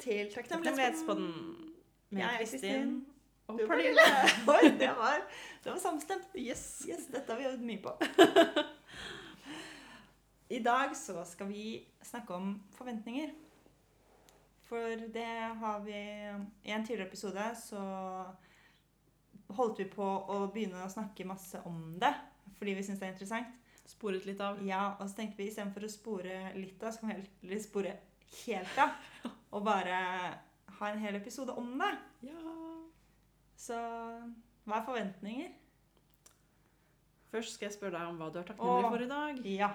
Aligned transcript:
til 0.00 0.32
Takknemlighetspodden 0.34 1.32
med 2.10 2.24
Kristin 2.38 3.04
og 3.46 3.60
Pernille. 3.66 4.06
Oi, 4.54 4.70
det 4.78 4.90
var, 4.98 5.20
det 5.64 5.72
var 5.72 5.78
samstemt. 5.78 6.28
Yes. 6.38 6.86
Yes, 6.88 7.06
dette 7.12 7.32
har 7.32 7.40
vi 7.40 7.46
øvd 7.46 7.64
mye 7.64 7.82
på. 7.82 7.92
I 10.56 10.62
dag 10.62 10.96
så 10.96 11.24
skal 11.24 11.48
vi 11.48 11.86
snakke 12.02 12.34
om 12.34 12.62
forventninger. 12.76 13.28
For 14.64 14.96
det 15.14 15.28
har 15.60 15.80
vi 15.84 15.98
I 16.64 16.72
en 16.72 16.86
tidligere 16.86 17.08
episode 17.08 17.50
så 17.60 17.82
holdt 19.54 19.78
vi 19.78 19.90
på 19.92 20.04
å 20.04 20.46
begynne 20.52 20.86
å 20.86 20.92
snakke 20.92 21.26
masse 21.28 21.60
om 21.68 21.98
det 22.00 22.14
fordi 22.58 22.72
vi 22.78 22.84
syns 22.86 23.00
det 23.00 23.08
er 23.08 23.12
interessant. 23.12 23.60
Sporet 23.84 24.24
litt 24.24 24.38
av. 24.40 24.62
Ja, 24.64 24.94
og 24.96 25.10
så 25.10 25.18
tenkte 25.18 25.42
vi 25.42 25.50
istedenfor 25.50 25.84
å 25.84 25.88
spore 25.92 26.36
litt 26.56 26.80
av, 26.80 26.94
så 26.94 27.02
kan 27.02 27.10
vi 27.10 27.16
heller 27.42 27.58
spore 27.60 27.90
helt 28.46 28.78
av. 28.80 28.94
Og 29.54 29.62
bare 29.62 29.98
ha 30.78 30.90
en 30.90 31.02
hel 31.02 31.16
episode 31.20 31.54
om 31.54 31.76
det. 31.78 31.92
Ja. 32.26 32.56
Så 33.56 33.78
hva 34.64 34.80
er 34.80 34.86
forventninger? 34.88 35.52
Først 37.30 37.56
skal 37.56 37.68
jeg 37.68 37.76
spørre 37.76 37.98
deg 37.98 38.10
om 38.10 38.18
hva 38.18 38.30
du 38.32 38.40
er 38.40 38.48
takknemlig 38.48 38.90
for 38.90 39.04
i 39.04 39.08
dag. 39.10 39.40
Ja. 39.50 39.70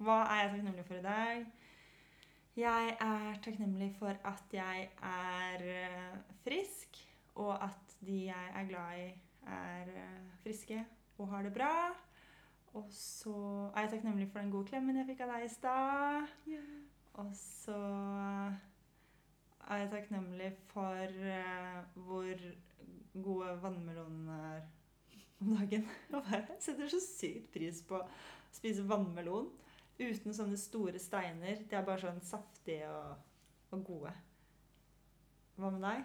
Hva 0.00 0.18
er 0.32 0.42
jeg 0.42 0.52
takknemlig 0.54 0.84
for 0.88 0.98
i 0.98 1.04
dag? 1.04 1.46
Jeg 2.58 2.94
er 3.06 3.40
takknemlig 3.44 3.90
for 3.98 4.16
at 4.26 4.54
jeg 4.54 4.88
er 5.06 5.64
eh, 5.70 6.16
frisk, 6.44 6.98
og 7.34 7.52
at 7.62 7.94
de 8.06 8.24
jeg 8.26 8.54
er 8.58 8.68
glad 8.68 9.02
i, 9.02 9.10
er 9.46 9.92
eh, 10.02 10.32
friske 10.42 10.80
og 11.18 11.28
har 11.28 11.46
det 11.46 11.52
bra. 11.54 11.74
Og 12.74 12.86
så 12.94 13.34
er 13.74 13.86
jeg 13.86 13.90
takknemlig 13.94 14.28
for 14.32 14.40
den 14.42 14.50
gode 14.50 14.70
klemmen 14.70 14.98
jeg 14.98 15.08
fikk 15.10 15.22
av 15.26 15.34
deg 15.34 15.46
i 15.46 15.52
stad. 15.52 16.34
Og 17.20 17.30
så 17.36 17.78
er 19.68 19.82
jeg 19.82 19.90
takknemlig 19.92 20.50
for 20.70 21.16
uh, 21.20 21.80
hvor 22.06 22.44
gode 23.22 23.54
vannmelonene 23.62 24.38
er 24.56 24.68
om 25.40 25.54
dagen. 25.56 25.86
Jeg 26.30 26.60
setter 26.60 26.90
så 26.92 27.00
sykt 27.02 27.50
pris 27.54 27.80
på 27.86 27.98
å 27.98 28.06
spise 28.52 28.84
vannmelon 28.88 29.48
uten 30.00 30.34
sånne 30.36 30.58
store 30.60 31.00
steiner. 31.00 31.62
De 31.68 31.76
er 31.76 31.86
bare 31.86 32.02
sånn 32.02 32.20
saftige 32.24 32.88
og, 32.88 33.16
og 33.74 33.84
gode. 33.86 34.12
Hva 35.60 35.72
med 35.74 35.84
deg? 35.84 36.04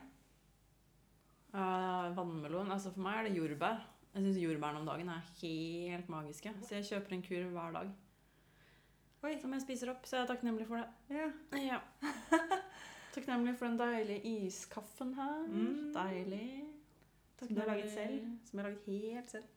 Uh, 1.55 2.11
vannmelon. 2.15 2.71
Altså 2.75 2.91
for 2.91 3.05
meg 3.05 3.21
er 3.21 3.29
det 3.29 3.37
jordbær. 3.39 3.83
Jeg 4.15 4.23
syns 4.23 4.39
jordbærene 4.39 4.81
om 4.81 4.87
dagen 4.87 5.11
er 5.11 5.29
helt 5.41 6.11
magiske. 6.11 6.55
Så 6.63 6.77
jeg 6.77 6.89
kjøper 6.89 7.15
en 7.15 7.23
kurv 7.25 7.55
hver 7.55 7.75
dag 7.75 7.93
Oi. 9.25 9.33
som 9.41 9.53
jeg 9.55 9.63
spiser 9.63 9.91
opp. 9.91 10.03
Så 10.07 10.19
jeg 10.19 10.25
er 10.25 10.29
takknemlig 10.31 10.67
for 10.69 10.79
det. 10.79 10.87
Ja. 11.15 11.29
Ja. 11.59 11.79
takknemlig 13.15 13.55
for 13.59 13.69
den 13.69 13.79
deilige 13.79 14.35
iskaffen 14.45 15.13
her. 15.17 15.45
Mm. 15.47 15.93
Deilig. 15.95 16.49
Som 17.39 17.51
du 17.51 17.59
har 17.59 17.67
laget 17.73 17.91
selv? 17.91 18.27
Som 18.45 18.59
jeg 18.59 18.65
har 18.65 18.71
laget 18.71 18.85
helt 18.87 19.31
selv. 19.31 19.47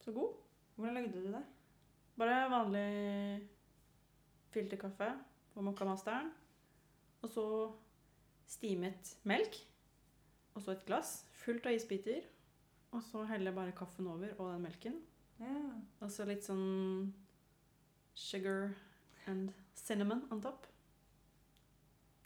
Så 0.00 0.12
god. 0.12 0.34
Hvordan 0.76 0.94
lagde 0.94 1.12
du 1.12 1.32
det? 1.32 1.44
Bare 2.18 2.50
vanlig 2.50 3.48
filterkaffe 4.50 5.12
på 5.54 5.62
Mokkamasteren. 5.62 6.30
Og 7.22 7.28
så 7.30 7.46
stimet 8.46 9.16
melk. 9.22 9.58
Og 10.54 10.62
så 10.62 10.74
et 10.74 10.86
glass 10.86 11.26
fullt 11.44 11.66
av 11.66 11.74
isbiter. 11.74 12.26
Og 12.90 13.02
så 13.02 13.24
heller 13.28 13.50
jeg 13.50 13.58
bare 13.58 13.76
kaffen 13.76 14.06
over 14.06 14.32
og 14.38 14.52
den 14.52 14.62
melken. 14.62 15.00
Ja. 15.38 15.54
Og 16.00 16.10
så 16.10 16.26
litt 16.26 16.46
sånn 16.46 17.12
sugar 18.18 18.72
and 19.26 19.52
cinnamon 19.76 20.24
on 20.32 20.42
top. 20.42 20.66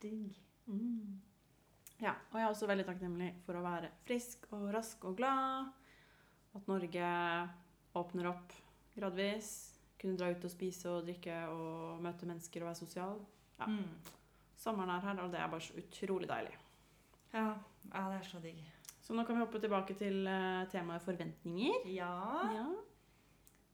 Digg. 0.02 0.38
Mm. 0.72 1.20
Ja, 2.02 2.16
og 2.32 2.38
jeg 2.38 2.46
er 2.46 2.50
også 2.50 2.66
veldig 2.66 2.86
takknemlig 2.88 3.28
for 3.46 3.58
å 3.58 3.62
være 3.64 3.92
frisk 4.06 4.48
og 4.56 4.66
rask 4.74 5.04
og 5.06 5.20
glad. 5.20 5.70
At 6.56 6.66
Norge 6.68 7.12
åpner 7.98 8.28
opp 8.32 8.56
gradvis. 8.96 9.52
Kunne 10.00 10.18
dra 10.18 10.32
ut 10.32 10.44
og 10.44 10.50
spise 10.50 10.90
og 10.90 11.06
drikke 11.06 11.36
og 11.52 12.02
møte 12.02 12.26
mennesker 12.26 12.64
og 12.64 12.72
være 12.72 12.80
sosial. 12.82 13.22
Ja. 13.60 13.70
Mm. 13.70 14.18
Sommeren 14.58 14.90
er 14.96 15.06
her, 15.06 15.22
og 15.22 15.30
det 15.32 15.40
er 15.40 15.50
bare 15.50 15.64
så 15.64 15.78
utrolig 15.78 16.28
deilig. 16.30 16.54
Ja. 17.32 17.48
ja, 17.88 18.02
det 18.10 18.18
er 18.18 18.26
så 18.28 18.40
digg. 18.42 18.58
Så 19.02 19.14
nå 19.14 19.24
kan 19.26 19.38
vi 19.38 19.42
hoppe 19.42 19.60
tilbake 19.62 19.94
til 19.98 20.26
uh, 20.26 20.66
temaet 20.70 21.02
forventninger. 21.06 21.86
Ja. 21.90 22.12
Ja. 22.54 22.66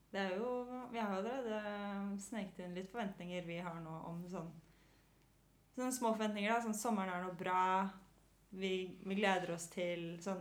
Det 0.09 0.21
er 0.21 0.37
jo 0.39 0.65
Vi 0.91 0.97
har 0.97 1.11
jo 1.11 1.19
allerede 1.19 2.17
sneket 2.21 2.63
inn 2.65 2.73
litt 2.73 2.89
forventninger 2.89 3.45
vi 3.45 3.59
har 3.61 3.77
nå 3.83 3.93
om 4.09 4.23
sånn 4.31 4.49
Sånne 5.75 5.91
små 5.95 6.13
forventninger, 6.13 6.51
da. 6.51 6.61
Sånn 6.63 6.77
sommeren 6.77 7.13
er 7.13 7.25
noe 7.25 7.37
bra. 7.39 7.63
Vi, 8.49 8.73
vi 9.05 9.17
gleder 9.19 9.53
oss 9.53 9.67
til 9.69 10.15
sånn 10.23 10.39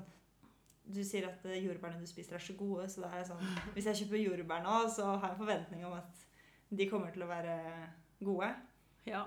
Du 0.88 1.02
sier 1.04 1.26
at 1.28 1.42
eh, 1.44 1.58
jordbærene 1.60 2.00
du 2.00 2.08
spiser, 2.08 2.38
er 2.38 2.40
så 2.40 2.54
gode, 2.56 2.86
så 2.88 3.02
det 3.04 3.10
er 3.12 3.26
sånn 3.28 3.42
Hvis 3.74 3.90
jeg 3.90 4.00
kjøper 4.02 4.22
jordbær 4.22 4.64
nå, 4.64 4.78
så 4.88 5.10
har 5.10 5.26
jeg 5.26 5.36
en 5.36 5.42
forventning 5.42 5.84
om 5.84 5.98
at 5.98 6.24
de 6.68 6.86
kommer 6.88 7.12
til 7.12 7.24
å 7.24 7.28
være 7.30 7.58
gode. 8.24 8.48
ja. 9.08 9.26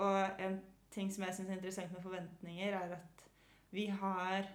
Og 0.00 0.40
en 0.40 0.60
ting 0.90 1.10
som 1.12 1.24
jeg 1.26 1.34
syns 1.36 1.50
er 1.50 1.58
interessant 1.58 1.92
med 1.92 2.02
forventninger, 2.02 2.74
er 2.74 2.94
at 2.96 3.24
vi 3.70 3.86
har, 3.86 4.46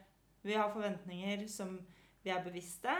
vi 0.43 0.55
har 0.55 0.71
forventninger 0.73 1.45
som 1.51 1.77
vi 2.23 2.31
er 2.33 2.43
bevisste, 2.43 2.93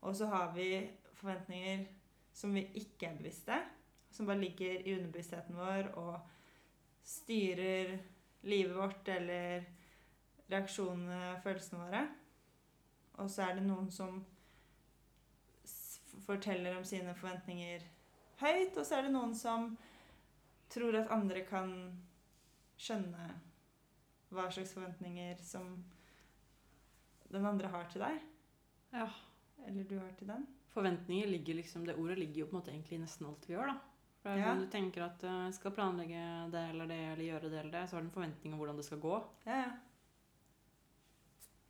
og 0.00 0.16
så 0.16 0.28
har 0.30 0.52
vi 0.54 0.90
forventninger 1.20 1.86
som 2.32 2.54
vi 2.54 2.66
ikke 2.74 3.08
er 3.08 3.16
bevisste, 3.16 3.56
som 4.10 4.26
bare 4.26 4.40
ligger 4.40 4.82
i 4.84 4.94
underbevisstheten 4.96 5.56
vår 5.56 5.90
og 6.00 6.20
styrer 7.04 7.98
livet 8.48 8.76
vårt 8.76 9.08
eller 9.08 9.64
reaksjonene, 10.50 11.40
følelsene 11.44 11.84
våre. 11.84 12.02
Og 13.20 13.30
så 13.30 13.46
er 13.46 13.58
det 13.58 13.66
noen 13.66 13.90
som 13.92 14.22
forteller 16.26 16.76
om 16.78 16.84
sine 16.86 17.14
forventninger 17.16 17.84
høyt, 18.40 18.76
og 18.76 18.86
så 18.86 18.98
er 18.98 19.06
det 19.06 19.14
noen 19.14 19.34
som 19.36 19.74
tror 20.70 20.96
at 21.00 21.10
andre 21.12 21.42
kan 21.48 21.72
skjønne 22.80 23.26
hva 24.30 24.46
slags 24.54 24.72
forventninger 24.76 25.40
som 25.42 25.72
den 27.30 27.46
andre 27.46 27.70
har 27.70 27.90
til 27.90 28.04
deg. 28.04 28.22
Ja. 28.94 29.08
Eller 29.66 29.84
du 29.84 29.98
har 29.98 30.10
til 30.18 30.30
den. 30.30 30.46
Forventninger 30.70 31.28
ligger 31.28 31.58
liksom, 31.58 31.84
det 31.86 31.98
ordet 31.98 32.18
ligger 32.18 32.44
jo 32.44 32.46
på 32.48 32.56
en 32.56 32.60
måte 32.60 32.72
egentlig 32.72 32.96
i 32.96 33.02
nesten 33.02 33.26
alt 33.26 33.48
vi 33.48 33.56
gjør. 33.56 33.72
da. 33.72 33.89
For 34.22 34.28
det 34.28 34.36
er 34.36 34.40
Ja. 34.42 34.54
sånn, 34.54 34.60
Du 34.60 34.66
tenker 34.70 35.02
at 35.06 35.22
eh, 35.24 35.44
jeg 35.46 35.54
skal 35.54 35.72
planlegge 35.72 36.50
det 36.52 36.64
eller 36.70 36.86
det, 36.86 36.98
eller 37.12 37.24
gjøre 37.24 37.50
det 37.50 37.58
eller 37.60 37.70
det, 37.70 37.88
så 37.88 37.96
har 37.96 38.02
du 38.02 38.06
en 38.08 38.16
forventning 38.16 38.52
om 38.52 38.58
hvordan 38.60 38.76
det 38.76 38.84
skal 38.84 38.98
gå. 39.00 39.24
Ja, 39.46 39.60
ja. 39.62 39.70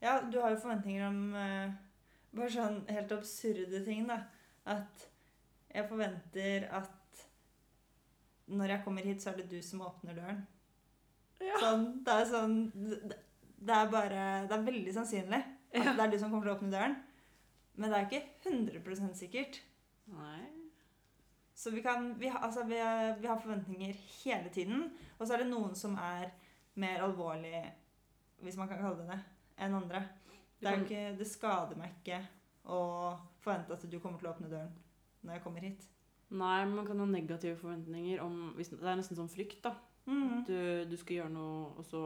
Ja, 0.02 0.20
du 0.22 0.38
har 0.40 0.50
jo 0.54 0.56
forventninger 0.62 1.06
om 1.06 1.34
uh, 1.34 1.72
bare 2.32 2.48
sånn 2.54 2.78
helt 2.88 3.12
absurde 3.12 3.82
ting, 3.84 4.06
da. 4.08 4.22
At 4.66 5.04
jeg 5.74 5.88
forventer 5.90 6.64
at 6.72 7.26
når 8.50 8.72
jeg 8.74 8.84
kommer 8.84 9.02
hit, 9.06 9.20
så 9.22 9.30
er 9.30 9.36
det 9.42 9.50
du 9.50 9.60
som 9.62 9.82
åpner 9.84 10.16
døren. 10.16 10.40
Sånn, 11.60 11.84
det 12.04 12.12
er 12.14 12.24
sånn 12.28 12.56
det- 12.74 13.18
Det 13.60 13.74
er 13.76 13.86
bare 13.92 14.46
Det 14.48 14.52
er 14.56 14.64
veldig 14.64 14.92
sannsynlig 14.94 15.44
at 15.74 15.84
Ja. 15.84 15.92
det 15.92 16.00
er 16.00 16.10
du 16.10 16.18
som 16.18 16.30
kommer 16.30 16.44
til 16.44 16.54
å 16.54 16.58
åpne 16.58 16.70
døren. 16.70 16.96
Men 17.76 17.90
det 17.90 17.98
er 17.98 18.06
ikke 18.08 18.28
100% 18.44 19.14
sikkert. 19.16 19.60
Nei. 20.08 20.40
Så 21.60 21.70
vi, 21.70 21.82
kan, 21.84 22.14
vi, 22.18 22.30
altså, 22.32 22.64
vi, 22.64 22.78
vi 23.20 23.28
har 23.28 23.40
forventninger 23.40 23.96
hele 24.24 24.48
tiden. 24.48 24.86
Og 25.18 25.26
så 25.26 25.34
er 25.34 25.42
det 25.42 25.50
noen 25.50 25.74
som 25.76 25.92
er 26.00 26.30
mer 26.80 27.02
alvorlig, 27.04 27.58
hvis 28.40 28.56
man 28.56 28.70
kan 28.70 28.80
kalle 28.80 29.02
det 29.02 29.10
det, 29.10 29.18
enn 29.60 29.76
andre. 29.76 30.00
Det, 30.60 30.72
ikke, 30.84 31.02
det 31.18 31.26
skader 31.28 31.76
meg 31.76 31.98
ikke 31.98 32.22
å 32.64 32.80
forvente 33.44 33.76
at 33.76 33.84
du 33.84 33.98
kommer 34.00 34.20
til 34.20 34.30
å 34.30 34.32
åpne 34.32 34.48
døren 34.48 34.72
når 35.20 35.36
jeg 35.36 35.42
kommer 35.44 35.66
hit. 35.66 35.84
Nei, 36.30 36.62
man 36.70 36.86
kan 36.88 37.02
ha 37.02 37.08
negative 37.10 37.58
forventninger 37.58 38.22
om 38.22 38.54
Det 38.56 38.78
er 38.80 38.96
nesten 38.96 39.18
sånn 39.18 39.28
frykt, 39.28 39.60
da. 39.66 39.74
Mhm. 40.06 40.44
Du, 40.48 40.56
du 40.88 40.96
skal 40.96 41.18
gjøre 41.18 41.34
noe, 41.34 41.74
og 41.76 41.84
så 41.84 42.02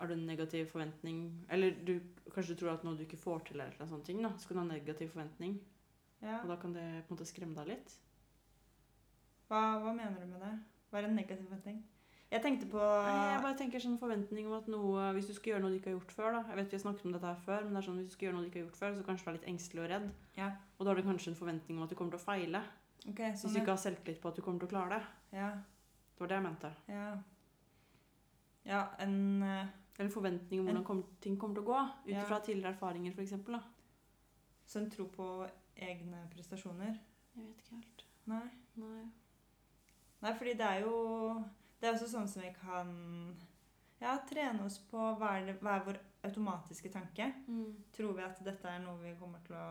har 0.00 0.10
du 0.10 0.16
en 0.16 0.26
negativ 0.26 0.66
forventning 0.72 1.20
Eller 1.48 1.76
du, 1.86 1.94
kanskje 2.34 2.56
du 2.56 2.58
tror 2.60 2.72
at 2.74 2.82
noe 2.84 2.98
du 2.98 3.04
ikke 3.06 3.20
får 3.20 3.46
til, 3.46 3.60
eller 3.60 3.78
noe 3.78 3.90
sånt, 3.92 4.06
ting, 4.08 4.18
da. 4.24 4.32
så 4.34 4.48
kan 4.48 4.58
du 4.58 4.62
ha 4.64 4.66
en 4.66 4.74
negativ 4.74 5.14
forventning. 5.14 5.60
Ja. 6.24 6.40
Og 6.42 6.50
da 6.50 6.58
kan 6.58 6.74
det 6.74 6.88
på 7.06 7.12
en 7.12 7.18
måte 7.20 7.28
skremme 7.28 7.54
deg 7.60 7.76
litt. 7.76 7.96
Hva, 9.48 9.60
hva 9.82 9.92
mener 9.94 10.18
du 10.20 10.26
med 10.26 10.40
det? 10.42 10.54
Hva 10.90 10.98
er 11.00 11.08
en 11.08 11.14
negativ 11.18 11.44
forventning? 11.46 11.82
Jeg 12.26 12.42
tenkte 12.42 12.66
på 12.66 12.80
Nei, 12.82 13.34
jeg 13.36 13.42
bare 13.44 13.56
tenker 13.58 13.78
sånn 13.82 13.98
forventning 14.00 14.48
om 14.50 14.56
at 14.56 14.66
noe 14.66 15.12
Hvis 15.14 15.28
du 15.30 15.34
skal 15.36 15.52
gjøre 15.52 15.62
noe 15.62 15.70
du 15.70 15.76
ikke 15.78 15.92
har 15.92 15.98
gjort 16.00 16.14
før, 16.16 16.32
da. 16.34 16.40
Jeg 16.50 16.56
vet 16.58 16.72
vi 16.72 16.76
har 16.76 16.82
snakket 16.82 17.06
om 17.06 17.12
dette 17.14 17.28
her 17.30 17.44
før, 17.44 17.60
men 17.64 17.76
det 17.76 17.78
er 17.82 17.86
sånn 17.86 18.00
hvis 18.00 18.08
du 18.10 18.14
skal 18.16 18.26
gjøre 18.26 18.36
noe 18.36 18.42
du 18.42 18.48
ikke 18.50 18.58
har 18.58 18.64
gjort 18.66 18.80
før, 18.80 18.96
så 18.96 19.04
kanskje 19.06 19.24
du 19.24 19.30
er 19.30 19.36
litt 19.38 19.48
engstelig 19.52 19.82
og 19.84 19.88
redd. 19.92 20.08
Ja. 20.40 20.48
Og 20.76 20.82
da 20.82 20.90
har 20.90 20.98
du 20.98 21.06
kanskje 21.06 21.30
en 21.32 21.38
forventning 21.38 21.78
om 21.78 21.84
at 21.86 21.92
du 21.92 21.96
kommer 22.00 22.16
til 22.16 22.18
å 22.20 22.26
feile. 22.26 22.62
Ok, 23.06 23.20
Hvis 23.22 23.44
sånn 23.44 23.54
du 23.54 23.60
ikke 23.60 23.76
har 23.76 23.82
selvtillit 23.84 24.20
på 24.24 24.28
at 24.32 24.40
du 24.40 24.42
kommer 24.42 24.58
til 24.64 24.66
å 24.68 24.72
klare 24.74 24.98
det. 24.98 25.38
Ja, 25.38 25.50
Det 26.16 26.24
var 26.24 26.32
det 26.32 26.38
jeg 26.40 26.46
mente. 26.48 26.72
ja. 26.90 27.08
Ja, 28.66 28.80
en 28.98 29.42
eh, 29.46 29.66
Eller 29.98 30.10
forventning 30.10 30.60
om 30.60 30.66
hvordan 30.66 30.84
kom, 30.84 31.04
ting 31.22 31.36
kommer 31.38 31.54
til 31.54 31.62
å 31.62 31.66
gå. 31.70 31.82
Ut 32.08 32.10
Ja. 32.10 32.38
tidligere 32.40 32.74
erfaringer, 32.74 33.12
f.eks. 33.14 33.32
sånn 34.66 34.90
tro 34.90 35.06
på 35.06 35.48
egne 35.76 36.26
prestasjoner. 36.34 36.98
Jeg 37.36 37.44
vet 37.46 37.62
ikke 37.62 37.76
helt. 37.76 38.04
Nei. 38.26 38.50
Nei. 38.76 39.04
Nei, 40.26 40.34
fordi 40.34 40.56
det 40.58 40.66
er 40.66 40.82
jo 40.82 40.96
Det 41.78 41.86
er 41.86 41.94
også 41.94 42.08
sånn 42.10 42.26
som 42.30 42.42
vi 42.42 42.50
kan 42.56 42.88
ja, 44.00 44.16
trene 44.28 44.64
oss 44.66 44.80
på 44.90 44.98
hva 45.20 45.36
er, 45.38 45.46
det, 45.46 45.54
hva 45.62 45.76
er 45.78 45.84
vår 45.86 45.98
automatiske 46.26 46.90
tanke. 46.92 47.30
Mm. 47.46 47.70
Tror 47.94 48.16
vi 48.18 48.24
at 48.26 48.40
dette 48.44 48.68
er 48.68 48.82
noe 48.82 48.98
vi 49.00 49.14
kommer 49.16 49.40
til 49.46 49.56
å 49.56 49.68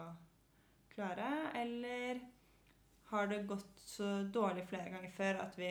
klare, 0.93 1.27
eller 1.59 2.21
har 3.11 3.29
det 3.29 3.43
gått 3.49 3.83
så 3.85 4.23
dårlig 4.33 4.65
flere 4.69 4.89
ganger 4.93 5.13
før 5.13 5.43
at 5.43 5.59
vi 5.59 5.69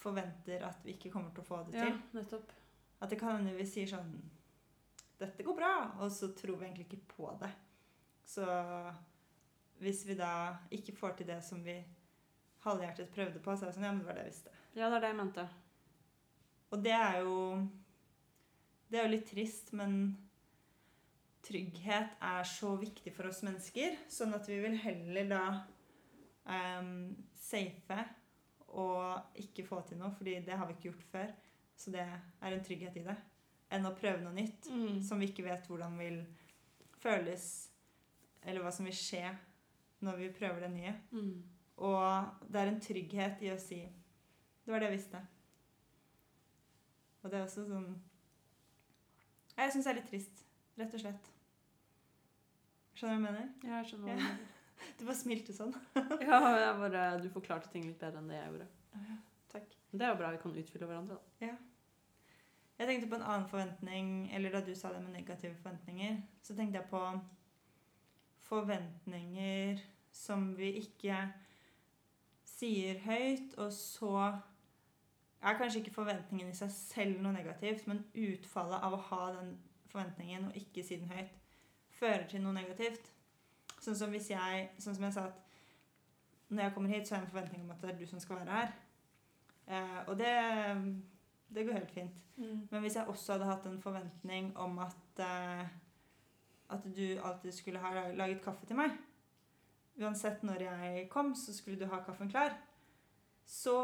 forventer 0.00 0.64
at 0.64 0.80
vi 0.86 0.94
ikke 0.96 1.12
kommer 1.12 1.34
til 1.34 1.44
å 1.44 1.48
få 1.50 1.60
det 1.66 1.76
til? 1.76 1.92
Ja, 1.92 2.16
nettopp. 2.16 2.54
At 3.00 3.12
det 3.12 3.20
kan 3.20 3.36
hende 3.36 3.56
vi 3.56 3.68
sier 3.68 3.90
sånn 3.90 4.12
Dette 5.20 5.44
går 5.44 5.56
bra, 5.56 5.74
og 6.00 6.08
så 6.16 6.30
tror 6.32 6.56
vi 6.56 6.64
egentlig 6.64 6.86
ikke 6.88 7.16
på 7.18 7.32
det. 7.42 7.50
Så 8.24 8.46
hvis 9.84 10.06
vi 10.08 10.16
da 10.16 10.32
ikke 10.72 10.96
får 10.96 11.18
til 11.18 11.28
det 11.28 11.42
som 11.44 11.60
vi 11.64 11.76
halvhjertet 12.64 13.10
prøvde 13.14 13.40
på, 13.42 13.54
så 13.56 13.64
er 13.66 13.70
det 13.70 13.74
sånn 13.78 13.84
Ja, 13.88 13.92
men 13.92 14.00
det 14.02 14.06
var 14.10 14.18
det 14.18 14.24
jeg 14.26 14.32
visste. 14.32 14.50
Ja, 14.76 14.88
det 14.88 14.96
er 14.96 15.00
det 15.06 15.10
jeg 15.12 15.16
mente. 15.20 15.44
Og 16.70 16.82
det 16.84 16.92
er 16.96 17.20
jo 17.24 17.36
Det 18.90 18.98
er 18.98 19.04
jo 19.06 19.12
litt 19.14 19.28
trist, 19.30 19.72
men 19.78 19.92
trygghet 21.46 22.16
er 22.20 22.42
så 22.44 22.74
viktig 22.80 23.12
for 23.14 23.30
oss 23.30 23.42
mennesker, 23.46 23.94
sånn 24.12 24.34
at 24.36 24.48
vi 24.50 24.58
vil 24.60 24.74
heller 24.82 25.28
da 25.30 25.42
um, 26.44 26.90
safe 27.38 28.00
og 28.70 29.38
ikke 29.40 29.64
få 29.66 29.80
til 29.88 29.98
noe, 29.98 30.12
fordi 30.14 30.36
det 30.46 30.58
har 30.58 30.66
vi 30.68 30.76
ikke 30.76 30.90
gjort 30.90 31.06
før. 31.10 31.30
Så 31.80 31.90
det 31.94 32.02
er 32.04 32.52
en 32.54 32.64
trygghet 32.66 32.98
i 33.00 33.06
det. 33.06 33.16
Enn 33.72 33.86
å 33.88 33.94
prøve 33.96 34.20
noe 34.22 34.34
nytt 34.36 34.66
Mm. 34.70 35.00
som 35.02 35.18
vi 35.22 35.30
ikke 35.30 35.46
vet 35.46 35.66
hvordan 35.70 35.96
vil 35.98 36.20
føles, 37.00 37.46
eller 38.42 38.62
hva 38.62 38.70
som 38.74 38.84
vil 38.86 38.94
skje 38.94 39.24
når 40.02 40.16
vi 40.20 40.28
prøver 40.36 40.60
det 40.66 40.70
nye. 40.74 40.94
Mm. 41.12 41.42
Og 41.80 42.46
det 42.52 42.60
er 42.60 42.70
en 42.70 42.80
trygghet 42.84 43.42
i 43.44 43.50
å 43.54 43.58
si 43.60 43.80
Det 43.80 44.72
var 44.72 44.82
det 44.82 44.90
jeg 44.90 44.98
visste. 44.98 45.20
Og 47.22 47.30
det 47.30 47.38
er 47.38 47.46
også 47.46 47.64
sånn 47.68 47.90
Jeg 49.56 49.72
syns 49.72 49.88
det 49.88 49.92
er 49.92 49.98
litt 50.00 50.10
trist, 50.12 50.44
rett 50.80 50.96
og 50.96 51.02
slett. 51.02 51.30
Skjønner 52.96 53.16
du 53.16 53.24
hva 53.24 53.30
jeg 53.30 53.34
mener? 53.34 53.50
Ja, 53.64 53.80
jeg 53.80 53.90
skjønner 53.90 54.08
hva 54.08 54.16
du 54.16 54.24
mener. 54.28 54.46
Du 54.96 55.02
bare 55.04 55.16
smilte 55.16 55.52
sånn. 55.52 55.74
Ja, 56.24 56.38
jeg 56.56 56.76
bare, 56.80 57.02
du 57.20 57.26
forklarte 57.32 57.68
ting 57.72 57.84
litt 57.84 58.00
bedre 58.00 58.22
enn 58.22 58.30
det 58.32 58.38
jeg 58.38 58.52
gjorde. 58.52 58.68
Takk. 59.52 59.74
Det 59.90 60.06
er 60.06 60.12
jo 60.12 60.20
bra 60.20 60.30
vi 60.32 60.40
kan 60.40 60.56
utfylle 60.62 60.88
hverandre, 60.88 61.18
da. 61.40 61.50
Jeg 62.80 62.88
tenkte 62.88 63.10
på 63.10 63.18
en 63.18 63.26
annen 63.26 63.48
forventning, 63.50 64.06
eller 64.32 64.54
da 64.54 64.62
du 64.64 64.70
sa 64.72 64.88
det 64.94 65.02
med 65.04 65.12
negative 65.12 65.52
forventninger, 65.60 66.16
så 66.40 66.56
tenkte 66.56 66.80
jeg 66.80 66.88
på 66.88 67.02
forventninger 68.46 69.82
som 70.16 70.46
vi 70.56 70.70
ikke 70.80 71.18
sier 72.60 73.00
høyt, 73.04 73.54
og 73.58 73.72
så 73.72 74.14
er 75.40 75.56
kanskje 75.56 75.80
ikke 75.80 75.94
forventningen 75.94 76.50
i 76.50 76.56
seg 76.56 76.72
selv 76.74 77.22
noe 77.22 77.32
negativt, 77.32 77.86
men 77.88 78.02
utfallet 78.12 78.84
av 78.84 78.96
å 78.96 79.04
ha 79.08 79.22
den 79.38 79.54
forventningen 79.90 80.50
og 80.50 80.58
ikke 80.58 80.84
si 80.86 81.00
den 81.00 81.10
høyt, 81.10 81.32
fører 82.00 82.26
til 82.28 82.44
noe 82.44 82.56
negativt. 82.56 83.12
Sånn 83.80 83.96
som 83.96 84.12
hvis 84.12 84.30
jeg, 84.32 84.68
sånn 84.80 84.96
som 84.96 85.06
jeg 85.08 85.16
sa 85.16 85.26
at 85.30 85.46
når 86.50 86.66
jeg 86.66 86.74
kommer 86.74 86.92
hit, 86.92 87.08
så 87.08 87.14
har 87.14 87.22
jeg 87.22 87.28
en 87.28 87.32
forventning 87.32 87.64
om 87.64 87.72
at 87.72 87.82
det 87.82 87.92
er 87.92 87.98
du 87.98 88.06
som 88.10 88.20
skal 88.20 88.40
være 88.40 88.56
her. 88.58 88.72
Eh, 89.70 90.00
og 90.10 90.16
det, 90.18 90.32
det 91.54 91.64
går 91.66 91.78
helt 91.78 91.94
fint. 91.94 92.16
Men 92.40 92.82
hvis 92.82 92.96
jeg 92.96 93.06
også 93.08 93.36
hadde 93.36 93.48
hatt 93.50 93.68
en 93.68 93.80
forventning 93.80 94.50
om 94.58 94.80
at, 94.82 95.22
eh, 95.22 95.68
at 96.74 96.88
du 96.96 97.06
alltid 97.22 97.52
skulle 97.54 97.82
ha 97.82 98.10
laget 98.16 98.42
kaffe 98.44 98.66
til 98.66 98.80
meg 98.80 98.96
Uansett 99.98 100.42
når 100.46 100.62
jeg 100.68 101.08
kom, 101.12 101.34
så 101.34 101.52
skulle 101.52 101.78
du 101.80 101.86
ha 101.90 101.98
kaffen 102.06 102.30
klar. 102.30 102.54
Så 103.50 103.74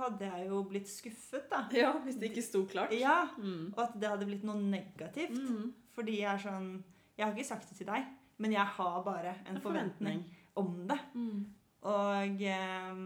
hadde 0.00 0.26
jeg 0.26 0.48
jo 0.48 0.62
blitt 0.66 0.88
skuffet, 0.90 1.46
da. 1.50 1.64
Ja, 1.76 1.92
hvis 2.02 2.18
det 2.18 2.32
ikke 2.32 2.42
sto 2.44 2.64
klart. 2.66 2.92
Ja, 2.96 3.28
Mm. 3.38 3.72
Og 3.76 3.80
at 3.84 3.94
det 4.00 4.08
hadde 4.10 4.26
blitt 4.26 4.44
noe 4.44 4.58
negativt. 4.60 5.36
Mm. 5.38 5.72
Fordi 5.96 6.18
jeg 6.20 6.32
er 6.34 6.42
sånn 6.42 6.70
Jeg 7.16 7.24
har 7.24 7.32
ikke 7.32 7.48
sagt 7.48 7.68
det 7.70 7.78
til 7.78 7.86
deg, 7.88 8.04
men 8.38 8.52
jeg 8.52 8.66
har 8.76 8.96
bare 9.06 9.30
en, 9.46 9.56
En 9.56 9.62
forventning 9.64 10.24
om 10.56 10.72
det. 10.88 10.98
Mm. 11.14 11.44
Og, 11.86 12.42
eh, 12.42 12.98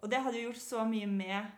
og 0.00 0.08
det 0.10 0.20
hadde 0.24 0.38
jo 0.38 0.46
gjort 0.48 0.62
så 0.62 0.84
mye 0.88 1.06
med 1.10 1.50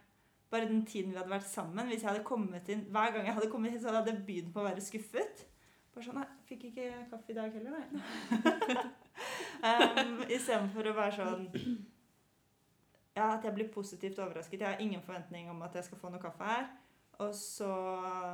bare 0.51 0.67
den 0.69 0.83
tiden 0.85 1.13
vi 1.13 1.19
hadde 1.21 1.31
vært 1.31 1.47
sammen. 1.49 1.87
Hvis 1.87 2.03
jeg 2.03 2.11
hadde 2.11 2.25
kommet 2.27 2.69
inn, 2.69 2.83
Hver 2.91 3.13
gang 3.15 3.27
jeg 3.29 3.35
hadde 3.35 3.51
kommet 3.53 3.73
hit, 3.73 3.83
så 3.85 3.93
hadde 3.95 4.11
jeg 4.11 4.25
begynt 4.27 4.53
på 4.55 4.61
å 4.61 4.67
være 4.67 4.83
skuffet. 4.85 5.45
Bare 5.93 6.05
sånn 6.07 6.19
Nei, 6.21 6.29
fikk 6.49 6.69
ikke 6.71 6.87
kaffe 7.11 7.33
i 7.33 7.37
dag 7.37 7.57
heller, 7.57 7.75
nei. 7.77 8.85
um, 9.71 10.23
Istedenfor 10.29 10.89
å 10.89 10.95
være 10.97 11.17
sånn 11.19 11.49
Ja, 13.13 13.27
at 13.35 13.45
jeg 13.45 13.53
blir 13.59 13.69
positivt 13.75 14.21
overrasket. 14.25 14.63
Jeg 14.63 14.69
har 14.71 14.81
ingen 14.81 15.03
forventning 15.05 15.51
om 15.53 15.61
at 15.67 15.75
jeg 15.77 15.85
skal 15.85 16.01
få 16.01 16.09
noe 16.13 16.23
kaffe 16.23 16.49
her. 16.49 16.71
Og 17.21 17.35
så 17.37 17.69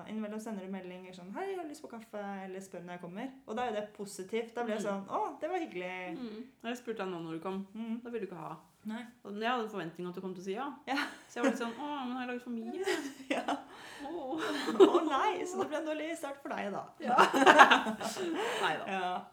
innimellom 0.08 0.40
sender 0.40 0.64
du 0.64 0.70
meldinger 0.72 1.12
sånn 1.12 1.32
'Hei, 1.34 1.48
jeg 1.50 1.58
har 1.58 1.66
lyst 1.68 1.82
på 1.82 1.88
kaffe.' 1.90 2.44
Eller 2.44 2.60
spør 2.60 2.80
når 2.84 2.92
jeg 2.94 3.00
kommer. 3.00 3.30
Og 3.46 3.56
da 3.56 3.62
er 3.62 3.70
jo 3.74 3.80
det 3.80 3.88
positivt. 3.96 4.54
Da 4.54 4.62
blir 4.64 4.74
jeg 4.76 4.84
Mm. 4.84 4.88
sånn 4.88 5.06
'Å, 5.08 5.40
det 5.40 5.48
var 5.50 5.58
hyggelig'. 5.58 6.18
Mm. 6.18 6.44
Jeg 6.64 6.76
spurte 6.78 6.96
deg 7.04 7.08
nå 7.08 7.20
når 7.22 7.32
du 7.32 7.40
kom. 7.40 7.66
Mm. 7.74 8.00
Da 8.02 8.10
ville 8.10 8.26
du 8.26 8.30
ikke 8.32 8.40
ha. 8.40 8.56
Nei. 8.84 9.04
Og 9.24 9.32
jeg 9.40 9.50
hadde 9.50 9.64
en 9.64 9.68
forventning 9.70 10.06
om 10.06 10.08
at 10.08 10.14
du 10.14 10.20
kom 10.20 10.34
til 10.34 10.42
å 10.42 10.44
si 10.44 10.54
ja. 10.54 10.72
Ja. 10.86 10.96
Så 11.28 11.34
jeg 11.34 11.42
var 11.44 11.50
litt 11.50 11.60
sånn 11.60 11.74
Å, 11.74 12.06
men 12.06 12.16
har 12.16 12.26
jeg 12.26 12.28
laget 12.28 12.42
for 12.42 12.50
mye? 12.50 12.72
Ja. 13.30 13.56
Åh. 14.04 14.40
oh, 14.80 15.02
nei, 15.04 15.44
så 15.44 15.58
det 15.58 15.68
ble 15.68 15.76
en 15.78 15.86
dårlig 15.86 16.16
start 16.16 16.40
for 16.40 16.48
deg, 16.48 16.72
da. 16.72 16.84
Ja. 17.00 17.16
Nei 18.62 18.76
da. 18.78 18.84
Ja. 18.86 19.24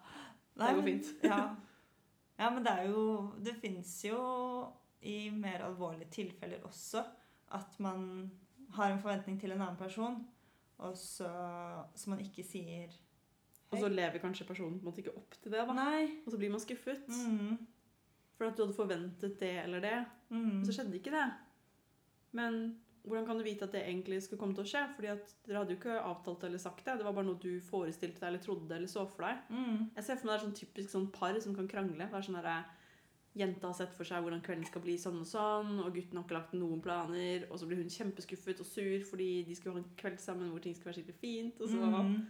Det 0.58 0.76
går 0.76 0.84
fint. 0.84 1.24
Ja. 1.24 1.56
ja, 2.40 2.50
men 2.50 2.64
det 2.64 2.72
er 2.72 2.88
jo 2.90 3.32
Det 3.44 3.56
fins 3.62 4.04
jo 4.06 4.72
i 5.04 5.30
mer 5.30 5.60
alvorlige 5.68 6.10
tilfeller 6.10 6.60
også 6.66 7.06
at 7.52 7.80
man 7.80 8.32
har 8.78 8.92
en 8.92 9.02
forventning 9.02 9.40
til 9.42 9.52
en 9.56 9.62
annen 9.62 9.78
person, 9.80 10.20
og 10.80 10.96
så 11.00 11.30
som 11.96 12.12
man 12.16 12.20
ikke 12.24 12.44
sier 12.44 12.92
Og 13.72 13.80
så 13.82 13.88
lever 13.90 14.20
kanskje 14.22 14.46
personen 14.48 14.78
på 14.80 14.86
en 14.86 14.92
måte 14.92 15.02
ikke 15.02 15.16
opp 15.18 15.34
til 15.42 15.52
det, 15.52 15.60
da. 15.68 15.74
Nei. 15.76 16.04
Og 16.26 16.32
så 16.32 16.38
blir 16.40 16.52
man 16.54 16.62
skuffet. 16.64 17.08
Mm. 17.10 17.58
For 18.38 18.46
at 18.48 18.56
du 18.58 18.62
hadde 18.66 18.76
forventet 18.78 19.40
det 19.42 19.54
eller 19.64 19.80
det, 19.84 20.06
Mm. 20.30 20.60
og 20.62 20.66
så 20.66 20.74
skjedde 20.74 20.96
ikke 21.00 21.12
det. 21.14 21.26
Men 22.36 22.80
hvordan 23.06 23.26
kan 23.28 23.38
du 23.38 23.44
vite 23.46 23.66
at 23.68 23.72
det 23.76 23.84
egentlig 23.86 24.22
skulle 24.24 24.40
komme 24.42 24.56
til 24.58 24.64
å 24.66 24.70
skje? 24.70 24.84
Fordi 24.96 25.08
at 25.12 25.34
dere 25.46 25.60
hadde 25.62 25.76
jo 25.76 25.80
ikke 25.80 25.98
avtalt 26.02 26.44
eller 26.48 26.58
sagt 26.62 26.86
det. 26.86 26.98
Det 26.98 27.06
var 27.06 27.14
bare 27.14 27.26
noe 27.28 27.40
du 27.42 27.60
forestilte 27.62 28.20
deg 28.24 28.28
eller 28.32 28.42
trodde 28.44 28.76
eller 28.76 28.88
så 28.92 29.06
for 29.10 29.28
deg. 29.28 29.44
Mm. 29.50 29.92
Jeg 29.96 30.04
ser 30.08 30.16
for 30.18 30.26
meg 30.26 30.34
det 30.34 30.40
er 30.42 30.46
sånn 30.48 30.60
typisk 30.62 30.90
sånn 30.96 31.12
par 31.14 31.40
som 31.40 31.56
kan 31.56 31.68
krangle. 31.68 31.98
Det 32.10 32.14
er 32.18 32.26
sånn 32.26 32.40
der, 32.42 32.66
Jenta 33.36 33.68
har 33.68 33.76
sett 33.76 33.92
for 33.98 34.08
seg 34.08 34.24
hvordan 34.24 34.40
kvelden 34.46 34.64
skal 34.68 34.82
bli 34.86 34.94
sånn 35.02 35.18
og 35.20 35.28
sånn, 35.28 35.74
og 35.84 35.92
gutten 35.92 36.16
har 36.16 36.24
ikke 36.24 36.38
lagt 36.38 36.54
noen 36.56 36.80
planer, 36.84 37.44
og 37.50 37.60
så 37.60 37.68
blir 37.68 37.82
hun 37.82 37.92
kjempeskuffet 37.92 38.62
og 38.64 38.70
sur 38.70 39.04
fordi 39.10 39.44
de 39.44 39.56
skulle 39.58 39.76
ha 39.76 39.82
en 39.82 39.98
kveld 40.00 40.22
sammen 40.24 40.54
hvor 40.54 40.64
ting 40.64 40.76
skulle 40.76 40.94
være 40.94 41.02
skikkelig 41.02 41.20
fint. 41.20 41.60
Og 41.62 41.70
så 41.74 41.82
Mm. 41.84 42.26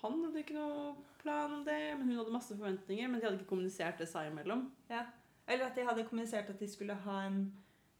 Han 0.00 0.24
hadde 0.24 0.40
ikke 0.40 0.54
noe 0.56 0.94
plan 1.20 1.52
om 1.52 1.64
det, 1.64 1.96
men 1.98 2.08
hun 2.08 2.16
hadde 2.16 2.32
masse 2.32 2.54
forventninger, 2.56 3.08
men 3.08 3.20
de 3.20 3.26
hadde 3.26 3.36
ikke 3.38 3.50
kommunisert 3.50 3.98
det 4.00 4.08
seg 4.08 4.30
imellom. 4.30 4.70
Ja. 4.88 5.02
Eller 5.48 5.66
at 5.66 5.76
de 5.76 5.84
hadde 5.84 6.06
kommunisert 6.08 6.48
at 6.48 6.60
de 6.60 6.68
skulle 6.68 6.94
ha 6.94 7.16
en, 7.26 7.52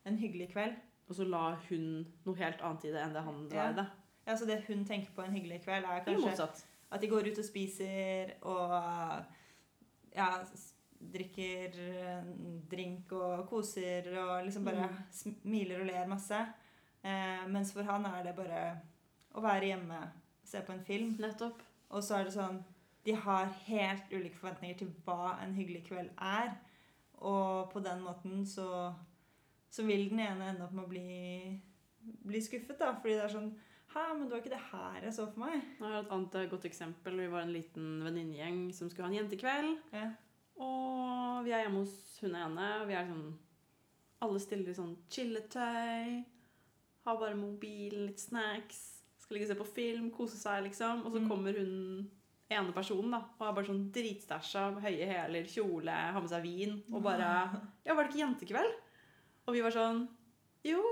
en 0.08 0.16
hyggelig 0.16 0.48
kveld. 0.54 0.78
Og 1.08 1.16
så 1.18 1.26
la 1.26 1.56
hun 1.68 2.06
noe 2.24 2.38
helt 2.38 2.62
annet 2.62 2.86
i 2.86 2.92
det 2.94 3.02
enn 3.02 3.12
det 3.16 3.24
han 3.26 3.42
la 3.50 3.68
i 3.70 3.76
det. 3.80 3.86
Ja, 4.26 4.36
Så 4.36 4.46
det 4.46 4.60
hun 4.68 4.84
tenker 4.84 5.12
på 5.16 5.24
en 5.24 5.32
hyggelig 5.34 5.60
kveld, 5.64 5.84
er 5.84 6.04
kanskje. 6.06 6.48
At 6.90 7.00
de 7.02 7.08
går 7.10 7.28
ut 7.30 7.38
og 7.38 7.44
spiser 7.44 8.32
og 8.42 8.72
ja, 10.14 10.28
drikker 11.00 11.76
drink 12.70 13.12
og 13.16 13.46
koser 13.48 14.08
og 14.20 14.44
liksom 14.44 14.64
bare 14.64 14.88
Mm. 14.88 14.98
smiler 15.10 15.80
og 15.80 15.86
ler 15.86 16.06
masse. 16.10 16.40
Eh, 17.02 17.46
mens 17.48 17.72
for 17.72 17.82
han 17.82 18.04
er 18.06 18.22
det 18.24 18.36
bare 18.36 18.80
å 19.34 19.40
være 19.40 19.70
hjemme, 19.72 20.00
se 20.44 20.60
på 20.60 20.72
en 20.72 20.84
film. 20.84 21.16
Nettopp. 21.18 21.62
Og 21.90 22.02
så 22.02 22.18
er 22.20 22.24
det 22.24 22.32
sånn 22.34 22.64
De 23.02 23.12
har 23.16 23.46
helt 23.64 24.10
ulike 24.12 24.36
forventninger 24.36 24.76
til 24.78 24.88
hva 25.06 25.38
en 25.42 25.54
hyggelig 25.54 25.86
kveld 25.86 26.10
er. 26.20 26.50
Og 27.22 27.70
på 27.72 27.80
den 27.82 28.02
måten 28.02 28.44
så, 28.46 28.94
så 29.70 29.86
vil 29.86 30.10
den 30.10 30.20
ene 30.20 30.50
ende 30.50 30.64
opp 30.66 30.72
med 30.72 30.84
å 30.84 30.88
bli, 30.88 31.60
bli 32.26 32.40
skuffet, 32.44 32.78
da. 32.78 32.92
Fordi 33.00 33.14
det 33.16 33.24
er 33.24 33.28
sånn 33.38 33.54
Hæ, 33.90 34.04
men 34.14 34.28
det 34.28 34.30
var 34.30 34.38
ikke 34.38 34.52
det 34.54 34.66
her 34.70 35.00
jeg 35.02 35.12
så 35.16 35.24
for 35.32 35.40
meg. 35.40 35.62
Jeg 35.80 35.88
har 35.88 36.02
et 36.04 36.10
annet 36.14 36.34
eh, 36.38 36.46
godt 36.52 36.64
eksempel. 36.68 37.16
Vi 37.18 37.26
var 37.32 37.40
en 37.42 37.52
liten 37.52 38.04
venninnegjeng 38.04 38.60
som 38.72 38.88
skulle 38.88 39.08
ha 39.08 39.10
en 39.10 39.16
jentekveld. 39.18 39.78
Ja. 39.92 40.04
Og 40.60 41.44
vi 41.46 41.52
er 41.56 41.64
hjemme 41.64 41.82
hos 41.84 41.94
hun 42.20 42.34
ene. 42.36 42.66
og 42.82 42.88
Vi 42.90 42.96
er 42.98 43.08
sånn 43.08 43.30
Alle 44.20 44.40
stiller 44.42 44.68
i 44.68 44.76
sånn 44.76 44.96
chilletøy. 45.08 46.24
Har 47.06 47.16
bare 47.16 47.36
mobilen, 47.38 48.06
litt 48.10 48.20
snacks. 48.20 48.80
Skal 49.22 49.36
ligge 49.38 49.46
og 49.48 49.54
se 49.54 49.60
på 49.62 49.68
film, 49.78 50.10
kose 50.12 50.36
seg, 50.36 50.64
liksom. 50.66 51.06
Og 51.06 51.12
så 51.14 51.20
Mm. 51.22 51.28
kommer 51.30 51.52
hun 51.56 52.10
ene 52.50 52.72
personen 52.74 53.10
da, 53.12 53.22
og 53.38 53.46
er 53.48 53.52
bare 53.54 53.64
sånn 53.66 53.90
dritstæsja, 53.92 54.80
høye 54.82 55.06
hæler, 55.06 55.44
kjole, 55.48 55.88
har 56.12 56.20
med 56.20 56.28
seg 56.28 56.42
vin. 56.42 56.82
Og 56.92 57.02
bare 57.02 57.60
Ja, 57.86 57.94
var 57.94 58.04
det 58.04 58.12
ikke 58.12 58.26
jentekveld? 58.26 58.74
Og 59.48 59.54
vi 59.54 59.60
var 59.62 59.70
sånn 59.70 60.08
Jo, 60.64 60.82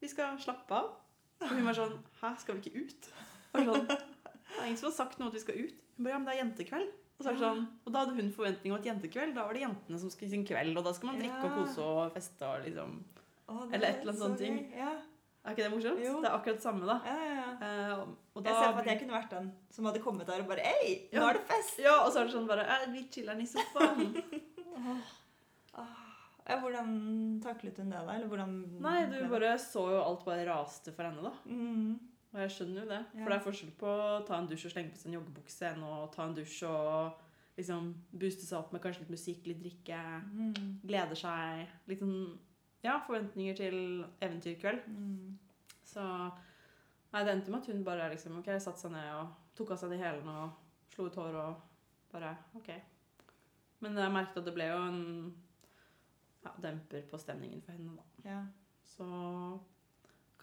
vi 0.00 0.06
skal 0.08 0.36
slappe 0.38 0.70
av. 0.70 0.92
Og 1.40 1.48
hun 1.48 1.64
var 1.64 1.74
sånn 1.74 1.98
Hæ, 2.22 2.38
skal 2.38 2.54
vi 2.54 2.60
ikke 2.70 2.86
ut? 2.86 3.10
Og 3.54 3.64
sånn, 3.66 3.86
det 3.88 4.60
er 4.60 4.66
ingen 4.66 4.76
som 4.76 4.90
har 4.90 4.96
sagt 4.96 5.18
noe 5.18 5.28
at 5.28 5.34
vi 5.34 5.40
skal 5.40 5.54
ut. 5.56 5.74
Hun 5.96 6.04
bare 6.04 6.12
Ja, 6.12 6.18
men 6.18 6.26
det 6.26 6.34
er 6.36 6.44
jentekveld. 6.44 6.92
Og, 7.16 7.24
sånn, 7.24 7.62
og 7.86 7.92
da 7.94 8.02
hadde 8.02 8.14
hun 8.18 8.32
forventning 8.34 8.74
om 8.74 8.78
at 8.78 8.86
jentekveld, 8.86 9.32
da 9.36 9.46
var 9.48 9.56
det 9.56 9.62
jentene 9.62 9.98
som 10.02 10.10
skulle 10.12 10.34
sin 10.34 10.44
kveld, 10.44 10.76
og 10.76 10.84
da 10.84 10.92
skal 10.92 11.08
man 11.10 11.20
drikke 11.22 11.48
og 11.48 11.54
kose 11.62 11.84
og 11.84 12.16
feste 12.16 12.44
og 12.44 12.66
liksom 12.66 12.96
Å, 13.46 13.54
Eller 13.70 13.86
er 13.86 13.92
et 13.94 14.02
eller 14.02 14.12
annet 14.12 14.20
sånt 14.24 14.40
ting. 14.42 14.58
Ja. 14.74 14.90
Er 15.46 15.54
ikke 15.54 15.62
det 15.62 15.70
morsomt? 15.76 16.00
Jo. 16.02 16.16
Det 16.18 16.26
er 16.28 16.34
akkurat 16.34 16.56
det 16.58 16.64
samme, 16.66 16.86
da. 16.88 16.96
Ja, 17.06 17.16
ja, 17.22 17.34
ja. 17.38 17.50
Uh, 17.62 18.14
og 18.34 18.42
da 18.42 18.50
Jeg 18.50 18.58
ser 18.58 18.72
for 18.72 18.80
at 18.82 18.88
jeg 18.90 19.00
kunne 19.02 19.14
vært 19.14 19.36
den 19.36 19.52
som 19.76 19.86
hadde 19.86 20.02
kommet 20.02 20.26
der 20.26 20.42
og 20.42 20.50
bare 20.50 20.64
Hei, 20.66 20.88
nå 21.14 21.28
er 21.28 21.38
det 21.38 21.44
fest! 21.52 21.78
Ja, 21.84 21.94
og 22.02 22.10
så 22.10 22.20
er 22.20 22.26
det 22.26 22.34
sånn 22.34 22.48
bare 22.50 22.80
Vi 22.90 23.04
chiller'n 23.14 23.44
i 23.44 23.48
sofaen. 23.52 24.10
Ja, 26.46 26.60
hvordan 26.62 26.90
taklet 27.42 27.78
hun 27.82 27.88
det, 27.90 27.98
da? 28.06 28.12
Eller 28.14 28.28
hvordan 28.30 28.52
Nei, 28.78 29.00
du 29.10 29.16
bare 29.32 29.56
så 29.58 29.82
jo 29.90 29.96
alt 29.98 30.20
bare 30.22 30.44
raste 30.46 30.92
for 30.94 31.08
henne, 31.08 31.24
da. 31.26 31.32
mm. 31.42 31.96
Og 32.36 32.42
jeg 32.44 32.50
skjønner 32.52 32.82
jo 32.82 32.88
det. 32.90 32.98
Ja. 33.16 33.20
For 33.22 33.32
det 33.32 33.36
er 33.38 33.44
forskjell 33.46 33.70
på 33.80 33.88
å 33.88 34.16
ta 34.28 34.36
en 34.36 34.48
dusj 34.50 34.66
og 34.68 34.72
slenge 34.74 34.92
på 34.92 35.00
seg 35.00 35.08
en 35.08 35.14
joggebukse 35.16 35.70
enn 35.70 35.84
å 35.88 35.94
ta 36.12 36.26
en 36.28 36.34
dusj 36.36 36.58
og 36.68 37.22
liksom 37.56 37.86
booste 38.12 38.44
seg 38.44 38.58
opp 38.58 38.74
med 38.76 38.82
kanskje 38.84 39.06
litt 39.06 39.14
musikk, 39.14 39.46
litt 39.48 39.62
drikke, 39.62 40.00
Mm. 40.26 40.80
gleder 40.84 41.16
seg. 41.16 41.62
Litt 41.88 42.02
sånn 42.04 42.38
ja, 42.84 42.98
forventninger 43.06 43.56
til 43.56 43.78
eventyrkveld. 44.20 44.84
Mm. 44.86 45.38
Så 45.82 46.02
nei, 46.04 47.22
det 47.24 47.32
endte 47.32 47.50
med 47.50 47.62
at 47.62 47.66
hun 47.72 47.84
bare 47.86 48.10
liksom 48.12 48.36
ok, 48.42 48.50
satte 48.60 48.78
seg 48.84 48.92
ned 48.92 49.08
og 49.14 49.32
tok 49.56 49.70
av 49.72 49.78
seg 49.80 49.90
de 49.90 49.96
hælene 50.02 50.36
og 50.44 50.50
slo 50.92 51.06
ut 51.08 51.14
hår 51.16 51.34
og 51.40 51.56
bare 52.12 52.36
OK. 52.54 52.68
Men 53.80 53.96
jeg 53.96 54.12
merket 54.12 54.36
at 54.42 54.44
det 54.44 54.54
ble 54.54 54.68
jo 54.68 54.76
en 54.90 55.34
ja, 56.44 56.52
demper 56.62 57.02
på 57.10 57.18
stemningen 57.18 57.62
for 57.64 57.72
henne, 57.72 57.96
da. 57.96 58.28
Ja. 58.28 58.42
Så 58.84 59.08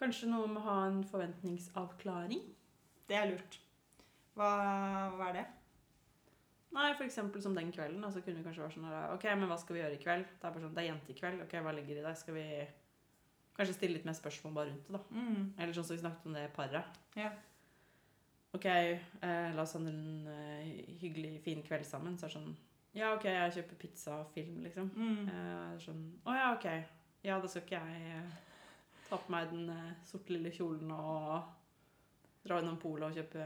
kanskje 0.04 0.30
noe 0.30 0.48
med 0.50 0.60
å 0.60 0.68
ha 0.68 0.78
en 0.90 1.02
forventningsavklaring. 1.08 2.42
Det 3.08 3.16
er 3.16 3.30
lurt. 3.32 3.60
Hva, 4.36 4.50
hva 5.16 5.28
er 5.30 5.38
det? 5.38 5.44
Nei, 6.74 6.88
eksempel 7.06 7.42
som 7.42 7.54
den 7.54 7.70
kvelden. 7.72 8.02
Altså 8.04 8.20
kunne 8.20 8.40
det 8.40 8.46
kanskje 8.48 8.64
vært 8.64 8.76
sånn 8.76 8.88
OK, 9.14 9.26
men 9.38 9.46
hva 9.50 9.58
skal 9.60 9.76
vi 9.76 9.82
gjøre 9.84 9.96
i 9.96 10.02
kveld? 10.02 10.26
Det 10.26 10.48
er 10.48 10.54
bare 10.56 10.64
sånn, 10.64 10.74
det 10.74 10.82
er 10.82 10.88
jentekveld. 10.90 11.44
OK, 11.44 11.56
hva 11.62 11.74
ligger 11.76 12.00
i 12.00 12.04
det? 12.04 12.14
Skal 12.18 12.36
vi 12.36 12.46
kanskje 13.54 13.76
stille 13.76 13.98
litt 13.98 14.08
mer 14.08 14.16
spørsmål 14.18 14.56
bare 14.56 14.72
rundt 14.72 14.88
det, 14.88 14.96
da? 14.96 15.02
Mm. 15.14 15.44
Eller 15.54 15.76
sånn 15.76 15.86
som 15.86 15.94
vi 15.94 16.02
snakket 16.02 16.30
om 16.30 16.34
det 16.34 16.48
paret. 16.56 16.98
Ja. 17.18 17.30
OK, 18.54 18.66
eh, 18.66 19.54
la 19.54 19.62
oss 19.62 19.76
ha 19.78 19.82
en 19.82 20.26
eh, 20.30 20.72
hyggelig, 21.02 21.36
fin 21.46 21.62
kveld 21.66 21.86
sammen. 21.86 22.18
Så 22.18 22.26
er 22.26 22.34
det 22.34 22.40
sånn 22.40 22.56
Ja, 22.94 23.12
OK, 23.14 23.28
jeg 23.30 23.54
kjøper 23.60 23.78
pizza 23.78 24.18
og 24.24 24.34
film, 24.34 24.58
liksom. 24.66 24.90
Mm. 24.98 25.30
Eh, 25.30 25.70
sånn 25.82 26.02
Å 26.26 26.36
ja, 26.38 26.50
OK. 26.58 26.68
Ja, 27.24 27.38
da 27.40 27.50
skal 27.50 27.64
ikke 27.64 27.80
jeg 27.80 28.18
eh, 28.18 28.34
ta 29.08 29.18
på 29.20 29.32
meg 29.32 29.50
den 29.52 29.68
eh, 29.72 29.92
sorte 30.08 30.32
lille 30.34 30.52
kjolen 30.54 30.90
og 30.94 31.42
dra 32.44 32.60
innom 32.60 32.78
polet 32.80 33.08
og 33.08 33.16
kjøpe 33.18 33.44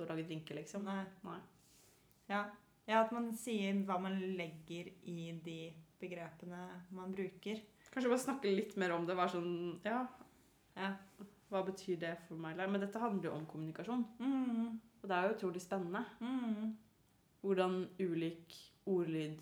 og 0.00 0.08
lage 0.08 0.24
drinker, 0.24 0.56
liksom. 0.56 0.86
Nei. 0.86 1.02
Nei. 1.26 1.38
Ja. 2.30 2.44
ja, 2.88 3.02
at 3.02 3.10
man 3.12 3.26
sier 3.36 3.76
hva 3.84 3.98
man 4.00 4.14
legger 4.38 4.86
i 5.10 5.32
de 5.44 5.58
begrepene 6.00 6.62
man 6.96 7.12
bruker. 7.12 7.60
Kanskje 7.92 8.08
bare 8.08 8.22
snakke 8.22 8.52
litt 8.54 8.76
mer 8.80 8.94
om 8.94 9.04
det. 9.08 9.16
Være 9.18 9.34
sånn 9.34 9.80
Ja, 9.84 10.06
Ja. 10.78 10.94
hva 11.50 11.64
betyr 11.66 11.98
det 12.00 12.14
for 12.28 12.38
meg? 12.40 12.56
Men 12.56 12.80
dette 12.80 13.02
handler 13.02 13.28
jo 13.28 13.34
om 13.36 13.46
kommunikasjon. 13.50 14.06
Mm. 14.22 14.80
Og 15.02 15.08
det 15.08 15.16
er 15.16 15.26
jo 15.28 15.34
utrolig 15.34 15.60
spennende. 15.60 16.04
Mm. 16.20 16.76
Hvordan 17.42 17.88
ulik 17.98 18.56
ordlyd 18.86 19.38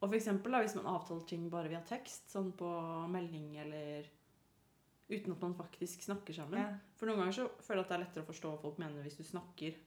Og 0.00 0.08
for 0.08 0.16
eksempel 0.16 0.52
da, 0.52 0.60
hvis 0.64 0.74
man 0.78 0.86
avtaler 0.88 1.26
ting 1.28 1.48
bare 1.52 1.68
via 1.68 1.80
tekst, 1.84 2.30
sånn 2.32 2.52
på 2.56 2.68
melding 3.12 3.58
eller 3.60 4.06
Uten 5.10 5.34
at 5.34 5.42
man 5.42 5.56
faktisk 5.58 6.04
snakker 6.06 6.36
sammen. 6.36 6.60
Ja. 6.60 6.94
For 6.98 7.10
noen 7.10 7.24
ganger 7.24 7.34
så 7.34 7.46
føler 7.64 7.82
jeg 7.82 7.86
at 7.86 7.90
det 7.90 7.96
er 7.96 8.04
lettere 8.04 8.24
å 8.24 8.30
forstå 8.30 8.52
hva 8.52 8.62
folk 8.62 8.78
mener 8.82 9.02
hvis 9.06 9.18
du 9.18 9.24
snakker 9.26 9.78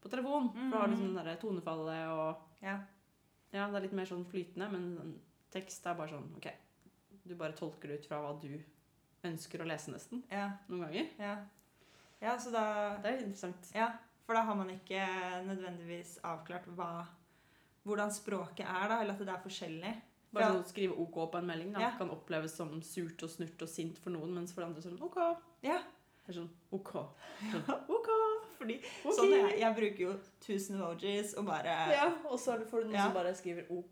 på 0.00 0.08
telefon. 0.12 0.48
For 0.54 0.72
da 0.72 0.80
har 0.80 0.88
du 0.88 0.94
liksom 0.96 1.18
det 1.18 1.26
der 1.28 1.40
tonefallet 1.42 2.14
og 2.14 2.64
ja. 2.64 2.78
Ja, 3.50 3.66
det 3.66 3.80
er 3.80 3.84
litt 3.84 3.96
mer 3.98 4.06
sånn 4.06 4.26
flytende, 4.30 4.68
men 4.70 5.16
tekst 5.50 5.86
er 5.86 5.96
bare 5.98 6.12
sånn 6.12 6.28
OK. 6.38 6.46
Du 7.26 7.34
bare 7.38 7.56
tolker 7.58 7.90
det 7.90 8.00
ut 8.00 8.06
fra 8.08 8.20
hva 8.22 8.34
du 8.40 8.52
ønsker 9.26 9.60
å 9.60 9.66
lese, 9.68 9.92
nesten. 9.92 10.22
Ja. 10.30 10.46
Noen 10.70 10.86
ganger. 10.86 11.10
Ja. 11.20 11.34
ja, 12.22 12.36
så 12.40 12.52
da 12.54 12.64
Det 13.02 13.10
er 13.10 13.24
interessant. 13.24 13.72
Ja, 13.76 13.90
for 14.24 14.38
da 14.38 14.44
har 14.46 14.56
man 14.56 14.70
ikke 14.72 15.02
nødvendigvis 15.48 16.18
avklart 16.24 16.68
hva, 16.78 17.04
hvordan 17.84 18.14
språket 18.14 18.64
er, 18.64 18.86
da, 18.86 19.00
eller 19.02 19.16
at 19.16 19.24
det 19.26 19.34
er 19.34 19.44
forskjellig. 19.44 19.92
Bare 20.32 20.44
Ja. 20.44 20.50
sånn 20.54 20.66
skrive 20.68 20.96
OK 20.96 21.30
på 21.32 21.38
en 21.38 21.46
melding 21.46 21.72
da, 21.72 21.80
Ja. 21.80 21.90
kan 21.98 22.10
oppleves 22.10 22.54
som 22.54 22.80
surt 22.82 23.22
og 23.22 23.30
snurt 23.30 23.62
og 23.62 23.68
sint 23.68 23.98
for 23.98 24.10
noen, 24.10 24.32
mens 24.32 24.52
for 24.52 24.62
andre 24.62 24.80
sånn 24.82 25.00
OK. 25.02 25.16
Ja. 25.62 25.82
Det 26.26 26.36
er 26.36 26.40
sånn 26.40 26.50
OK. 26.72 26.92
Sånn, 27.50 27.88
OK. 27.88 28.08
Fordi 28.58 28.76
okay. 28.78 29.12
sånn 29.16 29.30
jeg. 29.30 29.58
Jeg 29.60 29.74
bruker 29.76 29.98
jo 29.98 30.12
1000 30.40 30.76
emojis 30.76 31.34
og 31.36 31.46
bare 31.46 31.64
Ja, 31.64 32.14
og 32.24 32.38
så 32.38 32.58
får 32.64 32.82
du 32.82 32.86
noen 32.88 32.94
Ja. 32.94 33.04
som 33.04 33.14
bare 33.14 33.34
skriver 33.34 33.84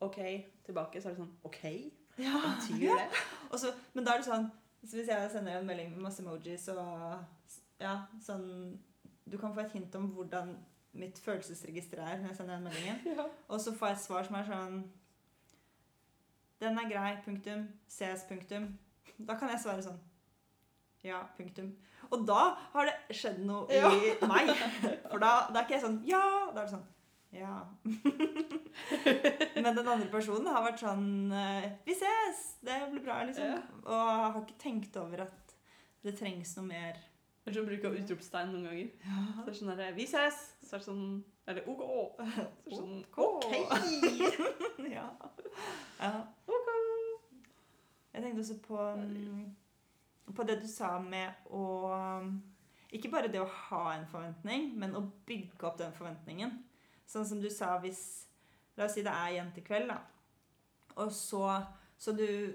OK 0.00 0.18
tilbake, 0.64 1.00
så 1.00 1.08
er 1.08 1.14
det 1.14 1.22
sånn 1.22 1.36
OK? 1.44 1.92
Ja. 2.18 2.56
Betyr 2.58 2.82
ja. 2.82 2.96
det? 2.96 3.08
Og 3.50 3.58
så, 3.58 3.72
men 3.94 4.04
da 4.04 4.12
er 4.12 4.18
det 4.18 4.26
sånn 4.26 4.50
så 4.86 4.96
Hvis 4.96 5.08
jeg 5.08 5.30
sender 5.30 5.58
en 5.58 5.66
melding 5.66 5.90
med 5.90 6.02
masse 6.02 6.22
emojis 6.22 6.68
og 6.68 7.24
ja, 7.80 8.06
sånn 8.22 8.78
Du 9.28 9.38
kan 9.38 9.54
få 9.54 9.64
et 9.64 9.72
hint 9.72 9.94
om 9.94 10.10
hvordan 10.14 10.56
mitt 10.98 11.18
følelsesregister 11.18 12.00
er 12.00 12.16
når 12.18 12.28
jeg 12.28 12.36
sender 12.36 12.54
den 12.54 12.64
meldingen. 12.64 13.00
Ja. 13.16 13.26
Og 13.48 13.60
så 13.60 13.74
får 13.76 13.90
jeg 13.90 13.96
et 13.96 14.02
svar 14.02 14.24
som 14.24 14.38
er 14.38 14.46
sånn 14.48 14.78
Den 16.60 16.78
er 16.78 16.88
grei, 16.90 17.10
punktum. 17.24 17.66
Ses, 17.86 18.24
punktum. 18.28 18.70
Da 19.18 19.34
kan 19.38 19.48
jeg 19.52 19.60
svare 19.62 19.82
sånn 19.84 19.98
Ja, 21.06 21.20
punktum. 21.38 21.72
Og 22.10 22.24
da 22.26 22.54
har 22.72 22.88
det 22.88 23.16
skjedd 23.16 23.38
noe 23.46 23.66
Ja. 23.74 23.90
i 23.90 24.14
meg. 24.26 24.50
For 25.10 25.18
da, 25.22 25.48
da 25.52 25.60
er 25.60 25.64
ikke 25.66 25.76
jeg 25.78 25.84
sånn 25.86 26.00
Ja. 26.06 26.22
Da 26.54 26.62
er 26.62 26.66
det 26.66 26.74
sånn 26.74 26.86
Ja. 27.32 27.58
Men 29.58 29.74
den 29.76 29.88
andre 29.88 30.08
personen 30.12 30.46
har 30.48 30.64
vært 30.64 30.80
sånn 30.82 31.32
eh, 31.34 31.66
Vi 31.86 31.94
ses! 31.98 32.44
Det 32.64 32.78
blir 32.92 33.04
bra, 33.04 33.20
liksom. 33.28 33.44
Ja. 33.52 33.60
Og 33.84 34.12
har 34.22 34.38
ikke 34.42 34.58
tenkt 34.62 34.96
over 35.00 35.26
at 35.26 35.54
det 36.04 36.14
trengs 36.18 36.54
noe 36.58 36.66
mer. 36.68 36.98
Det 37.44 37.52
er 37.52 37.58
sånn 37.58 37.68
bruk 37.68 37.84
av 37.88 37.96
utropstegn 37.98 38.52
noen 38.54 38.66
ganger. 38.68 38.88
Ja. 39.04 39.18
Så 39.34 39.44
det 39.46 39.52
er 39.54 39.58
sånn 39.60 39.72
her, 39.78 39.92
Vi 39.98 40.06
ses! 40.08 40.38
Så 40.64 40.74
er 40.76 40.82
det 40.82 40.88
sånn 40.88 41.04
Eller 41.48 41.68
OK. 41.68 41.84
Så 42.68 42.76
sånn 42.76 42.98
Ok. 43.16 43.46
OK. 43.48 43.78
ja. 44.98 45.06
ja. 45.98 46.12
Jeg 48.12 48.24
tenkte 48.24 48.42
også 48.42 48.58
på, 48.66 48.76
mm, 48.98 50.34
på 50.36 50.46
det 50.48 50.58
du 50.60 50.68
sa 50.68 50.96
med 51.00 51.48
å 51.54 51.64
Ikke 52.92 53.10
bare 53.12 53.30
det 53.32 53.40
å 53.40 53.48
ha 53.68 53.82
en 53.94 54.06
forventning, 54.10 54.72
men 54.80 54.96
å 54.96 55.04
bygge 55.28 55.66
opp 55.68 55.76
den 55.80 55.92
forventningen. 55.96 56.54
Sånn 57.08 57.26
som 57.28 57.40
du 57.40 57.48
sa 57.52 57.76
hvis 57.82 58.02
La 58.78 58.86
oss 58.86 58.94
si 58.94 59.02
det 59.02 59.10
er 59.10 59.34
jentekveld, 59.34 59.90
da. 59.90 59.98
Og 61.02 61.12
så 61.12 61.42
Så 61.98 62.12
du, 62.14 62.54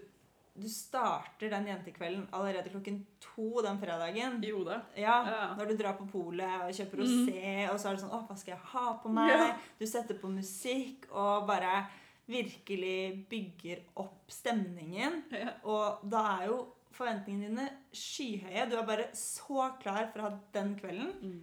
du 0.55 0.67
starter 0.69 1.49
den 1.49 1.65
jentekvelden 1.65 2.27
allerede 2.31 2.69
klokken 2.69 2.99
to 3.23 3.61
den 3.65 3.79
fredagen. 3.81 4.35
Jo 4.45 4.63
da. 4.67 4.81
Ja, 4.95 5.15
Ja. 5.25 5.55
Når 5.57 5.71
du 5.71 5.77
drar 5.77 5.95
på 5.97 6.05
polet 6.11 6.61
og 6.67 6.75
kjøper 6.77 7.01
rosé, 7.01 7.71
og 7.71 7.79
så 7.79 7.89
er 7.89 7.95
det 7.97 8.03
sånn 8.03 8.13
Å, 8.13 8.21
hva 8.27 8.37
skal 8.37 8.53
jeg 8.53 8.65
ha 8.73 8.85
på 9.01 9.09
meg? 9.09 9.31
Ja. 9.33 9.47
Du 9.79 9.85
setter 9.89 10.19
på 10.21 10.29
musikk 10.29 11.07
og 11.11 11.47
bare 11.49 11.87
virkelig 12.29 13.25
bygger 13.29 13.81
opp 13.99 14.29
stemningen. 14.31 15.23
Ja. 15.33 15.55
Og 15.65 16.05
da 16.09 16.21
er 16.37 16.45
jo 16.51 16.59
forventningene 16.93 17.49
dine 17.49 17.69
skyhøye. 17.91 18.69
Du 18.69 18.77
er 18.77 18.85
bare 18.85 19.09
så 19.17 19.71
klar 19.81 20.11
for 20.13 20.21
å 20.21 20.29
ha 20.29 20.35
den 20.53 20.75
kvelden. 20.77 21.13
Mm. 21.21 21.41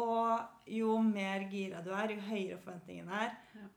Og 0.00 0.70
jo 0.70 0.98
mer 1.02 1.46
gira 1.50 1.80
du 1.82 1.90
er, 1.94 2.12
jo 2.14 2.26
høyere 2.26 2.58
forventningene 2.62 3.22
er, 3.26 3.36
Ja. 3.54 3.68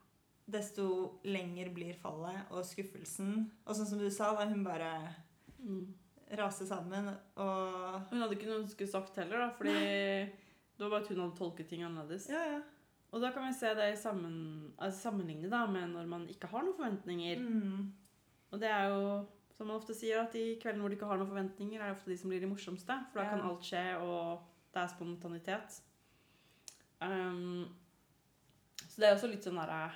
Desto 0.47 1.19
lenger 1.23 1.69
blir 1.73 1.93
fallet 2.01 2.51
og 2.51 2.65
skuffelsen. 2.67 3.49
Og 3.65 3.75
sånn 3.77 3.87
som 3.87 3.99
du 4.01 4.09
sa, 4.11 4.33
da 4.35 4.45
hun 4.49 4.63
bare 4.65 5.15
Mm. 5.63 5.93
raser 6.35 6.65
sammen 6.67 7.07
og 7.37 8.01
Hun 8.09 8.19
hadde 8.19 8.35
ikke 8.35 8.47
noe 8.49 8.59
hun 8.59 8.67
skulle 8.67 8.91
sagt 8.91 9.15
heller, 9.15 9.37
da, 9.37 9.49
fordi 9.49 9.73
det 9.73 10.79
var 10.79 10.89
bare 10.89 11.01
at 11.01 11.07
hun 11.07 11.19
hadde 11.21 11.37
tolket 11.37 11.69
ting 11.69 11.83
annerledes. 11.83 12.27
Ja, 12.29 12.41
ja. 12.57 12.61
Og 13.13 13.21
da 13.21 13.29
kan 13.31 13.45
vi 13.47 13.53
se 13.53 13.69
det 13.77 13.93
i 13.93 13.95
sammen, 13.95 14.73
altså 14.77 15.09
sammenligne 15.11 15.49
da, 15.49 15.65
med 15.67 15.93
når 15.93 16.07
man 16.09 16.27
ikke 16.27 16.47
har 16.49 16.63
noen 16.65 16.75
forventninger. 16.75 17.39
Mm. 17.39 17.93
Og 18.51 18.59
det 18.59 18.69
er 18.69 18.89
jo, 18.89 19.25
som 19.55 19.67
man 19.67 19.77
ofte 19.77 19.93
sier, 19.95 20.19
at 20.23 20.33
de 20.33 20.57
kveldene 20.59 20.81
hvor 20.81 20.89
du 20.89 20.95
ikke 20.97 21.07
har 21.07 21.17
noen 21.21 21.29
forventninger, 21.29 21.79
er 21.79 21.91
det 21.91 21.95
ofte 21.99 22.09
de 22.11 22.17
som 22.17 22.29
blir 22.33 22.41
de 22.41 22.49
morsomste. 22.49 22.97
For 23.13 23.21
da 23.21 23.29
kan 23.29 23.41
alt 23.45 23.61
skje, 23.69 23.85
og 24.01 24.41
det 24.73 24.81
er 24.81 24.87
spontanitet. 24.95 25.81
Um, 27.01 27.69
så 28.89 28.97
det 28.99 29.07
er 29.07 29.15
også 29.15 29.29
litt 29.29 29.45
sånn 29.45 29.59
derre 29.61 29.91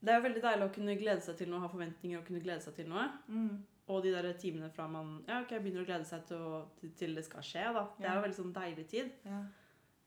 Det 0.00 0.12
er 0.12 0.16
jo 0.16 0.24
veldig 0.24 0.42
deilig 0.44 0.66
å 0.66 0.72
kunne 0.74 0.96
glede 0.96 1.24
seg 1.24 1.36
til 1.36 1.50
noe, 1.50 1.60
ha 1.60 1.68
forventninger 1.68 2.20
og 2.20 2.26
kunne 2.28 2.42
glede 2.42 2.64
seg 2.64 2.76
til 2.78 2.88
noe. 2.88 3.06
Mm. 3.28 3.56
Og 3.90 4.04
de 4.04 4.12
der 4.14 4.28
timene 4.38 4.70
fra 4.72 4.86
man 4.88 5.16
ja, 5.26 5.40
ok, 5.42 5.56
begynner 5.58 5.82
å 5.82 5.88
glede 5.88 6.06
seg 6.08 6.22
til, 6.28 6.40
å, 6.40 6.60
til, 6.78 6.92
til 6.96 7.16
det 7.18 7.24
skal 7.26 7.44
skje. 7.44 7.64
da. 7.74 7.86
Det 7.98 8.06
er 8.08 8.16
jo 8.16 8.26
veldig 8.26 8.38
sånn 8.38 8.54
deilig 8.56 8.86
tid. 8.92 9.10
Ja. 9.26 9.40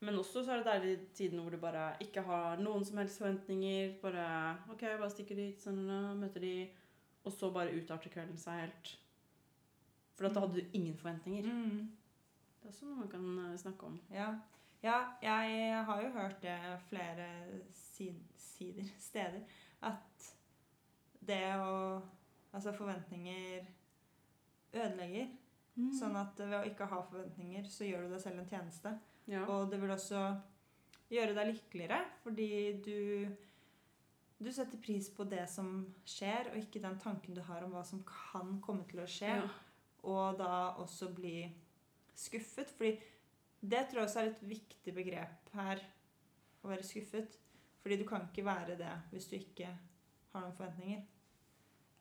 Men 0.03 0.19
også 0.19 0.43
så 0.43 0.53
er 0.53 0.61
det 0.61 0.67
deilig 0.71 0.93
tiden 1.15 1.39
hvor 1.39 1.53
du 1.53 1.59
bare 1.61 1.83
ikke 2.03 2.23
har 2.27 2.59
noen 2.59 2.83
som 2.87 2.99
helst 2.99 3.21
forventninger. 3.21 3.93
Bare 4.01 4.25
OK, 4.73 4.83
jeg 4.83 4.99
bare 4.99 5.13
stikker 5.13 5.39
dit, 5.39 5.61
sånn, 5.63 5.83
og 5.87 6.17
møter 6.19 6.43
de, 6.43 6.55
og 7.23 7.35
så 7.35 7.51
bare 7.55 7.75
utarter 7.77 8.11
kvelden 8.11 8.39
seg 8.39 8.65
helt. 8.65 8.95
For 10.17 10.27
at 10.27 10.35
da 10.35 10.43
hadde 10.43 10.59
du 10.59 10.75
ingen 10.77 10.97
forventninger. 10.99 11.47
Mm. 11.47 11.85
Det 12.59 12.67
er 12.67 12.73
også 12.73 12.89
noe 12.89 13.03
man 13.03 13.11
kan 13.11 13.29
eh, 13.45 13.55
snakke 13.59 13.87
om. 13.89 13.95
Ja. 14.13 14.27
ja, 14.83 14.97
jeg 15.23 15.85
har 15.87 16.03
jo 16.03 16.11
hørt 16.17 16.43
det 16.43 16.57
flere 16.89 17.29
sider, 17.75 18.91
steder, 19.09 19.39
at 19.91 20.33
det 21.23 21.45
å 21.59 21.77
Altså 22.53 22.69
forventninger 22.77 23.63
ødelegger. 24.77 25.31
Mm. 25.73 25.87
Sånn 25.97 26.13
at 26.19 26.37
ved 26.37 26.53
å 26.53 26.67
ikke 26.69 26.85
ha 26.91 26.99
forventninger, 27.07 27.65
så 27.65 27.87
gjør 27.87 28.03
du 28.05 28.11
deg 28.13 28.21
selv 28.21 28.43
en 28.43 28.49
tjeneste. 28.51 28.91
ja. 29.25 29.41
Og 29.49 29.71
det 29.71 29.79
vil 29.81 29.89
også 29.89 30.21
gjøre 31.09 31.33
deg 31.33 31.49
lykkeligere, 31.49 31.97
fordi 32.21 32.51
du 32.85 32.99
du 34.43 34.49
setter 34.51 34.77
pris 34.81 35.07
på 35.13 35.23
det 35.29 35.45
som 35.47 35.69
skjer, 36.09 36.49
og 36.51 36.59
ikke 36.59 36.81
den 36.83 36.97
tanken 36.99 37.35
du 37.37 37.41
har 37.47 37.63
om 37.63 37.71
hva 37.75 37.83
som 37.87 38.01
kan 38.03 38.57
komme 38.61 38.83
til 38.89 39.03
å 39.03 39.07
skje. 39.09 39.37
ja. 39.39 39.49
Og 40.03 40.37
da 40.37 40.75
også 40.83 41.13
bli 41.15 41.45
skuffet. 42.19 42.73
Fordi 42.75 42.97
det 43.61 43.85
tror 43.87 44.01
jeg 44.01 44.09
også 44.09 44.19
er 44.19 44.31
et 44.33 44.41
viktig 44.49 44.93
begrep 44.95 45.53
her, 45.55 45.79
å 46.61 46.71
være 46.73 46.83
skuffet. 46.83 47.37
Fordi 47.83 47.97
du 47.99 48.05
kan 48.07 48.21
ikke 48.29 48.45
være 48.47 48.77
det 48.79 48.91
hvis 49.11 49.27
du 49.27 49.35
ikke 49.35 49.67
har 50.33 50.41
noen 50.45 50.55
forventninger. 50.55 51.01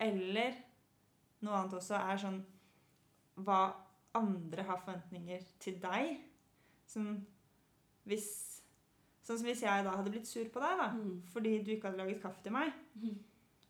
Eller 0.00 0.54
noe 1.42 1.58
annet 1.58 1.74
også 1.78 1.98
er 1.98 2.20
sånn 2.22 2.40
hva 3.42 3.60
andre 4.14 4.62
har 4.68 4.80
forventninger 4.84 5.44
til 5.62 5.80
deg. 5.82 6.16
Sånn 6.86 7.14
hvis 8.06 8.32
Sånn 9.22 9.38
som 9.38 9.46
hvis 9.46 9.60
jeg 9.62 9.84
da 9.86 9.92
hadde 9.94 10.10
blitt 10.10 10.26
sur 10.26 10.48
på 10.50 10.58
deg, 10.58 10.78
da, 10.80 10.88
Mm. 10.90 11.22
fordi 11.30 11.62
du 11.62 11.70
ikke 11.70 11.86
hadde 11.86 11.98
laget 12.00 12.20
kaffe 12.20 12.42
til 12.42 12.50
meg, 12.52 12.72
Mm. 12.96 13.18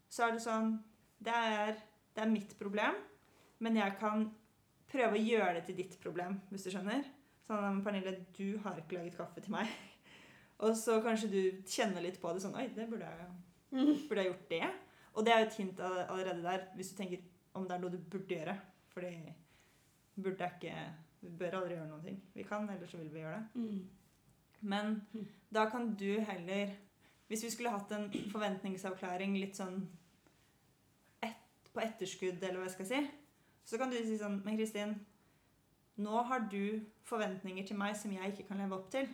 så 0.08 0.22
er 0.26 0.30
det 0.32 0.40
sånn 0.40 0.82
det 1.22 1.34
er, 1.34 1.72
det 2.14 2.22
er 2.24 2.30
mitt 2.30 2.58
problem, 2.58 2.94
men 3.60 3.76
jeg 3.76 3.98
kan 4.00 4.34
prøve 4.88 5.12
å 5.12 5.28
gjøre 5.28 5.54
det 5.54 5.66
til 5.66 5.76
ditt 5.76 6.00
problem, 6.00 6.40
hvis 6.50 6.64
du 6.64 6.70
skjønner. 6.70 7.04
Sånn 7.46 7.60
«Men 7.60 7.82
Pernille, 7.84 8.24
du 8.32 8.58
har 8.64 8.76
ikke 8.76 8.96
laget 8.96 9.16
kaffe 9.18 9.42
til 9.42 9.52
meg. 9.52 9.68
Og 10.62 10.76
så 10.78 11.00
kanskje 11.02 11.28
du 11.32 11.40
kjenner 11.66 12.02
litt 12.04 12.20
på 12.22 12.30
det 12.34 12.42
sånn 12.44 12.54
Oi, 12.58 12.68
det 12.74 12.88
burde 12.90 13.08
jeg, 13.08 13.28
Mm. 13.72 13.94
burde 14.08 14.22
jeg 14.22 14.28
gjort 14.32 14.48
det? 14.50 14.66
Og 15.14 15.24
det 15.24 15.32
er 15.32 15.38
jo 15.40 15.46
et 15.46 15.54
hint 15.56 15.78
allerede 15.80 16.42
der, 16.42 16.66
hvis 16.76 16.90
du 16.92 16.96
tenker 16.96 17.22
om 17.54 17.64
det 17.64 17.72
er 17.72 17.80
noe 17.80 17.90
du 17.90 17.98
burde 17.98 18.34
gjøre. 18.34 18.54
Fordi 18.92 19.10
burde 20.22 20.38
jeg 20.44 20.52
ikke 20.60 20.74
Vi 21.22 21.28
bør 21.38 21.54
aldri 21.60 21.74
gjøre 21.76 21.88
noen 21.88 22.02
ting. 22.04 22.22
Vi 22.34 22.42
kan, 22.42 22.68
ellers 22.70 22.90
så 22.90 22.98
vil 22.98 23.12
vi 23.14 23.20
gjøre 23.20 23.36
det. 23.38 23.48
Mm. 23.54 23.88
Men 24.60 25.02
Mm. 25.14 25.26
da 25.52 25.64
kan 25.70 25.94
du 25.94 26.20
heller 26.20 26.70
Hvis 27.28 27.44
vi 27.44 27.50
skulle 27.50 27.70
hatt 27.70 27.90
en 27.92 28.10
forventningsavklaring 28.30 29.34
litt 29.40 29.54
sånn 29.56 29.86
et, 31.22 31.36
på 31.72 31.80
etterskudd, 31.80 32.42
eller 32.42 32.58
hva 32.60 32.66
jeg 32.68 32.74
skal 32.76 32.86
si, 32.86 33.10
så 33.64 33.78
kan 33.78 33.90
du 33.90 33.96
si 33.96 34.18
sånn 34.18 34.42
Men 34.44 34.56
Kristin, 34.58 34.94
nå 35.98 36.22
har 36.28 36.40
du 36.50 36.80
forventninger 37.08 37.66
til 37.66 37.76
meg 37.76 37.96
som 37.96 38.12
jeg 38.12 38.32
ikke 38.32 38.48
kan 38.48 38.58
leve 38.58 38.72
opp 38.76 38.90
til. 38.90 39.08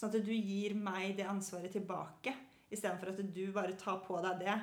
Sånn 0.00 0.08
at 0.14 0.24
du 0.24 0.32
gir 0.32 0.72
meg 0.80 1.16
det 1.18 1.26
ansvaret 1.28 1.72
tilbake, 1.74 2.32
istedenfor 2.72 3.10
at 3.12 3.18
du 3.34 3.42
bare 3.52 3.74
tar 3.76 3.98
på 4.06 4.20
deg 4.24 4.38
det. 4.46 4.54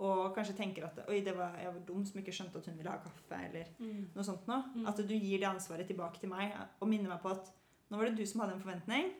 Og 0.00 0.30
kanskje 0.34 0.54
tenker 0.56 0.86
at 0.88 0.98
Oi, 1.12 1.20
det 1.22 1.34
var, 1.36 1.54
jeg 1.60 1.70
var 1.74 1.80
dum 1.86 2.04
som 2.08 2.18
ikke 2.22 2.32
skjønte 2.32 2.58
at 2.58 2.66
hun 2.70 2.78
ville 2.80 2.90
ha 2.90 2.98
kaffe. 3.04 3.36
Eller 3.46 3.66
Mm. 3.78 4.06
noe 4.16 4.24
sånt 4.24 4.46
noe. 4.48 4.62
Mm. 4.74 4.86
At 4.88 4.96
du 4.96 5.14
gir 5.14 5.38
det 5.38 5.46
ansvaret 5.50 5.86
tilbake 5.86 6.18
til 6.20 6.30
meg 6.32 6.54
og 6.80 6.88
minner 6.88 7.10
meg 7.12 7.20
på 7.22 7.30
at 7.30 7.50
nå 7.90 7.98
var 8.00 8.06
det 8.08 8.16
du 8.16 8.24
som 8.26 8.40
hadde 8.40 8.54
en 8.56 8.62
forventning. 8.64 9.12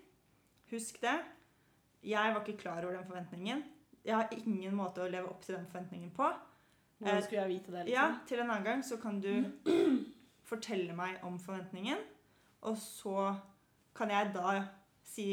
Husk 0.72 1.00
det. 1.02 1.18
Jeg 2.02 2.34
var 2.34 2.40
ikke 2.40 2.58
klar 2.62 2.82
over 2.82 2.96
den 2.96 3.04
forventningen. 3.06 3.62
Jeg 4.04 4.14
har 4.16 4.28
ingen 4.32 4.74
måte 4.74 5.04
å 5.04 5.10
leve 5.10 5.28
opp 5.28 5.42
til 5.44 5.54
den 5.56 5.66
forventningen 5.66 6.10
på. 6.16 6.32
Hvordan 7.00 7.22
skulle 7.22 7.42
jeg 7.42 7.48
vite 7.60 7.72
det? 7.72 7.84
liksom? 7.86 7.92
Ja, 7.92 8.18
Til 8.26 8.40
en 8.40 8.50
annen 8.50 8.64
gang 8.64 8.82
så 8.82 8.96
kan 9.00 9.20
du 9.20 9.44
fortelle 10.50 10.94
meg 10.96 11.20
om 11.26 11.38
forventningen, 11.38 11.98
og 12.62 12.76
så 12.80 13.34
kan 13.94 14.10
jeg 14.10 14.32
da 14.34 14.64
si 15.04 15.26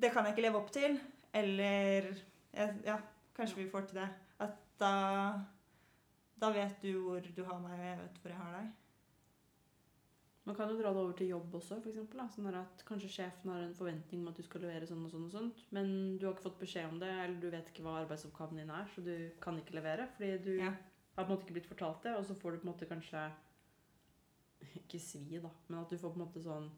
Det 0.00 0.10
kan 0.12 0.24
jeg 0.26 0.34
ikke 0.34 0.46
leve 0.48 0.60
opp 0.60 0.70
til. 0.74 1.00
Eller 1.34 2.10
Ja, 2.54 2.98
kanskje 3.34 3.56
vi 3.64 3.70
får 3.70 3.88
til 3.90 4.00
det. 4.02 4.08
At 4.40 4.56
da 4.80 4.92
Da 6.40 6.50
vet 6.52 6.80
du 6.82 6.92
hvor 7.02 7.20
du 7.20 7.44
har 7.44 7.60
meg, 7.62 7.72
og 7.78 7.84
jeg 7.86 7.98
vet 7.98 8.18
hvor 8.22 8.28
jeg 8.32 8.38
har 8.38 8.56
deg. 8.58 8.72
Man 10.44 10.56
kan 10.58 10.68
jo 10.68 10.76
dra 10.76 10.90
det 10.92 11.00
over 11.00 11.12
til 11.16 11.28
jobb 11.30 11.54
også, 11.56 11.78
for 11.80 11.88
eksempel, 11.88 12.18
da. 12.20 12.26
Sånn 12.28 12.48
at 12.58 12.82
kanskje 12.84 13.08
sjefen 13.08 13.48
har 13.48 13.62
en 13.64 13.74
forventning 13.78 14.20
om 14.20 14.28
at 14.28 14.36
du 14.36 14.42
skal 14.44 14.60
levere 14.60 14.84
sånn 14.86 15.06
og 15.06 15.10
sånn 15.14 15.24
og 15.24 15.32
sånt, 15.32 15.62
men 15.72 16.18
du 16.18 16.26
har 16.26 16.34
ikke 16.34 16.44
fått 16.50 16.58
beskjed 16.60 16.90
om 16.90 16.98
det, 17.00 17.08
eller 17.08 17.38
du 17.40 17.46
vet 17.54 17.70
ikke 17.70 17.86
hva 17.86 17.94
arbeidsoppgaven 18.02 18.60
din 18.60 18.68
er, 18.74 18.84
så 18.92 19.00
du 19.06 19.14
kan 19.40 19.56
ikke 19.56 19.78
levere, 19.78 20.04
fordi 20.18 20.34
du 20.44 20.50
Ja. 20.60 20.74
har 21.16 21.24
på 21.24 21.30
en 21.30 21.32
måte 21.38 21.46
ikke 21.46 21.54
blitt 21.56 21.70
fortalt 21.70 22.02
det, 22.02 22.12
og 22.18 22.26
så 22.26 22.34
får 22.36 22.52
du 22.52 22.58
på 22.58 22.66
en 22.68 22.72
måte 22.74 22.90
kanskje 22.90 23.22
ikke 24.76 25.00
svi, 25.00 25.40
da, 25.40 25.48
men 25.68 25.80
at 25.80 25.88
du 25.88 25.96
får 25.96 26.12
på 26.12 26.20
en 26.20 26.26
måte 26.26 26.42
sånn 26.44 26.68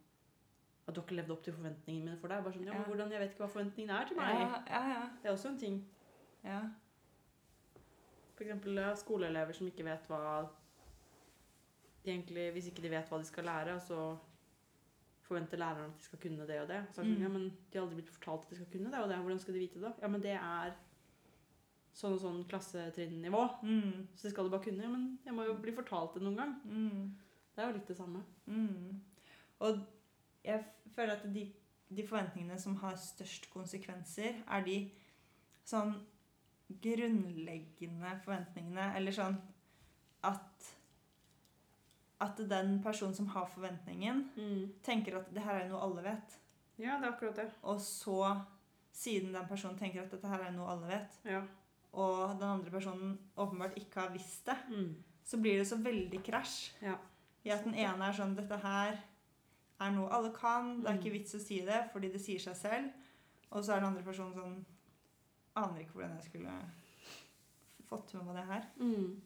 at 0.88 0.94
du 0.94 1.00
ikke 1.02 1.16
levd 1.18 1.30
opp 1.34 1.42
til 1.42 1.52
forventningene 1.56 2.04
mine 2.12 2.18
for 2.20 2.28
deg. 2.28 2.44
Bare 2.44 2.52
sånn, 2.54 2.66
ja, 2.66 2.72
men 2.78 2.84
hvordan, 2.86 3.10
Jeg 3.10 3.20
vet 3.20 3.30
ikke 3.32 3.44
hva 3.44 3.48
forventningene 3.52 4.00
er 4.00 4.06
til 4.06 4.16
meg. 4.16 4.34
Ja, 4.38 4.60
ja, 4.70 4.82
ja. 4.92 5.00
Det 5.22 5.28
er 5.30 5.32
også 5.34 5.48
en 5.48 5.58
ting. 5.58 5.80
ja. 6.44 6.60
Eksempel 8.38 8.76
ja, 8.76 8.90
skoleelever 8.94 9.56
som 9.56 9.66
ikke 9.70 9.84
vet 9.86 10.06
hva 10.10 10.22
de 12.04 12.10
egentlig, 12.12 12.50
Hvis 12.52 12.66
ikke 12.70 12.82
de 12.84 12.90
vet 12.92 13.08
hva 13.10 13.18
de 13.18 13.24
skal 13.28 13.44
lære, 13.48 13.78
så 13.80 14.16
forventer 15.26 15.58
læreren 15.58 15.90
at 15.90 15.98
de 15.98 16.04
skal 16.04 16.18
kunne 16.22 16.46
det 16.46 16.60
og 16.62 16.68
det. 16.68 16.82
Så 16.92 17.00
sånn, 17.00 17.14
Mm. 17.16 17.22
ja, 17.22 17.28
men 17.28 17.46
De 17.72 17.78
har 17.78 17.86
aldri 17.86 17.96
blitt 18.02 18.10
fortalt 18.14 18.44
at 18.44 18.50
de 18.50 18.56
skal 18.56 18.66
kunne 18.72 18.90
det, 18.92 19.00
og 19.02 19.08
det. 19.08 19.16
Hvordan 19.18 19.38
skal 19.40 19.54
de 19.54 19.58
vite 19.60 19.80
det? 19.80 19.92
Ja, 20.02 20.06
men 20.08 20.20
det 20.20 20.34
er 20.36 20.74
sånn 21.94 22.12
og 22.12 22.20
sånn 22.20 22.44
klassetrinnivå. 22.46 23.42
Mm. 23.64 24.06
Så 24.14 24.22
det 24.22 24.30
skal 24.32 24.44
du 24.44 24.50
bare 24.50 24.62
kunne. 24.62 24.82
Ja, 24.82 24.88
men 24.88 25.18
jeg 25.24 25.34
må 25.34 25.46
jo 25.46 25.54
bli 25.54 25.72
fortalt 25.72 26.14
det 26.14 26.22
noen 26.22 26.36
gang. 26.36 26.54
Mm. 26.64 27.16
Det 27.56 27.64
er 27.64 27.66
jo 27.72 27.78
litt 27.78 27.88
det 27.88 27.96
samme. 27.96 28.22
Mm. 28.46 29.00
Og 29.60 29.80
jeg 30.46 30.64
føler 30.94 31.12
at 31.18 31.26
de, 31.34 31.42
de 31.96 32.04
forventningene 32.06 32.58
som 32.62 32.76
har 32.80 32.96
størst 33.00 33.50
konsekvenser, 33.52 34.42
er 34.46 34.64
de 34.66 34.78
sånn 35.66 35.92
grunnleggende 36.82 38.14
forventningene. 38.24 38.88
Eller 38.98 39.14
sånn 39.14 39.36
at 40.26 40.72
At 42.18 42.38
den 42.48 42.78
personen 42.80 43.12
som 43.14 43.26
har 43.34 43.44
forventningen, 43.52 44.22
tenker 44.82 45.18
at 45.18 45.26
det 45.36 45.42
her 45.44 45.58
er 45.60 45.66
noe 45.68 45.82
alle 45.84 46.00
vet. 46.06 46.36
Ja, 46.80 46.94
det 46.96 47.04
er 47.04 47.12
akkurat 47.12 47.36
det. 47.36 47.44
Og 47.68 47.76
så, 47.84 48.22
siden 48.96 49.34
den 49.36 49.44
personen 49.50 49.76
tenker 49.76 50.00
at 50.06 50.14
dette 50.14 50.30
her 50.30 50.46
er 50.46 50.54
noe 50.56 50.70
alle 50.72 50.88
vet, 50.88 51.18
Ja. 51.28 51.42
og 51.92 52.38
den 52.40 52.48
andre 52.48 52.70
personen 52.72 53.18
åpenbart 53.36 53.76
ikke 53.76 54.00
har 54.00 54.14
visst 54.14 54.46
det, 54.46 54.56
Mm. 54.70 54.94
så 55.24 55.36
blir 55.42 55.58
det 55.58 55.66
så 55.68 55.76
veldig 55.76 56.22
krasj. 56.24 56.72
Ja. 56.80 56.96
I 57.44 57.50
at 57.50 57.64
den 57.64 57.74
ene 57.74 58.08
er 58.08 58.12
sånn 58.16 58.34
Dette 58.34 58.56
her 58.62 58.96
er 59.80 59.90
noe 59.90 60.08
alle 60.10 60.32
kan. 60.32 60.80
Det 60.82 60.88
er 60.88 60.94
Mm. 60.94 61.00
ikke 61.02 61.12
vits 61.12 61.34
å 61.34 61.40
si 61.40 61.60
det, 61.60 61.90
fordi 61.92 62.12
det 62.12 62.20
sier 62.20 62.38
seg 62.38 62.56
selv. 62.56 62.92
Og 63.52 63.62
så 63.64 63.72
er 63.72 63.80
den 63.80 63.88
andre 63.90 64.02
personen 64.02 64.34
sånn 64.34 64.64
Aner 65.56 65.80
ikke 65.80 65.92
hvordan 65.94 66.16
jeg 66.20 66.24
skulle 66.24 66.52
fått 67.88 68.14
med 68.14 68.24
meg 68.26 68.34
det 68.36 68.44
her. 68.44 68.64
Mm. 68.78 69.20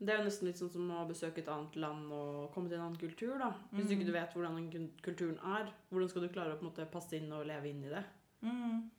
Det 0.00 0.08
er 0.08 0.16
jo 0.18 0.24
nesten 0.24 0.46
litt 0.48 0.56
sånn 0.58 0.72
som 0.72 0.88
å 0.90 1.06
besøke 1.06 1.38
et 1.38 1.48
annet 1.48 1.76
land 1.76 2.10
og 2.12 2.52
komme 2.52 2.68
til 2.68 2.74
en 2.78 2.86
annen 2.88 2.98
kultur. 2.98 3.38
da. 3.38 3.52
Hvis 3.72 3.86
du 3.88 3.94
Mm. 3.94 4.00
ikke 4.02 4.12
vet 4.12 4.32
hvordan 4.34 4.72
den 4.72 4.90
kulturen 5.00 5.38
er, 5.44 5.72
hvordan 5.92 6.08
skal 6.08 6.22
du 6.22 6.28
klare 6.28 6.54
å 6.54 6.58
på 6.58 6.62
en 6.66 6.70
måte 6.72 6.90
passe 6.90 7.12
inn 7.12 7.30
og 7.32 7.46
leve 7.46 7.66
inn 7.70 7.84
i 7.84 7.88
det? 7.88 8.04
Mm. 8.42 8.90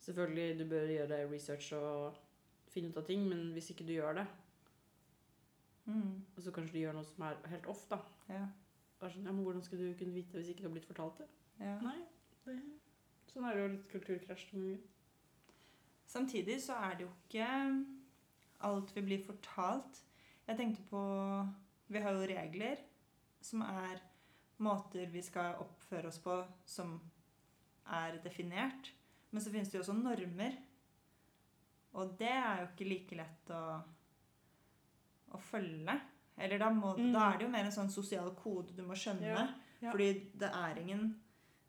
Selvfølgelig, 0.00 0.58
du 0.58 0.64
bør 0.64 0.88
gjøre 0.88 1.30
research 1.30 1.72
og 1.74 2.14
finne 2.66 2.88
ut 2.88 2.96
av 2.96 3.04
ting, 3.06 3.28
men 3.28 3.52
hvis 3.52 3.70
ikke 3.70 3.86
du 3.86 3.92
gjør 3.92 4.14
det, 4.16 4.26
Mm. 5.86 6.22
så 6.40 6.50
kanskje 6.50 6.72
du 6.72 6.78
gjør 6.78 6.94
noe 6.94 7.04
som 7.04 7.22
er 7.24 7.36
helt 7.48 7.66
off, 7.66 7.88
da. 7.88 7.98
Ja. 8.28 8.46
Da 9.02 9.08
er 9.08 9.16
sånn, 9.16 9.24
ja, 9.26 9.34
men 9.34 9.42
Hvordan 9.42 9.64
skulle 9.66 9.90
du 9.90 9.98
kunne 9.98 10.14
vite 10.14 10.30
det 10.30 10.44
hvis 10.44 10.52
ikke 10.52 10.62
du 10.62 10.68
har 10.68 10.74
blitt 10.76 10.86
fortalt 10.86 11.16
det? 11.18 11.24
ja. 11.58 11.74
Nei, 11.82 11.98
det, 12.46 12.54
Sånn 13.32 13.46
er 13.48 13.56
det 13.56 13.62
jo 13.64 13.70
litt 13.72 13.88
kulturkrasj 13.90 14.44
noen 14.52 14.68
ganger. 14.68 14.88
Samtidig 16.12 16.58
så 16.62 16.76
er 16.86 16.94
det 16.94 17.06
jo 17.06 17.10
ikke 17.16 17.48
alt 18.68 18.92
vi 18.94 19.02
blir 19.08 19.24
fortalt. 19.26 20.02
Jeg 20.46 20.58
tenkte 20.60 20.84
på 20.90 21.02
Vi 21.92 22.02
har 22.04 22.14
jo 22.14 22.28
regler 22.30 22.82
som 23.42 23.64
er 23.66 23.98
måter 24.62 25.10
vi 25.10 25.22
skal 25.24 25.58
oppføre 25.64 26.12
oss 26.12 26.20
på 26.22 26.36
som 26.68 26.94
er 27.90 28.20
definert. 28.22 28.92
Men 29.32 29.42
så 29.42 29.50
finnes 29.50 29.72
det 29.72 29.80
jo 29.80 29.82
også 29.82 29.96
normer. 29.98 30.54
Og 31.98 32.14
det 32.20 32.30
er 32.30 32.62
jo 32.62 32.68
ikke 32.70 32.88
like 32.88 33.18
lett 33.18 33.50
å, 33.52 33.62
å 35.34 35.42
følge. 35.50 35.98
Eller 36.38 36.58
da, 36.58 36.70
må, 36.70 36.94
Mm. 36.96 37.12
da 37.12 37.18
er 37.32 37.38
det 37.38 37.44
jo 37.46 37.50
mer 37.52 37.64
en 37.64 37.72
sånn 37.72 37.90
sosial 37.90 38.30
kode 38.34 38.74
du 38.76 38.82
må 38.82 38.94
skjønne. 38.94 39.22
Ja, 39.26 39.46
ja. 39.82 39.90
Fordi 39.90 40.12
det 40.38 40.50
er 40.54 40.78
ingen 40.80 41.18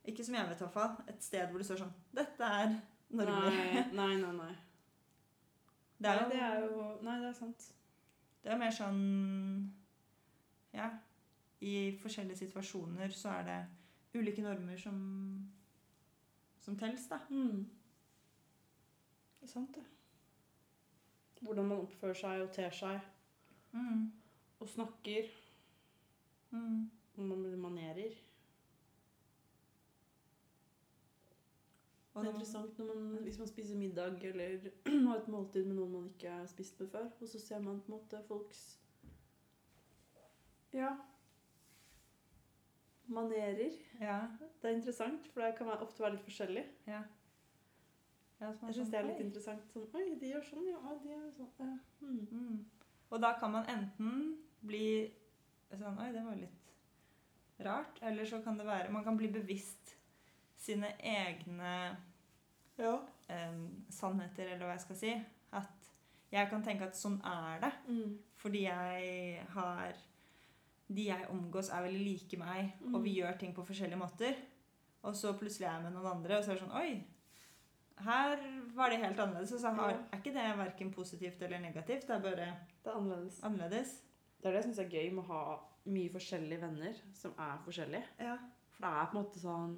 Ikke 0.05 0.23
som 0.25 0.35
jeg 0.35 0.47
vet, 0.49 0.57
i 0.61 0.63
hvert 0.65 0.73
fall. 0.73 0.95
Et 1.07 1.23
sted 1.23 1.47
hvor 1.49 1.57
det 1.57 1.65
står 1.65 1.77
sånn 1.79 1.93
Dette 2.13 2.43
er 2.43 2.81
normer. 3.09 3.51
Nei, 3.51 3.83
nei, 3.93 4.15
nei. 4.21 4.31
nei. 4.37 4.55
Det 6.03 6.09
er, 6.09 6.15
Nei, 6.15 6.23
jo, 6.23 6.29
det 6.29 6.41
er 6.41 6.59
jo 6.59 6.97
Nei, 7.01 7.19
det 7.21 7.29
er 7.29 7.33
sant. 7.33 7.73
det 8.43 8.51
er 8.51 8.57
mer 8.57 8.71
sånn 8.71 9.71
Ja. 10.73 10.89
I 11.61 11.97
forskjellige 12.01 12.37
situasjoner 12.37 13.07
så 13.15 13.29
er 13.39 13.43
det 13.47 13.65
ulike 14.19 14.41
normer 14.43 14.77
som 14.77 15.49
som 16.59 16.75
telles, 16.77 17.07
da. 17.09 17.17
Mm. 17.29 17.65
Det 19.39 19.43
er 19.43 19.51
sant, 19.51 19.73
det. 19.75 19.83
Hvordan 21.41 21.65
man 21.67 21.81
oppfører 21.83 22.15
seg 22.15 22.41
og 22.41 22.51
ter 22.53 22.69
seg 22.71 23.01
Mm. 23.73 24.11
Og 24.63 24.69
snakker. 24.71 25.29
Mm. 26.51 26.89
Man 27.15 27.59
manerer. 27.59 28.15
Og 32.13 32.21
Det 32.21 32.29
er 32.29 32.33
interessant 32.33 32.77
når 32.77 32.85
man, 32.85 33.23
hvis 33.23 33.39
man 33.39 33.47
spiser 33.49 33.77
middag 33.77 34.25
eller 34.29 34.69
har 35.07 35.17
et 35.17 35.27
måltid 35.27 35.65
med 35.65 35.75
noen 35.75 35.91
man 35.91 36.11
ikke 36.13 36.29
har 36.29 36.45
spist 36.45 36.79
med 36.79 36.91
før, 36.93 37.09
og 37.21 37.27
så 37.27 37.39
ser 37.41 37.59
man 37.59 37.81
på 37.81 37.91
en 37.91 37.97
måte 37.97 38.21
folks 38.27 38.61
Ja 40.73 40.93
manerer. 43.13 43.71
Ja. 44.01 44.19
Det 44.61 44.69
er 44.69 44.75
interessant, 44.75 45.27
for 45.27 45.41
det 45.41 45.55
kan 45.57 45.67
ofte 45.67 46.03
være 46.03 46.15
litt 46.15 46.25
forskjellig. 46.29 46.65
ja. 46.87 47.03
Ja, 48.41 48.49
sånn, 48.51 48.67
Jeg 48.67 48.75
syns 48.75 48.89
det 48.91 48.97
er 48.99 49.05
litt 49.07 49.19
interessant. 49.23 49.67
Sånn, 49.71 49.83
Oi, 49.95 50.15
de 50.19 50.29
gjør 50.33 50.41
sånn, 50.43 50.65
ja. 50.67 50.95
De 51.03 51.11
gjør 51.13 51.27
sånn. 51.37 51.51
Ja. 51.59 51.75
Mm. 52.01 52.23
Mm. 52.31 52.89
Og 53.09 53.21
da 53.21 53.29
kan 53.39 53.51
man 53.53 53.69
enten 53.71 54.23
bli 54.65 55.11
sånn 55.73 55.97
Oi, 55.99 56.11
det 56.13 56.23
var 56.25 56.35
litt 56.35 56.71
rart. 57.65 57.99
Eller 58.01 58.25
så 58.25 58.41
kan 58.43 58.57
det 58.57 58.65
være 58.67 58.91
Man 58.91 59.03
kan 59.03 59.17
bli 59.17 59.27
bevisst 59.33 59.95
sine 60.57 60.93
egne 60.99 61.97
Ja. 62.77 62.99
em, 63.29 63.85
sannheter, 63.89 64.47
eller 64.47 64.65
hva 64.65 64.71
jeg 64.77 64.81
skal 64.81 64.95
si. 64.95 65.25
At 65.53 65.89
jeg 66.31 66.49
kan 66.49 66.63
tenke 66.63 66.83
at 66.87 66.95
sånn 66.97 67.19
er 67.25 67.59
det. 67.61 67.71
Mm. 67.87 68.17
Fordi 68.35 68.63
jeg 68.63 69.45
har 69.49 69.93
De 70.93 71.05
jeg 71.07 71.27
omgås, 71.31 71.69
er 71.71 71.81
veldig 71.81 72.03
like 72.05 72.37
meg, 72.37 72.73
Mm. 72.81 72.95
og 72.95 73.03
vi 73.03 73.15
gjør 73.21 73.37
ting 73.39 73.53
på 73.55 73.63
forskjellige 73.65 73.97
måter. 73.97 74.35
Og 75.03 75.13
så 75.15 75.31
plutselig 75.33 75.65
er 75.67 75.73
jeg 75.73 75.83
med 75.83 75.93
noen 75.93 76.05
andre, 76.17 76.37
og 76.37 76.43
så 76.43 76.51
er 76.51 76.55
det 76.55 76.63
sånn 76.63 76.75
Oi, 76.75 77.03
her 78.03 78.37
var 78.75 78.89
det 78.89 78.99
helt 78.99 79.17
annerledes. 79.19 79.53
Og 79.53 79.59
så 79.61 79.73
har, 79.73 79.89
Ja. 79.91 79.97
er 80.11 80.17
ikke 80.17 80.33
det 80.33 80.57
verken 80.57 80.91
positivt 80.93 81.41
eller 81.41 81.59
negativt. 81.59 82.01
Det 82.07 82.09
er 82.09 82.19
bare 82.19 82.35
Det 82.83 82.91
er 82.91 82.95
annerledes. 82.95 83.39
annerledes. 83.43 84.01
Det 84.43 84.49
er 84.49 84.57
det 84.57 84.59
jeg 84.59 84.65
syns 84.65 84.79
er 84.83 84.91
gøy 84.91 85.05
med 85.15 85.23
å 85.23 85.29
ha 85.29 85.43
mye 85.87 86.11
forskjellige 86.11 86.59
venner 86.59 86.97
som 87.15 87.31
er 87.39 87.61
forskjellige. 87.63 88.07
Ja. 88.19 88.33
For 88.75 88.83
det 88.83 88.89
er 88.91 89.05
på 89.07 89.15
en 89.15 89.21
måte 89.21 89.43
sånn 89.43 89.75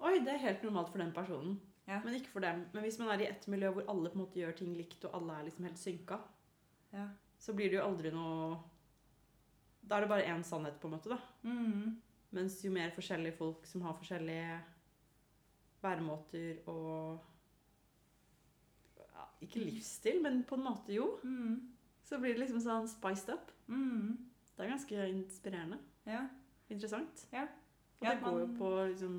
Oi, 0.00 0.14
det 0.24 0.32
er 0.32 0.40
helt 0.40 0.62
normalt 0.64 0.88
for 0.88 1.02
den 1.02 1.10
personen. 1.12 1.58
Ja. 1.84 1.98
Men 2.00 2.14
ikke 2.16 2.30
for 2.32 2.40
dem. 2.40 2.62
Men 2.72 2.86
hvis 2.86 2.96
man 2.96 3.10
er 3.12 3.20
i 3.20 3.26
ett 3.28 3.44
miljø 3.52 3.68
hvor 3.76 3.90
alle 3.92 4.08
på 4.08 4.16
en 4.16 4.22
måte 4.22 4.40
gjør 4.40 4.54
ting 4.56 4.70
likt, 4.72 5.02
og 5.04 5.18
alle 5.18 5.34
er 5.36 5.44
liksom 5.50 5.66
helt 5.68 5.80
synka, 5.80 6.16
ja. 6.94 7.04
så 7.36 7.52
blir 7.58 7.68
det 7.68 7.76
jo 7.76 7.84
aldri 7.84 8.12
noe 8.14 8.54
Da 9.84 9.98
er 9.98 10.06
det 10.06 10.12
bare 10.14 10.30
én 10.32 10.44
sannhet, 10.46 10.78
på 10.80 10.88
en 10.88 10.94
måte, 10.94 11.12
da. 11.12 11.18
Mm. 11.44 11.98
Mens 12.38 12.56
jo 12.64 12.72
mer 12.72 12.94
forskjellige 12.96 13.36
folk 13.36 13.68
som 13.68 13.84
har 13.84 13.98
forskjellige 13.98 14.56
væremåter 15.82 16.62
og 16.70 17.20
ja, 18.96 19.28
Ikke 19.44 19.64
livsstil, 19.66 20.22
men 20.24 20.40
på 20.48 20.56
en 20.56 20.64
måte 20.64 20.96
jo. 20.96 21.10
Mm. 21.26 21.60
Så 22.10 22.18
blir 22.18 22.34
det 22.34 22.40
liksom 22.42 22.60
sånn 22.64 22.88
spiced 22.90 23.30
up. 23.32 23.52
Mm. 23.70 24.16
Det 24.56 24.64
er 24.66 24.72
ganske 24.74 25.04
inspirerende. 25.12 25.78
Ja. 26.06 26.24
Interessant. 26.70 27.26
Ja. 27.32 27.46
Og 28.00 28.06
Ja, 28.06 28.14
det 28.16 28.22
går 28.24 28.40
jo 28.40 28.46
på 28.58 28.70
liksom, 28.90 29.16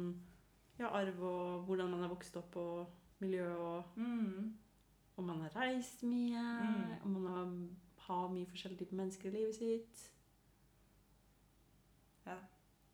ja, 0.80 0.88
arv 0.90 1.22
og 1.24 1.66
hvordan 1.68 1.90
man 1.92 2.04
er 2.04 2.10
vokst 2.12 2.36
opp, 2.38 2.56
og 2.56 2.88
miljø, 3.22 3.48
og 3.56 3.84
Mm. 3.98 4.54
om 5.18 5.24
man 5.26 5.42
har 5.42 5.50
reist 5.56 6.04
mye, 6.04 6.42
Mm. 6.62 7.06
om 7.06 7.12
man 7.12 7.26
har, 7.32 7.70
har 8.08 8.28
mye 8.30 8.46
forskjellige 8.46 8.80
typer 8.80 8.96
mennesker 8.96 9.30
i 9.30 9.32
livet 9.32 9.56
sitt. 9.56 10.08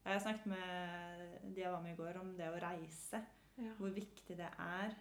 Jeg 0.07 0.13
har 0.13 0.19
snakket 0.23 0.45
med 0.45 1.53
de 1.55 1.61
jeg 1.61 1.71
var 1.71 1.81
med 1.81 1.91
i 1.91 1.95
går, 1.95 2.17
om 2.21 2.29
det 2.37 2.47
å 2.47 2.59
reise. 2.61 3.19
Ja. 3.57 3.73
Hvor 3.77 3.89
viktig 3.91 4.37
det 4.37 4.47
er. 4.59 4.93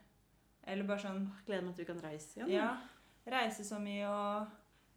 Eller 0.67 0.85
bare 0.89 0.99
sånn 0.99 1.29
Gleder 1.47 1.63
meg 1.63 1.77
til 1.77 1.85
vi 1.85 1.93
kan 1.93 2.03
reise 2.03 2.41
igjen. 2.41 2.51
Ja. 2.51 2.73
Reise 3.27 3.63
så 3.65 3.79
mye 3.79 4.09
og 4.09 4.49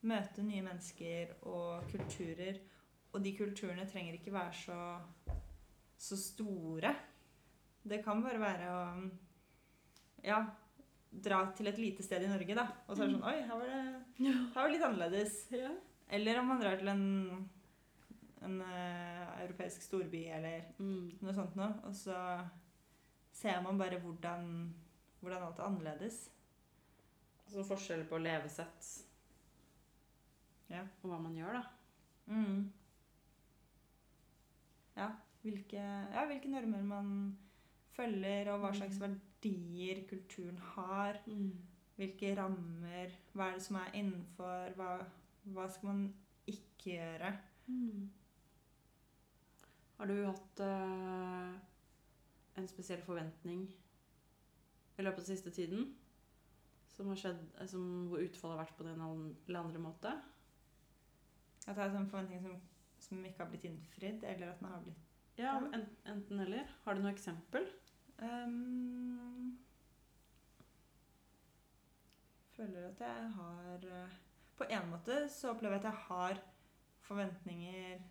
møte 0.08 0.44
nye 0.46 0.64
mennesker 0.64 1.34
og 1.50 1.88
kulturer. 1.92 2.60
Og 3.14 3.24
de 3.26 3.34
kulturene 3.38 3.88
trenger 3.90 4.20
ikke 4.20 4.34
være 4.34 4.54
så, 4.54 4.80
så 5.98 6.18
store. 6.20 6.94
Det 7.90 8.04
kan 8.06 8.22
bare 8.24 8.40
være 8.42 8.70
å 8.70 8.82
ja, 10.24 10.40
dra 11.10 11.40
til 11.58 11.72
et 11.72 11.80
lite 11.82 12.06
sted 12.06 12.24
i 12.24 12.30
Norge, 12.30 12.56
da. 12.58 12.68
Og 12.88 12.96
så 12.96 13.04
er 13.04 13.10
det 13.10 13.16
sånn 13.18 13.28
Oi, 13.32 13.38
her 13.48 13.56
var 13.58 13.72
det, 13.72 13.80
her 14.20 14.60
var 14.60 14.68
det 14.68 14.76
litt 14.76 14.88
annerledes. 14.90 15.40
Ja. 15.56 15.72
Eller 16.10 16.40
om 16.42 16.48
man 16.52 16.62
drar 16.62 16.78
til 16.80 16.90
en, 16.92 17.04
en 18.46 18.62
uh, 18.62 19.26
europeisk 19.44 19.84
storby 19.86 20.26
eller 20.38 20.70
Mm. 20.80 21.18
noe 21.22 21.34
sånt 21.38 21.58
noe, 21.60 21.74
og 21.86 21.94
så 21.98 22.16
ser 23.40 23.62
man 23.66 23.78
bare 23.80 24.00
hvordan, 24.02 24.48
hvordan 25.22 25.44
alt 25.48 25.60
er 25.60 25.68
annerledes. 25.70 26.24
Altså 27.46 27.66
forskjell 27.66 28.04
på 28.10 28.20
levesett 28.22 28.90
Ja. 30.70 30.84
og 31.04 31.10
hva 31.10 31.18
man 31.22 31.36
gjør, 31.36 31.54
da. 31.54 31.64
Mm. 32.30 32.72
Ja, 35.00 35.10
hvilke, 35.42 35.82
ja, 36.14 36.26
hvilke 36.30 36.52
normer 36.52 36.84
man 36.84 37.38
følger, 37.96 38.52
og 38.54 38.60
hva 38.64 38.74
slags 38.76 39.00
Mm. 39.00 39.02
verdier 39.08 40.04
kulturen 40.10 40.58
har. 40.76 41.20
Hvilke 41.98 42.36
rammer, 42.38 43.12
hva 43.34 43.50
er 43.50 43.54
det 43.58 43.62
som 43.64 43.76
er 43.76 43.92
innenfor, 43.94 44.74
hva, 44.76 45.06
hva 45.52 45.66
skal 45.70 45.88
man 45.90 46.14
ikke 46.48 46.96
gjøre. 46.96 47.34
Mm. 47.68 48.10
Har 49.98 50.08
du 50.08 50.26
hatt 50.26 50.60
eh, 50.64 51.60
en 52.58 52.68
spesiell 52.68 53.02
forventning 53.04 53.66
i 54.98 55.02
løpet 55.04 55.20
av 55.20 55.26
siste 55.28 55.52
tiden? 55.52 55.94
Som 56.88 57.08
har 57.12 57.16
skjedd, 57.20 57.42
eh, 57.60 57.68
som, 57.68 58.08
hvor 58.08 58.24
utfallet 58.24 58.58
har 58.58 58.64
vært 58.66 58.78
på 58.78 58.88
den 58.88 59.02
eller 59.48 59.60
andre 59.60 59.80
måte? 59.84 60.14
At 61.68 61.76
det 61.76 61.84
er 61.84 61.98
en 62.00 62.10
forventning 62.10 62.42
som, 62.42 62.56
som 63.00 63.26
ikke 63.26 63.44
har 63.44 63.50
blitt 63.52 63.64
innfridd, 63.70 64.24
eller 64.24 64.52
at 64.54 64.60
den 64.60 64.68
har 64.72 64.82
blitt 64.86 65.06
Ja, 65.38 65.54
Ja. 65.56 65.82
enten 66.12 66.40
eller. 66.40 66.68
Har 66.84 66.94
du 66.94 67.02
noe 67.02 67.12
eksempel? 67.14 67.68
Um, 68.20 69.58
føler 72.56 72.90
at 72.90 73.00
jeg 73.00 73.30
har 73.36 73.86
eh, 73.88 74.16
På 74.58 74.64
en 74.70 74.90
måte 74.92 75.30
så 75.32 75.54
opplever 75.54 75.76
jeg 75.78 75.86
at 75.86 75.92
jeg 75.92 76.02
har 76.08 76.42
forventninger 77.08 78.02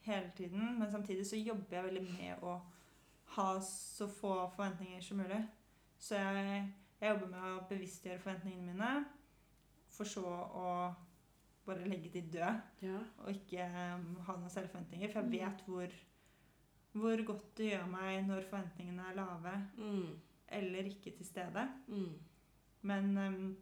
hele 0.00 0.32
tiden, 0.36 0.78
men 0.78 0.90
samtidig 0.90 1.26
så 1.26 1.36
jobber 1.36 1.76
jeg 1.76 1.84
veldig 1.84 2.02
med 2.02 2.42
å 2.42 2.60
ha 3.36 3.48
så 3.66 4.06
få 4.10 4.48
forventninger 4.54 5.00
som 5.02 5.16
mulig. 5.22 5.40
Så 5.98 6.14
jeg, 6.18 6.68
jeg 7.00 7.10
jobber 7.10 7.26
med 7.32 7.48
å 7.48 7.64
bevisstgjøre 7.68 8.18
forventningene 8.22 8.72
mine, 8.72 9.04
for 9.90 10.04
så 10.08 10.22
å 10.24 10.68
bare 11.66 11.88
legge 11.88 12.10
de 12.12 12.20
døde 12.32 12.62
Ja. 12.82 12.98
og 13.18 13.30
ikke 13.30 13.64
um, 13.94 14.16
ha 14.26 14.32
noen 14.36 14.50
selvforventninger. 14.50 15.12
For 15.12 15.20
jeg 15.20 15.28
Mm. 15.28 15.32
vet 15.32 15.62
hvor, 15.66 15.92
hvor 16.92 17.24
godt 17.24 17.56
det 17.56 17.70
gjør 17.72 17.86
meg 17.90 18.26
når 18.26 18.42
forventningene 18.50 19.08
er 19.10 19.14
lave 19.14 19.54
Mm. 19.76 20.18
eller 20.48 20.82
ikke 20.90 21.16
til 21.16 21.26
stede. 21.26 21.68
Mm. 21.88 22.18
Men 22.82 23.18
um, 23.18 23.56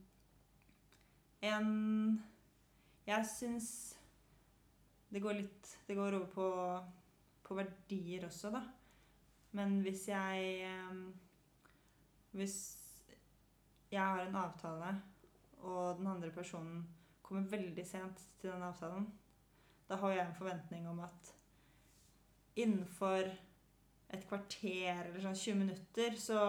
en 1.43 2.23
Jeg 3.07 3.27
syns 3.27 3.97
det 5.13 5.23
går 5.23 5.33
litt 5.35 5.79
Det 5.89 5.97
går 5.97 6.15
over 6.15 6.27
på, 6.27 6.49
på 7.45 7.55
verdier 7.59 8.25
også, 8.29 8.51
da. 8.53 8.61
Men 9.53 9.81
hvis 9.83 10.09
jeg 10.09 10.67
um, 10.91 11.15
Hvis 12.33 12.57
jeg 13.91 14.01
har 14.07 14.21
en 14.29 14.37
avtale, 14.37 15.03
og 15.67 15.97
den 15.99 16.07
andre 16.07 16.31
personen 16.31 16.85
kommer 17.31 17.51
veldig 17.51 17.85
sent 17.87 18.23
til 18.41 18.51
den 18.51 18.65
avtalen, 18.67 19.07
da 19.91 19.99
har 20.03 20.15
jeg 20.15 20.27
en 20.27 20.39
forventning 20.39 20.89
om 20.91 21.01
at 21.05 21.31
innenfor 22.59 23.29
et 24.11 24.27
kvarter 24.27 25.05
eller 25.07 25.23
sånn 25.23 25.39
20 25.39 25.61
minutter, 25.61 26.17
så, 26.19 26.41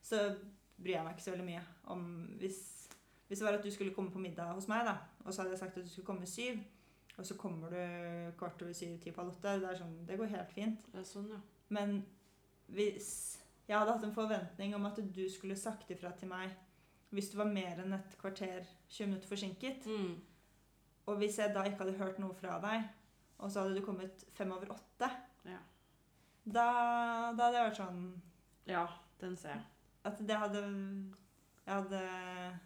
så 0.00 0.22
bryr 0.80 0.96
jeg 0.96 1.04
meg 1.04 1.16
ikke 1.16 1.26
så 1.26 1.34
veldig 1.34 1.48
mye 1.50 1.64
om 1.92 2.06
hvis, 2.40 2.60
hvis 3.28 3.42
det 3.42 3.46
var 3.46 3.58
at 3.58 3.64
du 3.64 3.70
skulle 3.72 3.94
komme 3.96 4.12
på 4.12 4.22
middag 4.22 4.56
hos 4.56 4.68
meg, 4.72 4.88
da, 4.88 4.96
og 5.24 5.30
så 5.30 5.42
hadde 5.42 5.54
jeg 5.54 5.62
sagt 5.62 5.76
at 5.76 5.84
du 5.84 5.92
skulle 5.92 6.08
komme 6.08 6.28
syv, 6.30 6.62
og 7.16 7.24
så 7.28 7.36
kommer 7.40 7.72
du 7.72 8.32
kvart 8.40 8.60
over 8.64 8.76
syv, 8.76 8.96
ti 9.00 9.12
på 9.12 9.22
halv 9.22 9.36
åtte, 9.36 9.56
det 9.60 9.76
sånn, 9.78 9.96
det 10.08 10.18
går 10.20 10.32
helt 10.34 10.52
fint. 10.52 10.82
Det 10.92 11.00
er 11.00 11.08
sånn, 11.08 11.30
ja. 11.32 11.40
Men 11.72 11.98
hvis 12.72 13.08
jeg 13.66 13.78
hadde 13.78 13.94
hatt 13.94 14.04
en 14.04 14.16
forventning 14.16 14.74
om 14.76 14.84
at 14.88 15.00
du 15.00 15.24
skulle 15.32 15.56
sagt 15.58 15.90
ifra 15.92 16.12
til 16.16 16.28
meg 16.30 16.52
hvis 17.12 17.30
du 17.30 17.36
var 17.38 17.46
mer 17.52 17.78
enn 17.80 17.92
et 17.94 18.16
kvarter, 18.20 18.66
20 18.88 19.06
minutter 19.06 19.28
forsinket, 19.28 19.86
Mm. 19.86 20.20
og 21.06 21.16
hvis 21.18 21.38
jeg 21.38 21.54
da 21.54 21.62
ikke 21.64 21.78
hadde 21.84 21.98
hørt 21.98 22.18
noe 22.18 22.34
fra 22.34 22.58
deg, 22.60 22.88
og 23.38 23.50
så 23.50 23.60
hadde 23.62 23.74
du 23.78 23.84
kommet 23.86 24.24
fem 24.34 24.52
over 24.52 24.66
åtte, 24.74 25.10
Ja. 25.44 25.58
da, 26.46 27.32
da 27.32 27.44
hadde 27.44 27.52
jeg 27.58 27.70
vært 27.70 27.76
sånn 27.76 28.22
ja, 28.66 28.86
den 29.20 29.36
ser 29.36 29.48
jeg. 29.54 29.64
At 30.04 30.18
det 30.26 30.36
hadde 30.36 31.12
Jeg 31.66 31.74
hadde 31.74 32.60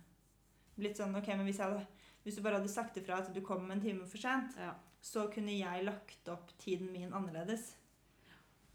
blitt 0.76 0.96
sånn 0.96 1.14
Ok, 1.16 1.28
men 1.28 1.46
hvis, 1.46 1.56
jeg 1.58 1.70
hadde, 1.70 1.86
hvis 2.24 2.36
du 2.36 2.42
bare 2.42 2.58
hadde 2.58 2.68
sagt 2.68 2.96
ifra 3.00 3.18
at 3.18 3.32
du 3.32 3.40
kom 3.40 3.70
en 3.70 3.80
time 3.80 4.06
for 4.06 4.18
sent, 4.18 4.56
Ja. 4.58 4.74
så 5.02 5.30
kunne 5.32 5.52
jeg 5.58 5.84
lagt 5.84 6.28
opp 6.28 6.50
tiden 6.58 6.92
min 6.92 7.12
annerledes. 7.12 7.74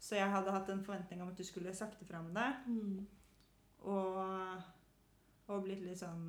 Så 0.00 0.16
jeg 0.16 0.28
hadde 0.30 0.50
hatt 0.52 0.68
en 0.68 0.82
forventning 0.84 1.22
om 1.22 1.28
at 1.28 1.36
du 1.36 1.44
skulle 1.44 1.72
sagt 1.74 2.02
ifra 2.02 2.18
om 2.18 2.32
det, 2.34 2.54
Mm. 2.66 3.06
og, 3.82 4.62
og 5.46 5.66
blitt 5.66 5.84
litt 5.86 6.00
sånn 6.00 6.24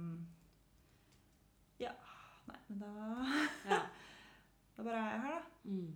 Ja, 1.81 1.93
nei, 2.49 2.59
men 2.69 2.83
da 2.83 2.91
Ja. 3.69 3.85
Da 4.77 4.83
bare 4.85 4.97
er 5.01 5.07
jeg 5.09 5.21
her, 5.23 5.31
da. 5.33 5.71
Mm. 5.73 5.93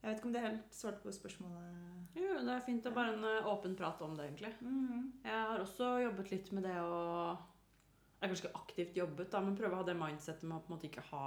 Jeg 0.00 0.08
vet 0.08 0.18
ikke 0.18 0.26
om 0.28 0.32
det 0.34 0.42
helt 0.44 0.74
svarte 0.76 1.00
på 1.00 1.12
spørsmålet. 1.16 1.78
Jo, 2.16 2.34
det 2.44 2.52
er 2.52 2.66
fint 2.66 2.88
å 2.88 2.92
bare 2.92 3.14
en 3.14 3.24
eh, 3.24 3.48
åpen 3.48 3.76
prat 3.76 4.02
om 4.04 4.18
det, 4.18 4.26
egentlig. 4.28 4.50
Mm. 4.60 5.06
Jeg 5.24 5.38
har 5.48 5.62
også 5.64 5.88
jobbet 6.02 6.32
litt 6.34 6.50
med 6.56 6.68
det 6.68 6.74
å 6.80 6.98
Jeg 7.30 8.20
har 8.20 8.32
kanskje 8.34 8.50
ikke 8.50 8.60
aktivt 8.60 9.00
jobbet, 9.00 9.30
da, 9.32 9.40
men 9.40 9.56
prøve 9.56 9.78
å 9.78 9.80
ha 9.80 9.86
det 9.88 9.96
mindsettet 9.96 10.44
med 10.44 10.58
å 10.58 10.60
på 10.60 10.68
en 10.68 10.76
måte 10.76 10.90
ikke 10.90 11.06
ha 11.08 11.24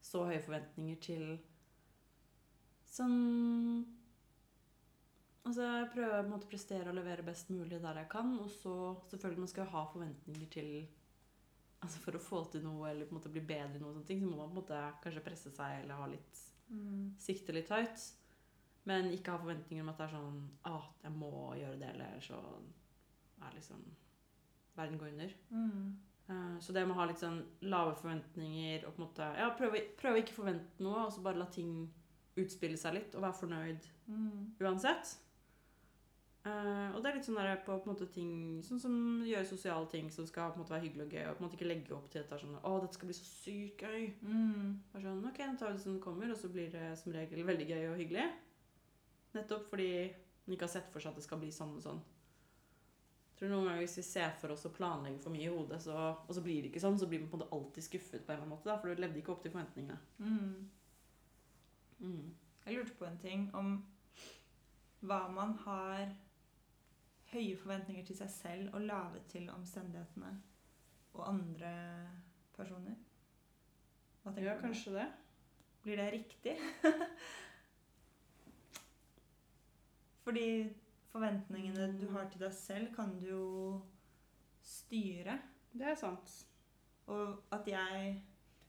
så 0.00 0.24
høye 0.30 0.40
forventninger 0.40 1.00
til 1.04 1.26
sånn 2.88 3.18
Altså 5.46 5.62
jeg 5.62 5.90
prøver 5.94 6.16
på 6.16 6.24
en 6.26 6.30
måte 6.32 6.48
å 6.48 6.50
prestere 6.50 6.90
og 6.90 6.96
levere 6.98 7.22
best 7.26 7.50
mulig 7.54 7.78
der 7.82 8.00
jeg 8.00 8.08
kan, 8.10 8.32
og 8.42 8.48
så 8.50 8.72
selvfølgelig 9.12 9.44
man 9.44 9.50
skal 9.52 9.64
jo 9.66 9.72
ha 9.76 9.84
forventninger 9.92 10.48
til 10.58 10.70
Altså 11.84 12.00
for 12.00 12.16
å 12.16 12.20
få 12.24 12.38
til 12.50 12.62
noe 12.64 12.88
eller 12.88 13.04
på 13.06 13.12
en 13.12 13.18
måte 13.20 13.30
bli 13.30 13.42
bedre 13.46 13.76
i 13.76 13.80
noe, 13.82 13.92
sånt, 13.94 14.08
så 14.08 14.14
må 14.16 14.38
man 14.38 14.48
på 14.48 14.54
en 14.54 14.58
måte 14.62 14.78
kanskje 15.04 15.22
presse 15.22 15.50
seg 15.54 15.82
eller 15.82 16.00
ha 16.00 16.06
litt 16.10 16.42
Mm. 16.66 17.12
sikte 17.22 17.52
litt 17.54 17.68
høyt. 17.70 18.00
Men 18.84 19.12
ikke 19.14 19.30
ha 19.30 19.38
forventninger 19.38 19.84
om 19.84 19.90
at 19.92 19.98
det 20.00 20.06
er 20.08 20.14
sånn 20.16 20.40
ah, 20.64 20.88
jeg 21.04 21.12
må 21.14 21.30
gjøre 21.54 21.78
det, 21.78 21.90
eller 21.94 22.16
så 22.24 22.40
er 23.44 23.54
liksom 23.54 23.84
verden 24.74 24.98
går 24.98 25.12
under. 25.12 25.34
Mm. 25.50 25.92
Uh, 26.28 26.56
så 26.58 26.72
det 26.74 26.82
med 26.88 26.96
å 26.96 26.98
ha 26.98 27.06
litt 27.06 27.22
sånn 27.22 27.38
lave 27.62 27.94
forventninger 28.00 28.86
og 28.88 28.96
på 28.96 29.02
en 29.02 29.04
måte 29.06 29.28
ja, 29.38 29.52
prøve, 29.54 29.84
prøve 30.00 30.24
ikke 30.24 30.34
forvente 30.40 30.82
noe, 30.82 31.04
og 31.06 31.12
så 31.14 31.22
bare 31.22 31.38
la 31.38 31.46
ting 31.54 31.86
utspille 32.36 32.76
seg 32.80 32.94
litt, 32.98 33.14
og 33.14 33.22
være 33.28 33.40
fornøyd 33.44 33.86
Mm. 34.08 34.56
uansett. 34.62 35.16
Eh, 36.46 36.88
og 36.94 37.00
det 37.02 37.10
er 37.10 37.16
litt 37.16 37.26
sånn 37.26 37.38
der 37.40 37.58
på, 37.64 37.74
på 37.80 37.88
en 37.88 37.94
måte 37.96 38.06
ting 38.12 38.34
Sånn 38.62 38.78
som 38.78 38.96
gjøre 39.26 39.48
sosiale 39.48 39.88
ting 39.90 40.12
som 40.14 40.28
skal 40.28 40.52
på 40.52 40.60
en 40.60 40.62
måte 40.62 40.74
være 40.76 40.84
hyggelig 40.84 41.06
og 41.06 41.14
gøy, 41.16 41.22
og 41.26 41.38
på 41.38 41.42
en 41.42 41.46
måte 41.46 41.56
ikke 41.58 41.70
legge 41.70 41.94
opp 41.96 42.10
til 42.12 42.22
dette 42.22 42.38
sånn 42.38 42.58
Å, 42.60 42.74
dette 42.84 42.98
skal 42.98 43.10
bli 43.10 43.16
så 43.16 43.26
sykt 43.26 43.82
gøy. 43.82 44.04
Mm. 44.22 44.68
Bare 44.92 45.06
sånn, 45.08 45.24
ok, 45.30 45.40
nå 45.42 45.56
tar 45.58 45.72
vi 45.72 45.78
det 45.78 45.82
som 45.82 45.96
det 45.96 46.02
kommer, 46.04 46.30
og 46.30 46.38
så 46.38 46.50
blir 46.52 46.68
det 46.74 46.90
som 47.00 47.14
regel 47.16 47.48
veldig 47.48 47.66
gøy 47.72 47.88
og 47.88 47.96
hyggelig. 47.98 48.26
Nettopp 49.34 49.66
fordi 49.72 49.88
man 50.44 50.54
ikke 50.54 50.68
har 50.68 50.74
sett 50.76 50.92
for 50.92 51.02
seg 51.02 51.10
at 51.10 51.18
det 51.18 51.24
skal 51.26 51.40
bli 51.42 51.50
sånn 51.54 51.72
og 51.80 51.82
sånn. 51.82 52.04
Jeg 53.32 53.40
tror 53.40 53.50
noen 53.52 53.66
ganger 53.68 53.82
Hvis 53.82 53.98
vi 53.98 54.04
ser 54.06 54.36
for 54.40 54.54
oss 54.54 54.68
å 54.68 54.72
planlegge 54.76 55.24
for 55.24 55.34
mye 55.34 55.48
i 55.48 55.52
hodet, 55.52 55.80
så, 55.82 55.96
og 56.22 56.30
så 56.32 56.44
blir 56.44 56.62
det 56.62 56.70
ikke 56.70 56.84
sånn, 56.84 57.00
så 57.00 57.08
blir 57.10 57.24
man 57.24 57.32
på 57.32 57.40
en 57.40 57.42
måte 57.42 57.58
alltid 57.58 57.88
skuffet 57.88 58.22
på 58.22 58.32
en 58.32 58.38
eller 58.38 58.46
annen 58.46 58.54
måte, 58.54 58.70
da, 58.70 58.78
for 58.78 58.88
du 58.88 59.02
levde 59.02 59.20
ikke 59.20 59.34
opp 59.34 59.42
til 59.42 59.52
forventningene. 59.52 59.98
Mm. 60.22 60.70
Mm. 62.06 62.30
Jeg 62.68 62.78
lurte 62.78 62.96
på 63.00 63.08
en 63.10 63.18
ting 63.20 63.48
om 63.58 63.74
hva 65.06 65.26
man 65.34 65.52
har 65.66 66.14
høye 67.32 67.56
forventninger 67.58 68.04
til 68.06 68.16
seg 68.16 68.30
selv 68.30 68.74
og 68.74 68.80
lave 68.86 69.20
til 69.28 69.48
omstendighetene 69.50 70.32
og 71.14 71.28
andre 71.28 71.72
personer. 72.56 72.94
Ja, 74.36 74.56
kanskje 74.60 74.92
det. 74.96 75.06
Blir 75.82 75.96
det 75.96 76.12
riktig? 76.12 76.56
Fordi 80.26 80.68
forventningene 81.12 81.92
du 82.00 82.08
har 82.10 82.26
til 82.30 82.40
deg 82.42 82.54
selv, 82.54 82.88
kan 82.94 83.12
du 83.20 83.26
jo 83.30 83.44
styre. 84.66 85.38
Det 85.72 85.86
er 85.86 85.94
sant. 85.94 86.32
Og 87.06 87.42
at 87.54 87.68
jeg 87.70 88.16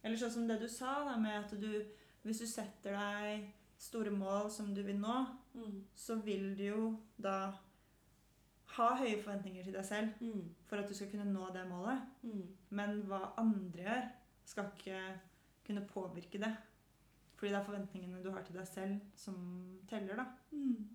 Eller 0.04 0.20
sånn 0.22 0.32
som 0.32 0.48
det 0.48 0.60
du 0.62 0.68
sa, 0.70 0.92
da, 1.08 1.16
med 1.18 1.34
at 1.34 1.56
du 1.58 1.72
Hvis 2.22 2.44
du 2.44 2.48
setter 2.48 2.94
deg 2.94 3.48
store 3.82 4.12
mål 4.14 4.52
som 4.52 4.74
du 4.76 4.84
vil 4.84 5.00
nå, 5.00 5.26
Mm. 5.58 5.84
så 5.96 6.16
vil 6.22 6.58
du 6.58 6.64
jo 6.64 7.00
da 7.18 7.52
ha 8.78 8.88
høye 9.00 9.18
forventninger 9.24 9.64
til 9.64 9.74
deg 9.78 9.86
selv 9.86 10.22
Mm. 10.22 10.50
for 10.68 10.78
at 10.78 10.90
du 10.90 10.94
skal 10.94 11.10
kunne 11.12 11.34
nå 11.34 11.50
det 11.54 11.68
målet. 11.70 12.02
Mm. 12.24 12.48
Men 12.70 13.02
hva 13.10 13.34
andre 13.38 13.84
gjør, 13.84 14.10
skal 14.46 14.72
ikke 14.78 15.02
kunne 15.66 15.88
påvirke 15.88 16.40
det. 16.40 16.56
Fordi 17.36 17.52
det 17.52 17.58
er 17.60 17.66
forventningene 17.66 18.24
du 18.24 18.32
har 18.32 18.44
til 18.44 18.56
deg 18.56 18.68
selv, 18.68 19.00
som 19.16 19.36
teller, 19.90 20.16
da. 20.16 20.26
Mm. 20.52 20.88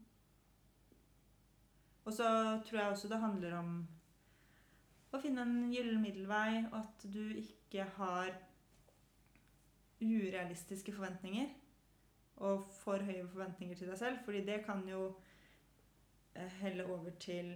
Og 2.05 2.12
så 2.12 2.29
tror 2.66 2.79
jeg 2.79 2.90
også 2.90 3.09
det 3.09 3.21
handler 3.21 3.59
om 3.59 3.75
å 5.12 5.21
finne 5.21 5.45
en 5.45 5.71
gyllen 5.71 6.01
middelvei, 6.03 6.64
og 6.73 6.79
at 6.81 7.05
du 7.12 7.29
ikke 7.37 7.85
har 7.99 8.33
urealistiske 10.03 10.92
forventninger 10.92 11.53
og 12.42 12.64
for 12.81 13.05
høye 13.07 13.29
forventninger 13.29 13.77
til 13.79 13.92
deg 13.92 13.99
selv, 13.99 14.18
fordi 14.25 14.40
det 14.47 14.64
kan 14.66 14.83
jo 14.88 15.05
eh, 16.35 16.49
helle 16.62 16.87
over 16.90 17.11
til 17.23 17.53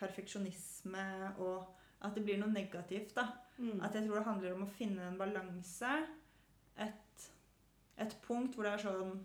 perfeksjonisme 0.00 1.04
og 1.36 1.74
at 2.04 2.14
det 2.14 2.22
blir 2.24 2.38
noe 2.38 2.52
negativt, 2.52 3.14
da. 3.16 3.26
Mm. 3.58 3.80
At 3.82 3.94
jeg 3.94 4.06
tror 4.06 4.20
det 4.20 4.28
handler 4.28 4.54
om 4.54 4.66
å 4.66 4.70
finne 4.70 5.08
en 5.08 5.18
balanse. 5.18 5.94
Et, 6.78 7.24
et 7.98 8.14
punkt 8.22 8.54
hvor 8.54 8.68
det 8.68 8.76
er 8.76 8.84
sånn 8.84 9.16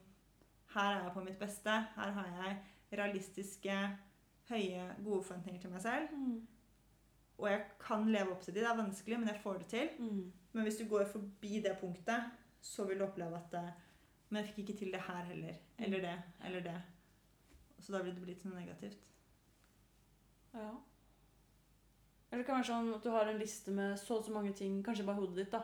Her 0.73 0.95
er 0.95 1.03
jeg 1.03 1.13
på 1.13 1.25
mitt 1.27 1.37
beste. 1.37 1.73
Her 1.93 2.15
har 2.15 2.31
jeg 2.39 2.55
realistiske, 2.97 3.75
høye, 4.49 4.87
gode 5.05 5.21
forventninger 5.27 5.61
til 5.61 5.73
meg 5.73 5.83
selv. 5.83 6.15
Mm. 6.17 6.39
Og 7.37 7.49
jeg 7.49 7.61
kan 7.81 8.09
leve 8.09 8.33
opp 8.33 8.41
til 8.41 8.55
de. 8.55 8.63
Det 8.63 8.71
er 8.71 8.79
vanskelig, 8.79 9.19
men 9.19 9.29
jeg 9.29 9.41
får 9.43 9.61
det 9.61 9.69
til. 9.75 9.93
Mm. 9.99 10.23
Men 10.53 10.65
hvis 10.65 10.79
du 10.81 10.87
går 10.89 11.05
forbi 11.11 11.61
det 11.61 11.77
punktet, 11.81 12.33
så 12.63 12.87
vil 12.89 13.01
du 13.01 13.05
oppleve 13.05 13.37
at 13.37 13.51
det, 13.51 13.65
Men 14.29 14.41
jeg 14.41 14.53
fikk 14.53 14.59
ikke 14.69 14.79
til 14.79 14.91
det 14.91 15.01
her 15.05 15.23
heller. 15.29 15.57
Eller 15.77 16.01
det. 16.01 16.13
Eller 16.45 16.59
det. 16.65 16.77
Så 17.79 17.93
da 17.93 18.01
blir 18.01 18.13
det 18.15 18.23
blitt 18.23 18.45
noe 18.45 18.55
negativt. 18.55 19.12
Ja. 20.53 20.71
Eller 22.31 22.41
det 22.41 22.47
kan 22.47 22.57
være 22.59 22.69
sånn 22.71 22.91
at 22.95 23.03
du 23.05 23.11
har 23.13 23.29
en 23.29 23.39
liste 23.41 23.71
med 23.75 23.97
så 24.01 24.17
og 24.17 24.25
så 24.25 24.33
mange 24.33 24.53
ting, 24.57 24.79
kanskje 24.85 25.05
bare 25.05 25.19
hodet 25.21 25.35
ditt, 25.43 25.51
da. 25.53 25.61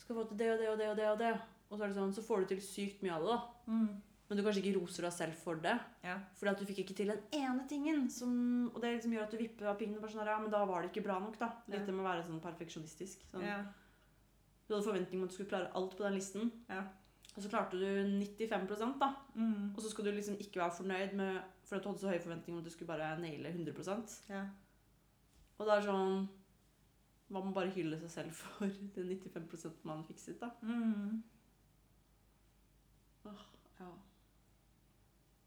Skal 0.00 0.16
få 0.16 0.24
til 0.30 0.38
det 0.40 0.50
og 0.54 0.58
det 0.60 0.68
og 0.72 0.78
det 0.80 0.88
og 0.90 0.96
det 1.00 1.08
og 1.12 1.18
det. 1.20 1.32
Og 1.66 1.76
så 1.78 1.84
er 1.84 1.90
det 1.92 1.98
sånn, 1.98 2.14
så 2.16 2.22
får 2.24 2.44
du 2.44 2.52
til 2.54 2.60
sykt 2.64 3.02
mye 3.04 3.16
av 3.16 3.24
det, 3.26 3.34
da. 3.34 3.72
Mm. 3.72 3.88
Men 4.26 4.38
du 4.38 4.42
kanskje 4.42 4.62
ikke 4.64 4.78
roser 4.80 5.04
deg 5.06 5.12
selv 5.14 5.36
for 5.38 5.60
det. 5.62 5.74
Ja. 6.02 6.16
Fordi 6.34 6.50
at 6.50 6.58
du 6.62 6.66
fikk 6.66 6.80
ikke 6.82 6.96
til 6.98 7.12
den 7.12 7.20
ene 7.38 7.66
tingen. 7.70 8.06
Som, 8.10 8.32
og 8.72 8.80
det 8.82 8.96
liksom 8.96 9.12
gjør 9.14 9.26
at 9.28 9.34
du 9.36 9.38
vipper 9.38 9.68
av 9.70 9.76
pinnen. 9.78 10.00
Bare 10.02 10.10
sånn, 10.10 10.26
ja, 10.26 10.38
men 10.42 10.50
da 10.50 10.64
var 10.66 10.82
det 10.82 10.90
ikke 10.90 11.04
bra 11.06 11.18
nok, 11.22 11.36
da. 11.38 11.52
Litt 11.70 11.84
Ja. 11.86 11.92
med 11.92 12.02
å 12.02 12.08
være 12.08 12.24
sånn 12.26 12.40
perfeksjonistisk. 12.42 13.22
Sånn. 13.30 13.44
ja. 13.46 13.60
Du 14.66 14.74
hadde 14.74 14.86
forventning 14.88 15.20
om 15.20 15.28
at 15.28 15.30
du 15.30 15.36
skulle 15.36 15.52
klare 15.52 15.70
alt 15.78 15.94
på 15.94 16.02
den 16.02 16.16
listen. 16.18 16.50
Ja. 16.68 16.82
Og 17.36 17.42
så 17.44 17.50
klarte 17.52 17.78
du 17.78 17.86
95 17.86 18.98
da. 18.98 19.12
Mm. 19.36 19.74
Og 19.76 19.82
så 19.84 19.90
skal 19.92 20.04
du 20.08 20.10
liksom 20.16 20.38
ikke 20.42 20.58
være 20.58 20.74
fornøyd 20.80 21.14
med 21.14 21.42
For 21.66 21.78
du 21.78 21.88
hadde 21.88 22.00
så 22.00 22.12
høye 22.12 22.22
forventninger 22.22 22.58
om 22.58 22.62
at 22.62 22.68
du 22.68 22.72
skulle 22.74 22.92
bare 22.92 23.14
naile 23.20 23.50
100 23.50 23.94
ja. 24.30 24.42
Og 25.58 25.66
det 25.66 25.74
er 25.74 25.86
sånn 25.86 26.26
Man 27.28 27.48
må 27.48 27.52
bare 27.56 27.72
hylle 27.74 27.98
seg 27.98 28.10
selv 28.12 28.36
for 28.38 28.70
de 28.94 29.02
95% 29.02 29.82
man 29.88 30.04
fikset, 30.06 30.38
da. 30.40 30.52
Mm. 30.62 31.24
Ja. 33.80 33.88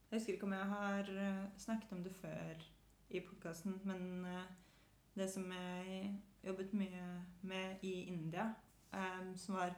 Jeg 0.09 0.19
husker 0.19 0.33
ikke 0.33 0.49
om 0.49 0.57
jeg 0.57 0.67
har 0.73 1.11
eh, 1.23 1.45
snakket 1.57 1.93
om 1.95 2.03
det 2.03 2.11
før 2.19 2.65
i 3.09 3.21
podkasten, 3.23 3.77
men 3.87 4.25
eh, 4.25 4.49
det 5.15 5.29
som 5.31 5.47
jeg 5.55 6.09
jobbet 6.43 6.73
mye 6.73 7.05
med 7.41 7.85
i 7.87 7.93
India, 8.11 8.49
um, 8.93 9.37
som 9.37 9.55
var 9.55 9.75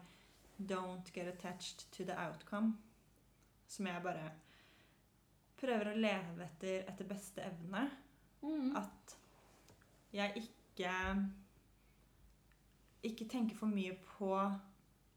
'Don't 0.59 1.11
get 1.13 1.27
attached 1.27 1.85
to 1.91 2.03
the 2.03 2.17
outcome', 2.17 2.73
som 3.67 3.87
jeg 3.87 4.03
bare 4.03 4.31
prøver 5.61 5.91
å 5.91 5.99
leve 5.99 6.45
etter 6.47 6.89
etter 6.89 7.07
beste 7.09 7.45
evne. 7.45 7.85
Mm. 8.41 8.73
At 8.79 9.15
jeg 10.11 10.43
ikke 10.43 10.91
ikke 13.01 13.25
tenker 13.29 13.57
for 13.57 13.71
mye 13.71 13.95
på 14.05 14.35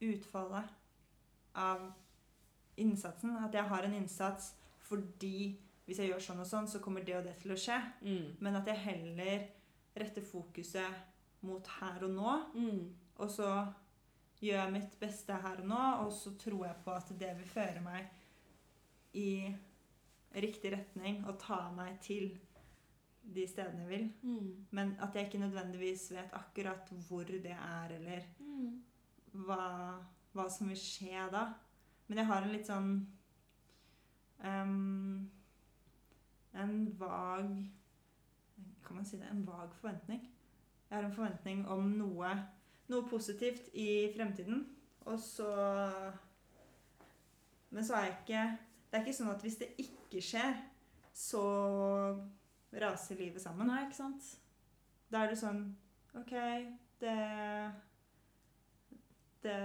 utfallet 0.05 0.71
av 1.61 1.91
innsatsen. 2.81 3.37
At 3.45 3.55
jeg 3.55 3.69
har 3.69 3.87
en 3.87 3.97
innsats 3.99 4.55
fordi 4.85 5.55
hvis 5.85 6.01
jeg 6.01 6.11
gjør 6.11 6.23
sånn 6.25 6.41
og 6.41 6.49
sånn, 6.49 6.69
så 6.69 6.81
kommer 6.81 7.05
det 7.05 7.17
og 7.19 7.27
det 7.27 7.35
til 7.43 7.53
å 7.53 7.61
skje. 7.61 7.77
Mm. 8.05 8.29
Men 8.41 8.57
at 8.57 8.69
jeg 8.71 8.85
heller 8.87 9.47
retter 10.01 10.25
fokuset 10.25 11.45
mot 11.45 11.69
her 11.79 12.07
og 12.07 12.15
nå. 12.15 12.37
Mm. 12.57 12.87
Og 13.21 13.31
så 13.31 13.51
gjør 14.41 14.63
jeg 14.63 14.75
mitt 14.75 14.97
beste 15.01 15.37
her 15.45 15.61
og 15.61 15.69
nå, 15.69 15.83
og 16.05 16.13
så 16.17 16.35
tror 16.41 16.67
jeg 16.67 16.81
på 16.85 16.97
at 16.97 17.13
det 17.21 17.31
vil 17.39 17.53
føre 17.53 17.85
meg 17.85 18.09
i 19.21 19.29
riktig 20.35 20.73
retning 20.73 21.25
og 21.29 21.39
ta 21.39 21.71
meg 21.77 22.01
til 22.03 22.33
de 23.35 23.47
stedene 23.49 23.85
jeg 23.85 23.89
vil. 23.89 24.09
Mm. 24.23 24.67
Men 24.77 24.97
at 25.01 25.15
jeg 25.15 25.27
ikke 25.29 25.39
nødvendigvis 25.41 26.11
vet 26.13 26.33
akkurat 26.37 26.91
hvor 27.09 27.25
det 27.25 27.55
er, 27.57 27.95
eller 27.99 28.27
Mm. 28.39 28.83
hva, 29.33 29.97
hva 30.33 30.49
som 30.51 30.69
vil 30.69 30.77
skje 30.79 31.31
da. 31.33 31.47
Men 32.09 32.19
jeg 32.19 32.27
har 32.27 32.43
en 32.43 32.53
litt 32.53 32.67
sånn 32.69 32.91
um, 34.45 35.31
En 36.55 36.75
vag 36.99 37.49
Kan 38.85 38.97
man 38.97 39.05
si 39.05 39.17
det? 39.17 39.27
En 39.31 39.47
vag 39.47 39.73
forventning. 39.81 40.21
Jeg 40.91 40.97
har 40.99 41.05
en 41.09 41.15
forventning 41.17 41.65
om 41.69 41.89
noe, 41.99 42.29
noe 42.89 43.09
positivt 43.09 43.71
i 43.75 44.13
fremtiden. 44.17 44.67
Og 45.07 45.19
så 45.19 45.49
Men 47.71 47.85
så 47.85 47.95
er 47.97 48.05
jeg 48.05 48.17
ikke 48.21 48.59
Det 48.95 49.01
er 49.01 49.09
ikke 49.09 49.17
sånn 49.17 49.31
at 49.33 49.41
hvis 49.43 49.57
det 49.59 49.67
ikke 49.83 50.21
skjer, 50.23 50.59
så 51.11 51.41
raser 52.79 53.19
livet 53.19 53.43
sammen. 53.43 53.67
Nei, 53.67 53.81
ikke 53.89 53.97
sant? 53.97 54.29
Da 55.11 55.25
er 55.25 55.33
det 55.33 55.39
sånn 55.41 55.65
OK, 56.15 56.35
det 57.03 57.15
Det 59.43 59.57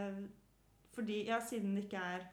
Fordi 0.96 1.20
Ja, 1.28 1.38
siden 1.46 1.76
det 1.78 1.84
ikke 1.86 2.02
er 2.16 2.26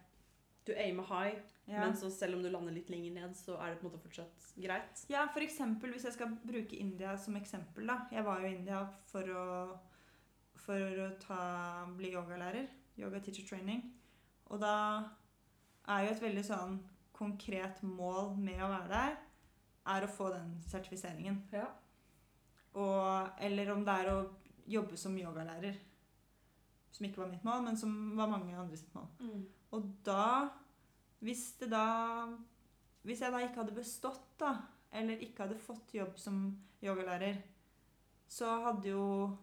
Du 0.64 0.72
aimer 0.72 1.04
high. 1.10 1.42
Ja. 1.68 1.82
Men 1.84 1.98
så 2.00 2.08
selv 2.10 2.38
om 2.38 2.46
du 2.46 2.48
lander 2.48 2.72
litt 2.72 2.88
lenger 2.88 3.12
ned, 3.12 3.36
så 3.36 3.58
er 3.60 3.74
det 3.74 3.82
på 3.82 3.86
en 3.86 3.90
måte 3.90 4.00
fortsatt 4.00 4.48
greit. 4.56 5.04
Ja, 5.12 5.26
for 5.34 5.44
eksempel 5.44 5.92
hvis 5.92 6.08
jeg 6.08 6.16
skal 6.16 6.32
bruke 6.48 6.80
India 6.80 7.12
som 7.20 7.36
eksempel, 7.36 7.86
da. 7.92 8.00
Jeg 8.10 8.24
var 8.24 8.40
jo 8.40 8.48
i 8.48 8.54
India 8.56 8.80
for 9.12 9.36
å, 9.36 9.44
for 10.64 11.04
å 11.04 11.10
ta, 11.20 11.42
bli 11.98 12.14
yogalærer. 12.16 12.72
Yoga 12.96 13.20
teacher 13.20 13.44
training. 13.50 13.84
Og 14.48 14.64
da 14.64 14.74
er 15.86 16.04
jo 16.04 16.12
et 16.12 16.22
veldig 16.22 16.44
sånn 16.46 16.76
konkret 17.16 17.82
mål 17.86 18.34
med 18.38 18.60
å 18.62 18.70
være 18.70 18.90
der, 18.92 19.16
er 19.96 20.04
å 20.04 20.10
få 20.10 20.30
den 20.34 20.56
sertifiseringen. 20.66 21.40
Ja. 21.54 21.68
Og, 22.76 23.36
eller 23.40 23.72
om 23.72 23.84
det 23.86 23.94
er 24.02 24.10
å 24.12 24.16
jobbe 24.68 24.98
som 25.00 25.16
yogalærer. 25.18 25.78
Som 26.92 27.06
ikke 27.08 27.22
var 27.22 27.30
mitt 27.30 27.44
mål, 27.46 27.62
men 27.64 27.78
som 27.78 27.92
var 28.18 28.30
mange 28.30 28.56
andre 28.56 28.78
sitt 28.78 28.92
mål. 28.96 29.08
Mm. 29.20 29.42
Og 29.76 29.90
da 30.06 30.48
Hvis 31.18 31.56
det 31.60 31.70
da 31.72 32.28
Hvis 33.02 33.20
jeg 33.20 33.32
da 33.32 33.40
ikke 33.42 33.62
hadde 33.62 33.74
bestått, 33.76 34.28
da, 34.38 34.52
eller 34.92 35.20
ikke 35.22 35.46
hadde 35.46 35.58
fått 35.58 35.94
jobb 35.94 36.18
som 36.18 36.56
yogalærer, 36.82 37.38
så 38.28 38.50
hadde 38.64 38.88
jo 38.88 39.36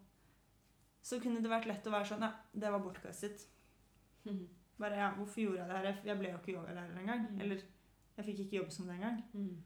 Så 1.02 1.20
kunne 1.20 1.42
det 1.44 1.52
vært 1.52 1.68
lett 1.68 1.88
å 1.88 1.94
være 1.94 2.10
sånn 2.14 2.26
Ja, 2.26 2.34
det 2.54 2.72
var 2.72 2.84
bortkastet. 2.84 3.48
Mm. 4.26 4.48
Bare 4.80 4.96
ja, 4.98 5.12
hvorfor 5.16 5.42
gjorde 5.42 5.58
jeg 5.58 5.70
det 5.70 5.78
her? 5.78 6.02
Jeg 6.06 6.18
ble 6.20 6.30
jo 6.32 6.38
ikke 6.38 6.54
yogalærer 6.58 6.98
engang. 7.00 7.28
Mm. 7.32 7.42
Eller 7.42 7.62
jeg 8.18 8.26
fikk 8.26 8.40
ikke 8.40 8.58
jobb 8.58 8.72
som 8.72 8.86
det 8.88 8.96
engang. 8.96 9.24
Mm. 9.34 9.64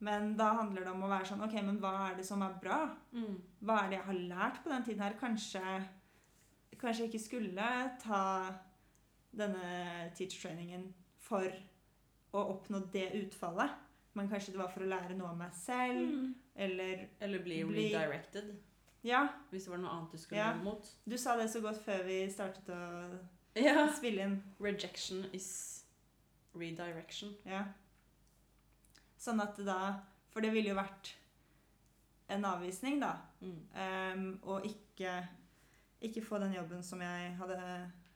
Men 0.00 0.36
da 0.36 0.52
handler 0.54 0.84
det 0.84 0.92
om 0.94 1.02
å 1.02 1.08
være 1.08 1.26
sånn 1.28 1.42
Ok, 1.44 1.52
men 1.62 1.78
hva 1.78 2.10
er 2.10 2.16
det 2.16 2.24
som 2.26 2.42
er 2.42 2.54
bra? 2.62 2.96
Mm. 3.12 3.40
Hva 3.62 3.82
er 3.84 3.88
det 3.90 3.98
jeg 3.98 4.06
har 4.06 4.14
lært 4.14 4.62
på 4.64 4.70
den 4.70 4.84
tiden 4.84 5.02
her? 5.02 5.12
Kanskje, 5.20 5.88
kanskje 6.80 7.04
jeg 7.04 7.10
ikke 7.12 7.24
skulle 7.24 7.66
ta 8.00 8.22
denne 9.36 10.10
teacher-trainingen 10.16 10.88
for 11.20 11.46
å 12.34 12.42
oppnå 12.56 12.80
det 12.92 13.10
utfallet. 13.20 13.70
Men 14.14 14.28
kanskje 14.28 14.52
det 14.54 14.58
var 14.58 14.72
for 14.72 14.82
å 14.82 14.88
lære 14.90 15.14
noe 15.16 15.30
om 15.30 15.38
meg 15.38 15.52
selv, 15.54 16.08
Mm. 16.10 16.34
eller 16.56 17.08
Eller 17.20 17.38
bli, 17.38 17.62
Bli- 17.64 17.92
redirected, 17.94 18.56
Ja, 19.02 19.28
hvis 19.50 19.64
det 19.64 19.70
var 19.70 19.78
noe 19.78 19.90
annet 19.90 20.10
du 20.12 20.18
skulle 20.18 20.36
Ja. 20.40 20.54
mot. 20.54 20.84
du 21.08 21.16
sa 21.16 21.36
det 21.36 21.48
så 21.50 21.60
godt 21.62 21.78
før 21.84 22.04
vi 22.04 22.26
startet 22.28 22.66
å 22.68 23.18
Ja. 23.56 23.86
spille 23.92 24.22
inn. 24.22 24.42
Rejection 24.60 25.24
is 25.32 25.84
redirection. 26.54 27.34
Ja. 27.44 27.64
Sånn 29.20 29.40
at 29.42 29.56
da 29.66 30.00
For 30.30 30.40
det 30.40 30.52
ville 30.54 30.70
jo 30.70 30.76
vært 30.78 31.14
en 32.30 32.44
avvisning, 32.46 33.00
da. 33.02 33.16
Mm. 33.42 33.56
Um, 33.74 34.26
og 34.46 34.62
ikke, 34.68 35.16
ikke 36.06 36.22
få 36.22 36.38
den 36.38 36.52
jobben 36.54 36.84
som 36.86 37.00
jeg 37.02 37.32
hadde 37.40 37.56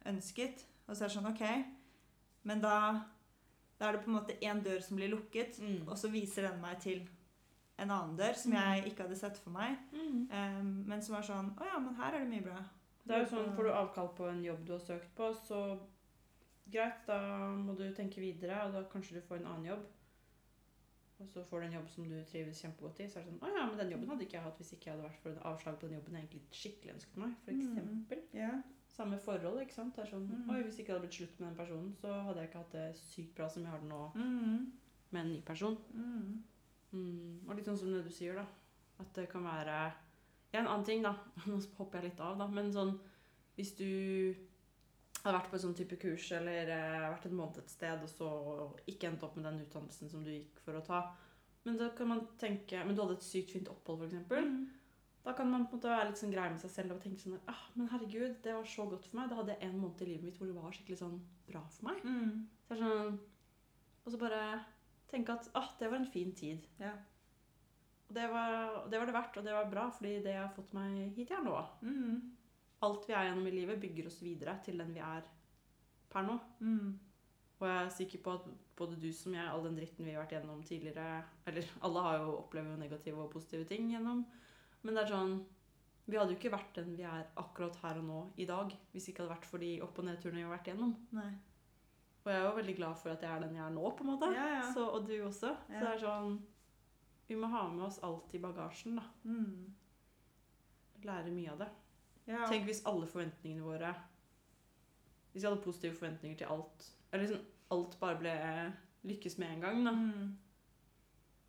ønsket. 0.06 0.62
Og 0.86 0.94
så 0.94 1.02
er 1.04 1.08
det 1.10 1.16
sånn, 1.16 1.26
ok, 1.32 1.42
men 2.46 2.60
da, 2.62 2.76
da 3.80 3.88
er 3.88 3.96
det 3.96 4.04
på 4.04 4.12
en 4.12 4.18
måte 4.20 4.36
én 4.46 4.62
dør 4.62 4.78
som 4.86 4.96
blir 5.00 5.10
lukket, 5.10 5.58
Mm. 5.58 5.88
og 5.88 5.98
så 5.98 6.08
viser 6.12 6.46
den 6.46 6.60
meg 6.62 6.78
til 6.84 7.02
en 7.82 7.90
annen 7.90 8.14
dør 8.16 8.36
som 8.38 8.52
Mm. 8.52 8.60
jeg 8.62 8.84
ikke 8.92 9.02
hadde 9.08 9.18
sett 9.18 9.36
for 9.42 9.50
meg. 9.50 9.76
Mm. 9.92 10.28
Um, 10.30 10.84
men 10.86 11.02
som 11.02 11.16
var 11.16 11.22
sånn, 11.26 11.50
å 11.58 11.66
ja, 11.66 11.78
men 11.80 11.94
her 11.96 12.14
er 12.14 12.18
det 12.20 12.28
mye 12.30 12.42
bra. 12.46 12.62
Det 13.06 13.14
er 13.14 13.24
jo 13.24 13.30
sånn, 13.36 13.54
Får 13.56 13.64
du 13.64 13.70
avkall 13.70 14.08
på 14.16 14.28
en 14.30 14.42
jobb 14.44 14.64
du 14.64 14.72
har 14.72 14.80
søkt 14.80 15.14
på, 15.14 15.32
så 15.36 15.58
greit, 16.70 17.02
da 17.06 17.18
må 17.56 17.74
du 17.76 17.92
tenke 17.92 18.20
videre, 18.22 18.62
og 18.66 18.72
da 18.72 18.82
kanskje 18.88 19.14
du 19.18 19.20
får 19.20 19.36
en 19.42 19.46
annen 19.46 19.66
jobb. 19.66 19.84
Og 21.20 21.28
så 21.28 21.44
får 21.46 21.60
du 21.60 21.66
en 21.66 21.72
jobb 21.76 21.88
som 21.90 22.08
du 22.08 22.16
trives 22.26 22.60
kjempegodt 22.64 23.00
i. 23.00 23.08
Så 23.08 23.18
er 23.20 23.24
det 23.24 23.30
sånn 23.32 23.42
Å 23.44 23.50
ja, 23.54 23.66
men 23.68 23.76
den 23.78 23.90
jobben 23.92 24.08
hadde 24.10 24.24
ikke 24.26 24.34
jeg 24.38 24.42
hatt 24.42 24.56
hvis 24.58 24.72
ikke 24.74 24.88
jeg 24.88 24.94
hadde 24.96 25.04
vært 25.08 25.20
for 25.22 25.30
en 25.30 25.44
avslag 25.52 25.76
på 25.78 25.86
den 25.86 25.98
jobben 25.98 26.16
jeg 26.16 26.24
egentlig 26.24 26.42
skikkelig 26.50 26.94
ønsket 26.94 27.16
meg. 27.22 27.34
For 27.44 27.52
Mm. 27.52 27.60
eksempel. 27.60 28.22
Samme 28.94 29.18
forhold, 29.18 29.60
ikke 29.62 29.74
sant. 29.74 29.94
Det 29.96 30.04
er 30.04 30.10
sånn 30.10 30.26
Mm. 30.28 30.50
Oi, 30.50 30.62
hvis 30.62 30.78
ikke 30.78 30.86
det 30.86 30.94
hadde 30.96 31.06
blitt 31.06 31.18
slutt 31.20 31.40
med 31.40 31.48
den 31.48 31.56
personen, 31.66 31.92
så 31.94 32.08
hadde 32.24 32.36
jeg 32.40 32.48
ikke 32.50 32.58
hatt 32.62 32.72
det 32.72 32.96
sykt 32.96 33.34
bra 33.36 33.48
som 33.48 33.62
jeg 33.62 33.70
har 33.70 33.78
det 33.80 33.88
nå 33.88 34.14
Mm. 34.14 34.72
med 35.12 35.20
en 35.24 35.32
ny 35.32 35.40
person. 35.42 35.76
Mm. 35.94 36.42
Mm, 36.92 37.48
og 37.48 37.56
litt 37.56 37.64
sånn 37.66 37.78
som 37.78 37.92
det 37.92 38.04
du 38.04 38.10
sier, 38.10 38.34
da. 38.34 38.46
At 39.00 39.12
det 39.14 39.28
kan 39.28 39.42
være 39.44 39.92
En 40.60 40.70
annen 40.70 40.86
ting, 40.86 41.02
da. 41.04 41.14
Nå 41.50 41.58
hopper 41.78 42.00
jeg 42.00 42.12
litt 42.12 42.24
av, 42.24 42.38
da. 42.40 42.48
Men 42.50 42.72
sånn 42.74 42.96
hvis 43.54 43.74
du 43.78 43.88
hadde 45.24 45.36
vært 45.38 45.50
på 45.50 45.56
en 45.56 45.62
sånn 45.62 45.76
type 45.78 45.96
kurs 46.02 46.26
eller 46.36 46.70
eh, 46.74 47.04
vært 47.14 47.28
en 47.28 47.36
måned 47.38 47.60
et 47.62 47.72
sted, 47.72 48.02
og 48.02 48.10
så 48.10 48.30
ikke 48.90 49.08
endt 49.08 49.22
opp 49.24 49.38
med 49.38 49.46
den 49.48 49.62
utdannelsen 49.64 50.10
som 50.10 50.24
du 50.24 50.32
gikk 50.32 50.58
for 50.64 50.76
å 50.76 50.82
ta. 50.84 51.04
Men 51.64 51.78
da 51.80 51.88
kan 51.96 52.10
man 52.10 52.26
tenke 52.36 52.82
Men 52.84 52.92
du 52.92 53.00
hadde 53.00 53.14
et 53.16 53.24
sykt 53.24 53.54
fint 53.54 53.70
opphold, 53.72 54.02
f.eks. 54.04 54.26
Mm. 54.28 54.66
Da 55.24 55.32
kan 55.32 55.48
man 55.48 55.64
på 55.64 55.78
en 55.78 55.80
måte 55.80 55.88
være 55.88 56.10
litt 56.10 56.20
sånn 56.20 56.34
grei 56.34 56.50
med 56.52 56.60
seg 56.60 56.74
selv 56.74 56.92
og 56.92 57.00
tenke 57.00 57.22
sånn 57.22 57.38
ah, 57.48 57.62
Men 57.72 57.88
herregud, 57.88 58.34
det 58.44 58.52
var 58.52 58.66
så 58.68 58.84
godt 58.90 59.08
for 59.08 59.16
meg. 59.16 59.30
Da 59.30 59.38
hadde 59.38 59.54
jeg 59.54 59.70
en 59.70 59.78
måned 59.80 60.02
i 60.04 60.10
livet 60.10 60.28
mitt 60.28 60.36
hvor 60.36 60.50
det 60.50 60.58
var 60.58 60.76
skikkelig 60.76 61.00
sånn 61.00 61.16
bra 61.48 61.62
for 61.72 61.88
meg. 61.88 62.04
Mm. 62.04 62.44
Så 62.68 62.78
sånn 62.82 63.16
Og 64.04 64.12
så 64.12 64.20
bare 64.20 64.42
tenke 65.08 65.38
at 65.38 65.48
ah, 65.56 65.70
det 65.80 65.88
var 65.88 66.02
en 66.02 66.12
fin 66.12 66.36
tid. 66.36 66.68
Ja. 66.82 66.92
Det 68.08 68.26
var, 68.30 68.84
det 68.90 68.98
var 69.00 69.08
det 69.08 69.16
verdt, 69.16 69.38
og 69.40 69.46
det 69.46 69.54
var 69.56 69.70
bra, 69.70 69.86
fordi 69.90 70.18
det 70.24 70.34
har 70.36 70.52
fått 70.52 70.74
meg 70.76 71.14
hit 71.16 71.30
jeg 71.32 71.38
er 71.38 71.46
nå. 71.46 71.56
Mm. 71.80 72.18
Alt 72.84 73.08
vi 73.08 73.14
er 73.16 73.30
gjennom 73.30 73.48
i 73.48 73.54
livet, 73.54 73.80
bygger 73.80 74.10
oss 74.10 74.20
videre 74.22 74.58
til 74.64 74.78
den 74.82 74.92
vi 74.94 75.00
er 75.02 75.24
per 76.12 76.26
nå. 76.26 76.36
Mm. 76.60 76.92
Og 77.60 77.66
jeg 77.68 77.80
er 77.80 77.96
sikker 77.96 78.22
på 78.24 78.36
at 78.36 78.46
både 78.76 78.98
du 79.00 79.08
som 79.14 79.34
jeg, 79.36 79.46
all 79.48 79.64
den 79.64 79.78
dritten 79.78 80.04
vi 80.04 80.12
har 80.12 80.24
vært 80.24 80.34
gjennom 80.36 80.62
tidligere 80.66 81.22
Eller 81.46 81.68
alle 81.86 82.02
har 82.02 82.16
jo 82.20 82.36
opplevd 82.40 82.80
negative 82.80 83.22
og 83.22 83.30
positive 83.32 83.66
ting 83.70 83.92
gjennom. 83.92 84.24
Men 84.82 84.96
det 84.98 85.04
er 85.04 85.12
sånn 85.14 85.36
Vi 86.04 86.18
hadde 86.18 86.34
jo 86.34 86.40
ikke 86.40 86.52
vært 86.52 86.74
den 86.76 86.96
vi 86.98 87.06
er 87.08 87.28
akkurat 87.40 87.78
her 87.80 88.02
og 88.02 88.08
nå 88.08 88.20
i 88.42 88.48
dag, 88.50 88.74
hvis 88.92 89.06
det 89.06 89.14
ikke 89.14 89.24
hadde 89.24 89.36
vært 89.36 89.46
for 89.48 89.62
de 89.62 89.70
opp- 89.86 90.00
og 90.02 90.08
nedturene 90.10 90.42
vi 90.42 90.44
har 90.44 90.52
vært 90.52 90.68
gjennom. 90.68 90.90
Nei. 91.16 91.30
Og 92.24 92.28
jeg 92.28 92.40
er 92.40 92.44
jo 92.44 92.58
veldig 92.58 92.74
glad 92.76 92.98
for 93.00 93.12
at 93.14 93.24
jeg 93.24 93.30
er 93.30 93.40
den 93.40 93.56
jeg 93.56 93.64
er 93.64 93.72
nå, 93.72 93.84
på 93.96 94.04
en 94.04 94.10
måte. 94.10 94.28
Ja, 94.34 94.44
ja. 94.58 94.66
Så, 94.74 94.84
og 94.84 95.08
du 95.08 95.14
også. 95.24 95.54
Ja. 95.68 95.78
Så 95.78 95.80
det 95.80 95.90
er 95.94 96.02
sånn 96.02 96.36
Vi 97.26 97.36
må 97.40 97.48
ha 97.52 97.64
med 97.72 97.86
oss 97.86 97.98
alt 98.04 98.34
i 98.34 98.40
bagasjen, 98.42 98.98
da. 99.00 99.04
Mm. 99.24 99.74
Lære 101.04 101.32
mye 101.32 101.52
av 101.52 101.64
det. 101.64 101.70
Ja. 102.26 102.44
Tenk 102.48 102.68
hvis 102.68 102.84
alle 102.88 103.06
forventningene 103.06 103.64
våre 103.64 103.90
Hvis 105.32 105.42
vi 105.42 105.48
hadde 105.48 105.60
positive 105.60 105.92
forventninger 105.98 106.38
til 106.40 106.48
alt 106.54 106.86
Eller 107.12 107.26
liksom 107.26 107.42
alt 107.74 107.98
bare 108.00 108.16
ble 108.16 108.32
lykkes 109.04 109.36
med 109.42 109.50
en 109.52 109.60
gang, 109.60 109.82
da. 109.84 109.92
Mm. 109.92 110.30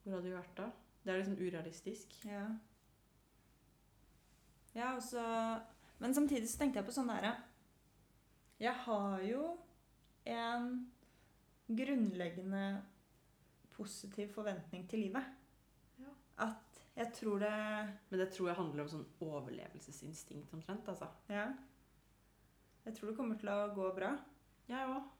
Hvor 0.03 0.17
hadde 0.17 0.27
vi 0.27 0.33
vært 0.35 0.57
da? 0.57 0.65
Det 1.05 1.13
er 1.13 1.21
liksom 1.21 1.37
urealistisk. 1.39 2.17
Ja. 2.25 2.47
Ja, 4.75 4.95
og 4.95 5.03
så 5.03 5.23
Men 5.99 6.13
samtidig 6.13 6.49
så 6.49 6.59
tenkte 6.59 6.81
jeg 6.81 6.89
på 6.89 6.95
sånn 6.97 7.13
derre 7.13 7.31
Jeg 8.59 8.75
har 8.83 9.23
jo 9.23 9.53
en 10.25 10.67
grunnleggende 11.67 12.65
positiv 13.75 14.31
forventning 14.33 14.85
til 14.89 15.05
livet. 15.05 15.25
At 16.43 16.79
jeg 16.95 17.11
tror 17.15 17.39
det 17.39 17.51
Men 18.09 18.19
det 18.19 18.29
tror 18.33 18.49
jeg 18.49 18.57
handler 18.57 18.83
om 18.83 18.91
sånn 18.91 19.05
overlevelsesinstinkt 19.23 20.53
omtrent, 20.55 20.87
altså. 20.91 21.09
Ja. 21.31 21.49
Jeg 22.85 22.95
tror 22.95 23.11
det 23.11 23.17
kommer 23.17 23.39
til 23.39 23.51
å 23.51 23.73
gå 23.75 23.89
bra. 23.95 24.11
Jeg 24.69 24.89
òg. 24.91 25.11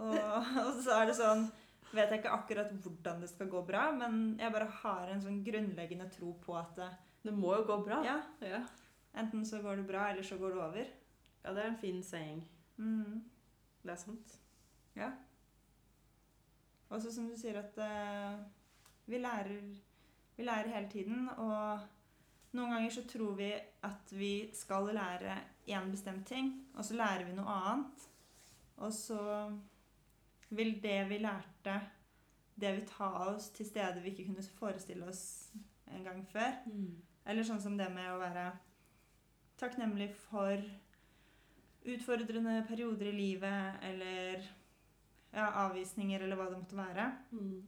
Og, 0.00 0.16
og 0.64 0.78
så 0.82 1.00
er 1.00 1.10
det 1.10 1.18
sånn 1.18 1.48
Vet 1.90 2.12
jeg 2.12 2.20
ikke 2.20 2.34
akkurat 2.36 2.68
hvordan 2.84 3.22
det 3.24 3.28
skal 3.32 3.48
gå 3.50 3.60
bra, 3.66 3.88
men 3.90 4.36
jeg 4.38 4.54
bare 4.54 4.68
har 4.82 5.08
en 5.10 5.22
sånn 5.24 5.40
grunnleggende 5.42 6.06
tro 6.14 6.36
på 6.38 6.54
at 6.54 6.76
det, 6.78 6.86
Det 7.26 7.32
må 7.34 7.50
jo 7.56 7.64
gå 7.66 7.80
bra. 7.82 7.98
ja, 8.06 8.20
ja. 8.46 8.60
enten 9.18 9.42
så 9.44 9.58
går 9.64 9.80
det 9.80 9.88
bra, 9.88 10.04
eller 10.12 10.22
så 10.22 10.38
går 10.38 10.54
det 10.54 10.62
over. 10.68 10.92
Ja, 11.42 11.54
det 11.56 11.64
er 11.64 11.72
en 11.72 11.80
fin 11.80 11.98
saying. 12.06 12.44
Mm. 12.78 13.24
Det 13.82 13.90
er 13.90 13.98
sant. 13.98 14.36
Ja. 14.94 15.10
Også 16.90 17.10
som 17.14 17.26
du 17.26 17.36
sier 17.38 17.58
at 17.58 17.76
uh, 17.78 18.38
vi, 19.06 19.18
lærer, 19.18 19.58
vi 20.40 20.46
lærer 20.48 20.72
hele 20.72 20.88
tiden, 20.88 21.28
og 21.36 21.80
noen 22.56 22.72
ganger 22.74 22.94
så 22.94 23.04
tror 23.08 23.34
vi 23.38 23.50
at 23.86 24.12
vi 24.16 24.34
skal 24.56 24.88
lære 24.96 25.36
én 25.68 25.90
bestemt 25.92 26.26
ting, 26.26 26.52
og 26.74 26.84
så 26.84 26.96
lærer 26.96 27.26
vi 27.28 27.34
noe 27.36 27.56
annet. 27.56 28.06
Og 28.80 28.92
så 28.96 29.20
vil 30.48 30.78
det 30.82 31.08
vi 31.10 31.18
lærte, 31.20 31.74
det 32.60 32.72
vil 32.76 32.86
ta 32.88 33.10
oss 33.28 33.50
til 33.56 33.68
steder 33.68 34.00
vi 34.00 34.14
ikke 34.14 34.26
kunne 34.30 34.44
forestille 34.56 35.06
oss 35.08 35.52
en 35.92 36.04
gang 36.04 36.24
før. 36.28 36.56
Eller 37.26 37.46
sånn 37.46 37.60
som 37.60 37.76
det 37.78 37.90
med 37.92 38.08
å 38.10 38.20
være 38.20 38.46
takknemlig 39.60 40.08
for 40.24 40.64
utfordrende 41.90 42.64
perioder 42.68 43.12
i 43.12 43.16
livet, 43.16 43.76
eller 43.82 44.40
ja, 45.32 45.50
avvisninger, 45.66 46.24
eller 46.24 46.40
hva 46.40 46.48
det 46.48 46.62
måtte 46.62 46.80
være. 46.80 47.06
Mm. 47.30 47.60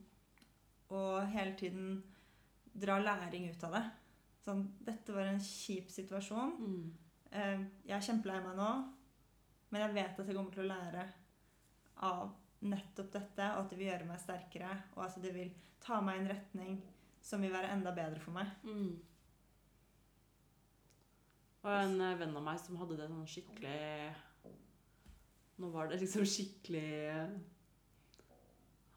Og 0.89 1.27
hele 1.33 1.55
tiden 1.57 2.03
dra 2.73 2.97
læring 2.99 3.49
ut 3.49 3.63
av 3.67 3.77
det. 3.77 3.83
Sånn, 4.43 4.63
dette 4.83 5.15
var 5.15 5.29
en 5.29 5.41
kjip 5.43 5.91
situasjon. 5.93 6.55
Mm. 6.59 6.87
Eh, 7.31 7.59
Jeg 7.87 7.97
er 7.97 8.07
kjempelei 8.07 8.39
meg 8.43 8.57
nå, 8.57 8.71
men 9.71 9.85
jeg 9.85 9.95
vet 9.95 10.19
at 10.19 10.27
jeg 10.27 10.35
kommer 10.35 10.53
til 10.53 10.65
å 10.65 10.71
lære 10.73 11.05
av 12.03 12.33
nettopp 12.63 13.11
dette, 13.13 13.47
og 13.53 13.63
at 13.63 13.71
det 13.71 13.79
vil 13.79 13.89
gjøre 13.89 14.09
meg 14.09 14.19
sterkere, 14.21 14.75
og 14.95 15.05
at 15.05 15.17
det 15.23 15.31
vil 15.35 15.55
ta 15.83 15.99
meg 16.01 16.17
i 16.17 16.21
en 16.23 16.29
retning 16.31 16.77
som 17.23 17.41
vil 17.43 17.53
være 17.53 17.71
enda 17.73 17.93
bedre 17.95 18.19
for 18.23 18.35
meg. 18.35 18.51
Mm. 18.63 18.93
Og 21.63 21.71
en 21.71 21.97
eh, 22.03 22.19
venn 22.19 22.37
av 22.37 22.45
meg 22.45 22.59
som 22.59 22.77
hadde 22.81 22.99
det 22.99 23.09
sånn 23.09 23.27
skikkelig 23.29 23.81
Nå 25.61 25.67
var 25.69 25.87
det 25.87 25.99
liksom 26.01 26.25
skikkelig 26.25 26.87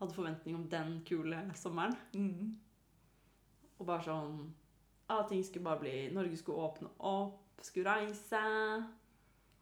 hadde 0.01 0.15
forventning 0.17 0.57
om 0.57 0.65
den 0.73 1.03
kule 1.07 1.43
sommeren. 1.57 1.95
Mm. 2.17 2.57
Og 3.77 3.89
bare 3.89 4.07
sånn 4.07 4.39
at 5.13 5.29
ting 5.31 5.43
skulle 5.47 5.67
bare 5.67 5.83
bli 5.83 5.97
Norge 6.15 6.39
skulle 6.41 6.65
åpne 6.67 6.91
opp, 7.07 7.61
skulle 7.63 7.93
reise. 7.93 8.41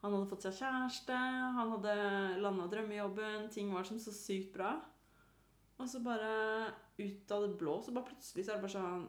Han 0.05 0.13
hadde 0.13 0.29
fått 0.29 0.45
seg 0.47 0.59
kjæreste, 0.59 1.17
han 1.57 1.75
hadde 1.77 1.97
landa 2.45 2.69
drømmejobben. 2.73 3.49
Ting 3.53 3.73
var 3.73 3.87
som 3.89 4.01
så 4.01 4.13
sykt 4.15 4.53
bra. 4.57 4.75
Og 5.81 5.89
så 5.91 6.01
bare 6.05 6.73
ut 7.01 7.33
av 7.35 7.47
det 7.47 7.55
blå, 7.59 7.79
så 7.83 7.95
bare 7.95 8.13
plutselig 8.13 8.45
så 8.45 8.55
er 8.55 8.61
det 8.61 8.67
bare 8.67 8.77
sånn 8.77 9.07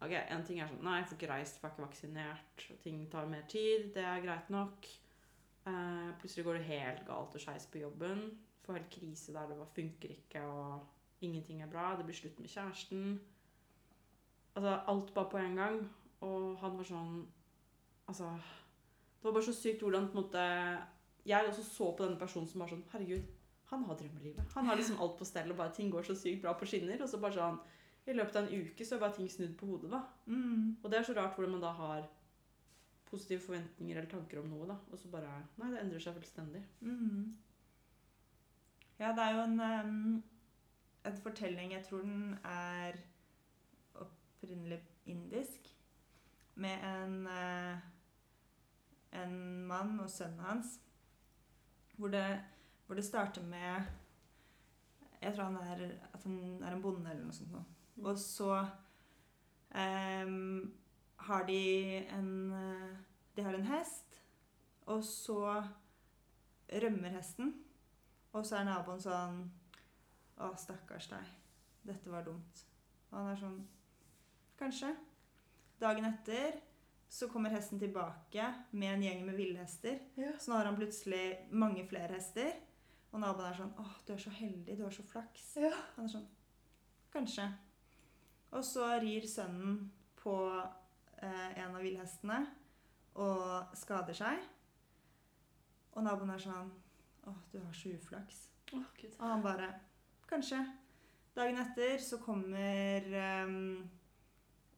Ok, 0.00 0.14
en 0.16 0.44
ting 0.48 0.62
er 0.62 0.70
sånn 0.70 0.80
Nei, 0.86 0.94
jeg 1.02 1.10
får 1.10 1.18
ikke 1.18 1.28
reist, 1.28 1.58
får 1.60 1.74
ikke 1.74 1.84
vaksinert. 1.84 2.62
Ting 2.80 3.02
tar 3.12 3.26
mer 3.28 3.42
tid. 3.52 3.90
Det 3.92 4.04
er 4.08 4.22
greit 4.24 4.48
nok. 4.52 4.88
Eh, 5.68 6.06
plutselig 6.22 6.46
går 6.46 6.56
det 6.56 6.68
helt 6.70 7.02
galt 7.08 7.36
og 7.36 7.42
skeis 7.42 7.66
på 7.68 7.82
jobben. 7.82 8.22
Får 8.64 8.78
helt 8.78 8.94
krise 8.94 9.34
der 9.36 9.50
det 9.50 9.58
bare 9.58 9.74
funker 9.76 10.14
ikke, 10.14 10.46
og 10.48 11.26
ingenting 11.26 11.60
er 11.60 11.68
bra. 11.68 11.90
Det 11.98 12.06
blir 12.08 12.16
slutt 12.16 12.40
med 12.40 12.48
kjæresten. 12.48 13.20
Altså, 14.54 14.76
alt 14.92 15.14
bare 15.14 15.30
på 15.30 15.38
en 15.38 15.56
gang. 15.56 15.80
Og 16.20 16.56
han 16.60 16.76
var 16.76 16.84
sånn 16.84 17.12
Altså 18.10 18.26
Det 18.34 19.24
var 19.24 19.36
bare 19.36 19.46
så 19.46 19.54
sykt 19.56 19.82
hvordan 19.84 20.08
på 20.10 20.18
en 20.18 20.24
måte 20.24 20.42
Jeg 21.28 21.48
også 21.48 21.64
så 21.64 21.90
på 21.96 22.04
denne 22.04 22.20
personen 22.20 22.48
som 22.50 22.60
var 22.60 22.72
sånn 22.72 22.86
Herregud, 22.92 23.28
han 23.70 23.84
har 23.86 23.98
drømmelivet. 24.00 24.54
Han 24.56 24.66
har 24.66 24.76
liksom 24.76 24.98
alt 25.00 25.18
på 25.18 25.26
stell, 25.28 25.52
og 25.52 25.60
bare 25.60 25.72
ting 25.74 25.92
går 25.92 26.02
så 26.02 26.16
sykt 26.18 26.42
bra 26.42 26.56
på 26.58 26.66
skinner. 26.66 26.98
Og 27.00 27.08
så 27.08 27.20
bare 27.22 27.36
sånn 27.36 27.60
I 28.10 28.16
løpet 28.16 28.36
av 28.36 28.48
en 28.48 28.64
uke 28.64 28.86
så 28.86 28.96
er 28.96 29.04
bare 29.04 29.14
ting 29.14 29.28
snudd 29.30 29.52
på 29.60 29.68
hodet, 29.68 29.92
da. 29.92 30.00
Mm. 30.26 30.80
Og 30.82 30.90
det 30.90 30.98
er 30.98 31.06
så 31.06 31.14
rart 31.14 31.36
hvordan 31.36 31.54
man 31.54 31.62
da 31.62 31.70
har 31.78 32.08
positive 33.10 33.42
forventninger 33.44 33.98
eller 33.98 34.10
tanker 34.10 34.40
om 34.40 34.48
noe, 34.50 34.66
da. 34.72 34.78
Og 34.90 34.98
så 34.98 35.10
bare 35.12 35.30
Nei, 35.60 35.70
det 35.70 35.84
endrer 35.84 36.02
seg 36.02 36.18
fullstendig. 36.18 36.64
Mm. 36.80 37.36
Ja, 39.00 39.12
det 39.16 39.24
er 39.24 39.36
jo 39.36 39.44
en, 39.46 39.60
en 41.08 41.22
fortelling 41.22 41.72
Jeg 41.72 41.86
tror 41.86 42.02
den 42.04 42.34
er 42.44 42.98
opprinnelig 44.50 44.82
indisk. 45.04 45.76
Med 46.54 46.78
en, 46.84 47.26
eh, 47.26 47.78
en 49.12 49.66
mann 49.66 50.00
og 50.00 50.10
sønnen 50.10 50.40
hans. 50.40 50.80
Hvor 51.96 52.08
det, 52.08 52.40
hvor 52.86 52.94
det 52.94 53.04
starter 53.04 53.42
med 53.42 53.82
Jeg 55.22 55.34
tror 55.34 55.44
han 55.44 55.56
er, 55.56 55.98
at 56.14 56.22
han 56.22 56.62
er 56.62 56.72
en 56.72 56.82
bonde 56.82 57.10
eller 57.10 57.24
noe 57.24 57.32
sånt. 57.32 57.52
Nå. 57.52 57.58
Mm. 57.96 58.04
Og 58.04 58.18
så 58.18 58.66
em, 59.74 60.78
har 61.16 61.46
de 61.46 61.96
en 62.08 62.52
De 63.36 63.42
har 63.42 63.54
en 63.54 63.64
hest, 63.64 64.22
og 64.86 65.04
så 65.04 65.64
rømmer 66.72 67.08
hesten. 67.08 67.54
Og 68.32 68.46
så 68.46 68.56
er 68.56 68.64
naboen 68.64 69.00
sånn 69.00 69.50
Å, 70.36 70.56
stakkars 70.56 71.06
deg. 71.08 71.24
Dette 71.84 72.10
var 72.10 72.24
dumt. 72.24 72.64
Og 73.10 73.18
han 73.18 73.28
er 73.28 73.36
sånn 73.36 73.60
Kanskje. 74.60 74.90
Dagen 75.80 76.04
etter 76.04 76.58
så 77.08 77.28
kommer 77.28 77.50
hesten 77.50 77.80
tilbake 77.80 78.44
med 78.70 78.94
en 78.94 79.02
gjeng 79.02 79.22
med 79.26 79.38
villhester. 79.40 79.96
Ja. 80.20 80.34
Så 80.38 80.52
nå 80.52 80.58
har 80.58 80.68
han 80.68 80.76
plutselig 80.76 81.48
mange 81.50 81.86
flere 81.88 82.12
hester. 82.18 82.52
Og 83.10 83.22
naboen 83.22 83.48
er 83.48 83.56
sånn 83.56 83.72
Å, 83.80 83.86
du 84.06 84.12
er 84.14 84.20
så 84.22 84.30
heldig. 84.36 84.76
Du 84.78 84.84
har 84.84 84.94
så 84.94 85.02
flaks. 85.08 85.46
Ja. 85.58 85.72
Han 85.96 86.06
er 86.06 86.12
sånn 86.12 86.28
Kanskje. 87.10 87.48
Og 88.54 88.62
så 88.66 88.84
rir 89.02 89.24
sønnen 89.26 89.80
på 90.20 90.36
eh, 90.54 91.48
en 91.64 91.74
av 91.74 91.82
villhestene 91.82 92.44
og 93.18 93.72
skader 93.80 94.14
seg. 94.14 94.44
Og 95.96 96.04
naboen 96.06 96.30
er 96.36 96.44
sånn 96.44 96.68
Å, 97.26 97.34
du 97.50 97.58
har 97.58 97.72
så 97.74 97.94
uflaks. 97.96 98.44
Oh, 98.76 98.84
Og 99.16 99.24
han 99.24 99.42
bare 99.42 99.72
Kanskje. 100.30 100.60
Dagen 101.34 101.58
etter 101.58 101.98
så 102.02 102.20
kommer 102.22 103.06
ehm, 103.18 103.88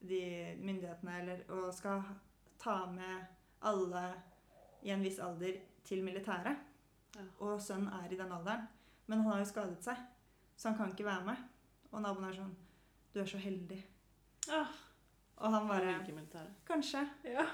de 0.08 0.22
myndighetene 0.58 1.18
eller, 1.20 1.42
og 1.54 1.72
skal 1.74 2.02
ta 2.62 2.82
med 2.90 3.26
alle 3.62 4.04
i 4.82 4.90
en 4.90 5.02
viss 5.04 5.18
alder 5.22 5.58
til 5.86 6.04
militæret. 6.04 6.56
Ja. 7.16 7.26
Og 7.44 7.60
sønnen 7.62 7.92
er 7.92 8.12
i 8.12 8.18
den 8.18 8.32
alderen. 8.32 8.68
Men 9.06 9.20
han 9.20 9.32
har 9.32 9.42
jo 9.42 9.50
skadet 9.50 9.82
seg, 9.84 9.98
så 10.56 10.70
han 10.70 10.78
kan 10.78 10.92
ikke 10.92 11.06
være 11.06 11.26
med. 11.26 11.42
Og 11.92 12.00
naboen 12.02 12.28
er 12.28 12.38
sånn 12.38 12.54
Du 13.12 13.20
er 13.20 13.28
så 13.28 13.38
heldig. 13.38 13.82
Ja. 14.48 14.64
Og 15.42 15.52
han 15.52 15.68
bare 15.68 15.98
ikke. 16.00 16.46
Kanskje. 16.66 17.02
Ja. 17.28 17.44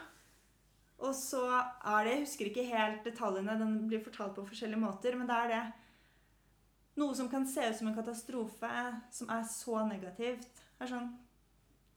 Og 0.98 1.14
så 1.14 1.42
er 1.48 2.04
det 2.04 2.12
Jeg 2.12 2.20
husker 2.20 2.50
ikke 2.50 2.66
helt 2.68 3.04
detaljene, 3.04 3.58
den 3.58 3.88
blir 3.88 4.02
fortalt 4.04 4.34
på 4.34 4.46
forskjellige 4.46 4.80
måter, 4.80 5.16
men 5.16 5.28
det 5.28 5.36
er 5.36 5.52
det 5.54 5.62
Noe 6.98 7.14
som 7.14 7.28
kan 7.30 7.44
se 7.46 7.62
ut 7.62 7.76
som 7.78 7.88
en 7.88 7.94
katastrofe, 7.94 8.70
som 9.14 9.28
er 9.30 9.44
så 9.46 9.84
negativt, 9.86 10.48
er 10.80 10.90
sånn 10.90 11.12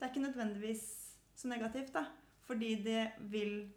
Det 0.01 0.07
er 0.07 0.13
ikke 0.15 0.23
nødvendigvis 0.27 0.83
så 1.37 1.47
negativt, 1.47 1.91
da. 1.93 2.05
Fordi 2.47 2.71
det 2.83 3.11
vil 3.29 3.69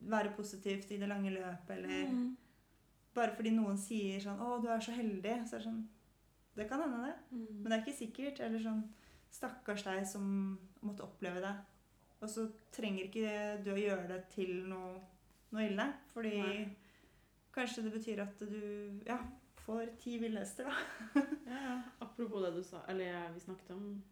være 0.00 0.32
positivt 0.36 0.90
i 0.90 0.96
det 0.96 1.08
lange 1.08 1.30
løpet, 1.30 1.70
eller 1.76 2.08
Mm. 2.10 2.36
bare 3.14 3.34
fordi 3.36 3.50
noen 3.50 3.76
sier 3.78 4.20
sånn 4.20 4.38
'Å, 4.40 4.62
du 4.62 4.68
er 4.68 4.78
så 4.80 4.92
heldig', 4.92 5.44
så 5.48 5.54
er 5.56 5.58
det 5.58 5.66
sånn 5.66 5.88
Det 6.56 6.68
kan 6.68 6.80
hende, 6.80 7.06
det. 7.06 7.14
Mm. 7.30 7.46
Men 7.62 7.64
det 7.64 7.72
er 7.72 7.84
ikke 7.84 7.98
sikkert. 7.98 8.40
Eller 8.40 8.58
sånn 8.58 8.82
Stakkars 9.30 9.82
deg 9.84 10.06
som 10.06 10.58
måtte 10.82 11.02
oppleve 11.04 11.40
det. 11.40 11.56
Og 12.22 12.28
så 12.28 12.50
trenger 12.72 13.04
ikke 13.04 13.62
du 13.64 13.70
å 13.70 13.76
gjøre 13.78 14.08
det 14.08 14.28
til 14.30 14.64
noe, 14.68 15.00
noe 15.52 15.68
ille. 15.68 15.94
Fordi 16.12 16.42
Nei. 16.42 16.76
kanskje 17.52 17.82
det 17.84 17.92
betyr 17.92 18.22
at 18.22 18.38
du 18.40 19.00
ja, 19.06 19.18
får 19.66 19.98
ti 19.98 20.18
villhester, 20.18 20.64
da. 20.64 20.74
Ja, 21.46 21.60
ja. 21.62 21.82
Apropos 22.00 22.42
det 22.42 22.54
du 22.56 22.62
sa, 22.64 22.80
eller 22.88 23.32
vi 23.34 23.40
snakket 23.40 23.70
om 23.70 24.02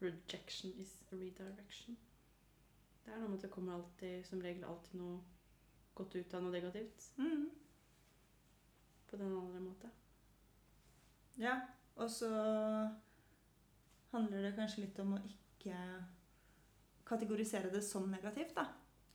Rejection 0.00 0.72
is 0.80 0.92
redirection. 1.12 1.96
Det 3.04 3.14
er 3.14 3.20
noe 3.20 3.30
med 3.30 3.38
at 3.38 3.46
det 3.46 3.52
kommer 3.54 3.76
alltid, 3.76 4.24
som 4.26 4.42
regel 4.42 4.66
alltid 4.66 4.98
noe 5.00 5.20
godt 5.96 6.16
ut 6.18 6.34
av 6.34 6.42
noe 6.44 6.52
negativt. 6.52 7.06
Mm. 7.16 7.46
På 9.06 9.16
den 9.16 9.32
andre 9.32 9.62
måte. 9.62 9.90
Ja. 11.40 11.60
Og 11.96 12.10
så 12.12 12.28
handler 14.12 14.42
det 14.44 14.56
kanskje 14.56 14.82
litt 14.84 14.98
om 15.00 15.14
å 15.16 15.22
ikke 15.24 15.76
kategorisere 17.08 17.70
det 17.72 17.80
som 17.86 18.10
negativt, 18.10 18.52
da. 18.56 18.66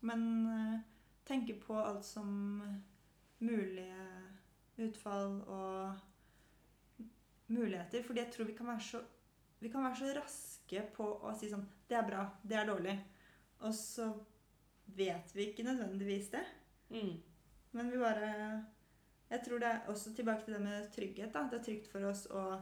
Men 0.08 0.24
eh, 0.50 0.80
tenke 1.28 1.60
på 1.62 1.78
alt 1.78 2.06
som 2.08 2.32
mulige 3.42 4.08
utfall 4.82 5.42
og 5.46 7.06
muligheter. 7.52 8.04
Fordi 8.04 8.24
jeg 8.24 8.34
tror 8.34 8.50
vi 8.50 8.58
kan 8.58 8.72
være 8.72 8.86
så, 8.88 9.04
vi 9.62 9.70
kan 9.70 9.84
være 9.86 9.96
så 10.00 10.12
raske 10.18 10.82
på 10.96 11.06
å 11.22 11.34
si 11.38 11.50
sånn 11.52 11.66
Det 11.88 11.98
er 12.00 12.08
bra. 12.08 12.26
Det 12.44 12.56
er 12.58 12.66
dårlig. 12.70 12.96
Og 13.62 13.74
så 13.76 14.08
vet 14.98 15.34
vi 15.36 15.50
ikke 15.52 15.64
nødvendigvis 15.68 16.30
det. 16.34 16.44
Mm. 16.90 17.18
Men 17.74 17.92
vi 17.92 17.98
bare 18.02 18.66
Jeg 19.32 19.44
tror 19.46 19.60
det 19.60 19.68
er 19.68 19.86
også 19.88 20.14
tilbake 20.16 20.44
til 20.46 20.54
det 20.58 20.62
med 20.62 20.90
trygghet. 20.92 21.34
da. 21.34 21.44
Det 21.52 21.60
er 21.60 21.64
trygt 21.64 21.88
for 21.92 22.04
oss 22.10 22.26
å 22.28 22.62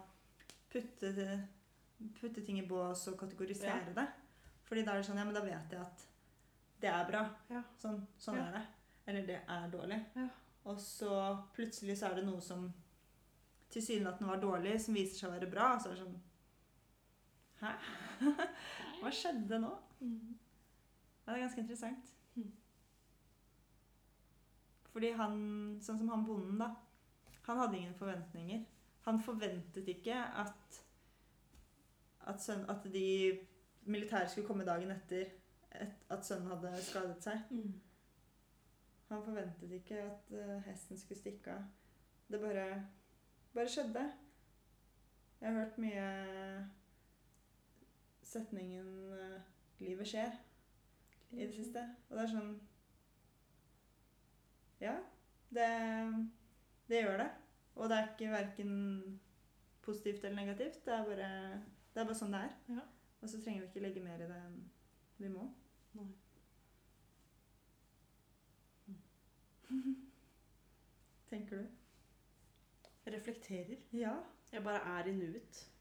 putte, 0.70 1.48
putte 2.20 2.44
ting 2.46 2.60
i 2.60 2.66
bås 2.68 3.08
og 3.08 3.18
kategorisere 3.20 3.94
det. 3.96 4.08
Fordi 4.66 4.84
da 4.86 4.92
er 4.94 4.98
det 5.02 5.08
sånn 5.08 5.18
Ja, 5.18 5.24
men 5.26 5.34
da 5.34 5.42
vet 5.42 5.72
jeg 5.72 5.82
at 5.82 6.06
det 6.80 6.90
er 6.90 7.06
bra. 7.10 7.24
Ja. 7.50 7.64
Sånn, 7.78 8.06
sånn 8.18 8.36
Ja. 8.38 8.46
er 8.48 8.52
det. 8.60 8.66
Eller 9.08 9.26
det 9.26 9.42
er 9.48 9.70
dårlig. 9.70 10.06
Ja. 10.16 10.28
Og 10.66 10.78
så 10.80 11.10
plutselig 11.56 11.98
så 11.98 12.12
er 12.12 12.16
det 12.16 12.26
noe 12.26 12.42
som 12.42 12.72
tilsynelatende 13.72 14.30
var 14.30 14.42
dårlig, 14.42 14.80
som 14.82 14.94
viser 14.94 15.18
seg 15.18 15.30
å 15.30 15.34
være 15.40 15.50
bra. 15.52 15.74
Og 15.76 15.82
så 15.82 15.90
er 15.90 15.96
det 15.96 16.04
sånn 16.04 16.22
Hæ? 17.60 17.74
Hva 19.02 19.12
skjedde 19.16 19.60
nå? 19.62 19.72
Mm. 20.00 20.36
Ja, 21.26 21.32
det 21.32 21.38
er 21.38 21.46
ganske 21.46 21.62
interessant. 21.62 22.12
Mhm. 22.36 22.52
Fordi 24.90 25.12
han, 25.16 25.40
sånn 25.86 26.00
som 26.02 26.12
han 26.12 26.26
bonden, 26.26 26.60
da. 26.62 26.72
Han 27.48 27.60
hadde 27.62 27.78
ingen 27.78 27.98
forventninger. 27.98 28.64
Han 29.06 29.22
forventet 29.24 29.88
ikke 29.88 30.18
at 30.44 30.80
at, 32.30 32.42
søn, 32.42 32.66
at 32.70 32.84
de 32.94 33.40
militære 33.90 34.30
skulle 34.30 34.48
komme 34.48 34.66
dagen 34.66 34.92
etter 34.92 35.26
et, 35.82 35.94
at 36.10 36.26
sønnen 36.26 36.52
hadde 36.52 36.74
skadet 36.84 37.24
seg. 37.24 37.46
Mm. 37.50 37.74
Han 39.10 39.24
forventet 39.26 39.72
ikke 39.72 40.02
at 40.04 40.34
uh, 40.34 40.58
hesten 40.68 40.98
skulle 40.98 41.20
stikke 41.20 41.54
av. 41.54 41.64
Det 42.30 42.42
bare, 42.42 42.66
bare 43.54 43.70
skjedde. 43.70 44.04
Jeg 45.42 45.50
har 45.50 45.60
hørt 45.64 45.78
mye 45.82 46.06
setningen 48.30 48.90
eh, 49.14 49.42
'livet 49.80 50.08
skjer' 50.08 50.38
i 51.32 51.46
det 51.46 51.54
siste. 51.56 51.84
Og 52.10 52.18
det 52.18 52.24
er 52.24 52.34
sånn 52.34 52.52
Ja, 54.80 54.96
det, 55.52 55.70
det 56.88 57.02
gjør 57.02 57.18
det. 57.24 57.30
Og 57.76 57.90
det 57.90 57.98
er 57.98 58.08
ikke 58.08 58.32
verken 58.32 58.72
positivt 59.82 60.24
eller 60.24 60.36
negativt. 60.36 60.86
Det 60.86 60.94
er 60.94 61.06
bare, 61.06 61.32
det 61.94 62.02
er 62.02 62.06
bare 62.06 62.16
sånn 62.16 62.32
det 62.36 62.44
er. 62.46 62.56
Ja. 62.70 62.86
Og 63.20 63.30
så 63.30 63.42
trenger 63.42 63.62
vi 63.62 63.68
ikke 63.68 63.84
legge 63.84 64.04
mer 64.04 64.24
i 64.24 64.30
det 64.30 64.40
enn 64.46 64.60
vi 65.20 65.32
må. 65.34 65.50
Nei. 66.00 66.08
Tenker 71.30 71.58
du? 71.58 71.80
reflekterer. 73.14 73.76
Ja. 73.94 74.14
Jeg 74.52 74.64
bare 74.64 75.00
er 75.00 75.06
i 75.06 75.16
nuet. 75.16 75.72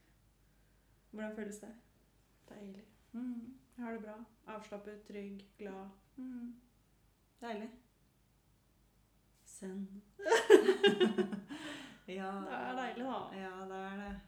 Hvordan 1.10 1.36
føles 1.36 1.58
det? 1.58 1.74
Mm. 3.12 3.58
Jeg 3.76 3.84
har 3.84 3.92
det 3.92 4.02
bra. 4.02 4.24
Avslappet, 4.46 5.02
trygg, 5.08 5.44
glad. 5.58 5.88
Mm. 6.16 6.56
Deilig. 7.40 7.70
Send. 9.44 9.88
Ja. 12.08 12.30
Det 12.40 12.52
er 12.52 12.76
deilig, 12.76 13.04
da. 13.04 13.16
Ja, 13.36 13.64
det 13.68 13.76
er 13.76 13.96
det. 13.96 14.20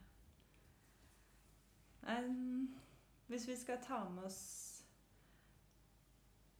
Um, 2.25 2.75
hvis 3.27 3.47
vi 3.47 3.55
skal 3.55 3.77
ta 3.81 4.09
med 4.09 4.23
oss 4.23 4.83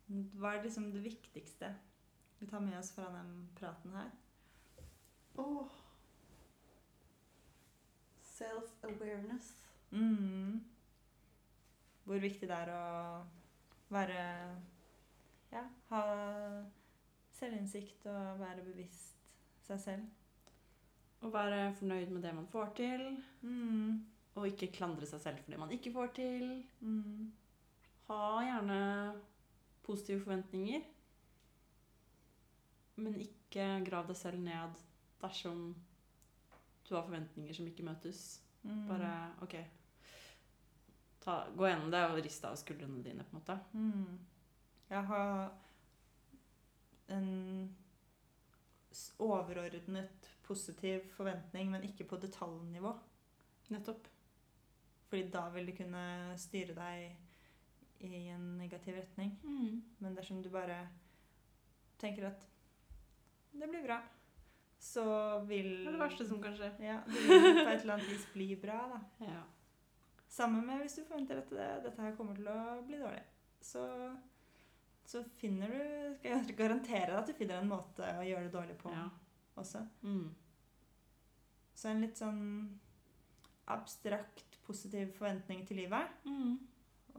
Hva 0.08 0.52
er 0.54 0.64
liksom 0.64 0.92
det 0.94 1.02
viktigste 1.04 1.72
vi 2.40 2.48
tar 2.48 2.60
med 2.60 2.78
oss 2.78 2.92
fra 2.94 3.08
den 3.14 3.50
praten 3.56 3.94
her? 3.94 4.10
Åh. 5.38 5.68
Self-awareness. 8.22 9.52
Mm. 9.92 10.64
Hvor 12.06 12.22
viktig 12.22 12.50
det 12.50 12.58
er 12.58 12.72
å 12.74 12.86
være 13.92 14.22
Ja, 15.52 15.66
ha 15.90 16.02
selvinnsikt 17.36 18.06
og 18.08 18.40
være 18.40 18.64
bevisst 18.64 19.18
seg 19.68 19.82
selv. 19.84 20.08
Å 21.22 21.30
være 21.34 21.74
fornøyd 21.78 22.14
med 22.14 22.24
det 22.26 22.32
man 22.34 22.48
får 22.50 22.72
til. 22.78 23.04
Mm. 23.44 24.00
Og 24.40 24.48
ikke 24.48 24.72
klandre 24.78 25.10
seg 25.10 25.22
selv 25.22 25.44
for 25.44 25.54
det 25.54 25.60
man 25.60 25.74
ikke 25.76 25.92
får 25.94 26.14
til. 26.18 26.48
Mm. 26.80 27.28
Ha 28.08 28.22
gjerne 28.48 28.80
positive 29.86 30.24
forventninger. 30.24 30.88
Men 33.02 33.20
ikke 33.22 33.68
grav 33.88 34.08
deg 34.10 34.20
selv 34.20 34.42
ned 34.44 34.82
dersom 35.22 35.72
du 36.88 36.96
har 36.96 37.06
forventninger 37.06 37.56
som 37.56 37.68
ikke 37.70 37.86
møtes. 37.86 38.42
Mm. 38.64 38.88
Bare 38.90 39.12
OK. 39.46 39.56
Ta, 41.22 41.44
gå 41.56 41.68
gjennom 41.70 41.92
det 41.94 42.02
og 42.10 42.22
riste 42.26 42.50
av 42.50 42.58
skuldrene 42.58 43.04
dine, 43.06 43.26
på 43.28 43.36
en 43.36 43.42
måte. 43.42 43.58
Mm. 43.78 44.16
Jeg 44.90 45.08
har 45.12 45.52
en 47.16 47.30
overordnet 49.22 50.32
positiv 50.44 51.06
forventning, 51.16 51.70
men 51.72 51.86
ikke 51.88 52.08
på 52.10 52.20
detaljnivå. 52.20 52.96
Nettopp. 53.72 54.08
Fordi 55.12 55.28
da 55.32 55.46
vil 55.54 55.70
det 55.70 55.78
kunne 55.78 56.06
styre 56.40 56.76
deg 56.76 58.08
i 58.08 58.28
en 58.34 58.58
negativ 58.58 58.96
retning. 58.98 59.38
Men 60.00 60.16
dersom 60.18 60.42
du 60.42 60.50
bare 60.50 60.88
tenker 62.02 62.32
at 62.32 62.48
det 63.52 63.68
blir 63.70 63.84
bra, 63.86 64.00
så 64.82 65.04
vil 65.46 65.70
Det 65.84 65.88
er 65.88 65.98
det 65.98 66.02
verste 66.02 66.28
som 66.28 66.42
kan 66.42 66.56
skje. 66.58 66.72
Ja, 66.82 67.02
det 67.06 67.26
vil 67.28 67.58
på 67.60 67.70
et 67.70 67.82
eller 67.82 67.94
annet 67.98 68.10
vis 68.10 68.28
bli 68.34 68.56
bra, 68.56 68.80
da. 68.96 69.02
Ja. 69.28 69.42
Sammen 70.32 70.64
med 70.68 70.80
hvis 70.80 70.96
du 70.96 71.04
forventer 71.04 71.42
at 71.42 71.50
det, 71.52 71.70
dette 71.86 72.04
her 72.06 72.14
kommer 72.16 72.38
til 72.38 72.48
å 72.48 72.60
bli 72.88 73.00
dårlig. 73.02 73.24
Så, 73.62 73.84
så 75.06 75.24
finner 75.38 75.74
du 75.74 75.82
Skal 76.18 76.38
jeg 76.38 76.56
garantere 76.62 77.10
deg 77.12 77.20
at 77.20 77.32
du 77.32 77.36
finner 77.38 77.60
en 77.60 77.72
måte 77.72 78.08
å 78.16 78.24
gjøre 78.26 78.48
det 78.48 78.54
dårlig 78.56 78.78
på 78.80 78.94
ja. 78.94 79.10
også. 79.60 79.84
Mm. 80.08 80.30
Så 81.76 81.92
en 81.92 82.04
litt 82.06 82.20
sånn 82.20 82.44
abstrakt, 83.72 84.58
positiv 84.66 85.12
forventning 85.18 85.66
til 85.68 85.82
livet. 85.84 86.16
Mm. 86.28 86.56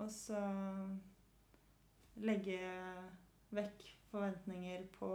Og 0.01 0.09
så 0.13 0.41
legge 2.23 2.61
vekk 3.53 3.85
forventninger 4.09 4.87
på 4.97 5.13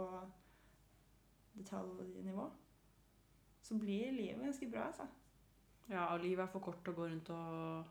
detaljnivå. 1.58 2.46
Så 3.62 3.78
blir 3.78 4.14
livet 4.14 4.44
ganske 4.44 4.70
bra, 4.70 4.86
altså. 4.92 5.06
Ja, 5.88 6.06
og 6.14 6.20
livet 6.20 6.44
er 6.44 6.50
for 6.52 6.60
kort 6.60 6.82
til 6.84 6.92
å 6.92 6.96
gå 6.98 7.06
rundt 7.08 7.30
og 7.30 7.84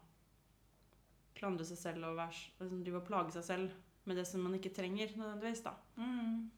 klandre 1.37 1.65
seg 1.65 1.77
selv 1.77 2.05
og 2.11 2.17
være, 2.17 2.37
liksom, 2.59 2.83
drive 2.85 3.01
og 3.01 3.07
plage 3.07 3.33
seg 3.37 3.43
selv 3.43 3.73
med 4.07 4.17
det 4.17 4.25
som 4.29 4.41
man 4.45 4.55
ikke 4.57 4.73
trenger 4.73 5.11
nødvendigvis. 5.17 5.63
da. 5.65 5.73
Mm. 5.97 6.49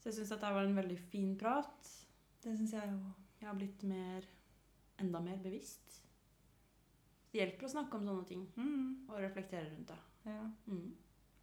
Så 0.00 0.10
jeg 0.10 0.14
syns 0.18 0.32
dette 0.34 0.52
var 0.54 0.64
en 0.66 0.76
veldig 0.76 0.98
fin 1.10 1.36
prat. 1.38 1.90
Det 2.42 2.56
syns 2.58 2.72
jeg 2.74 2.90
òg. 2.90 3.12
Jeg 3.40 3.48
har 3.48 3.54
blitt 3.58 3.82
mer, 3.86 4.26
enda 5.02 5.20
mer 5.22 5.36
bevisst. 5.42 6.00
Det 7.32 7.40
hjelper 7.40 7.66
å 7.66 7.72
snakke 7.72 7.94
om 7.96 8.04
sånne 8.06 8.26
ting 8.28 8.46
Mm. 8.56 9.08
og 9.08 9.18
reflektere 9.20 9.70
rundt 9.70 9.86
det. 9.88 9.98
Ja. 10.26 10.50
Mm. 10.68 10.92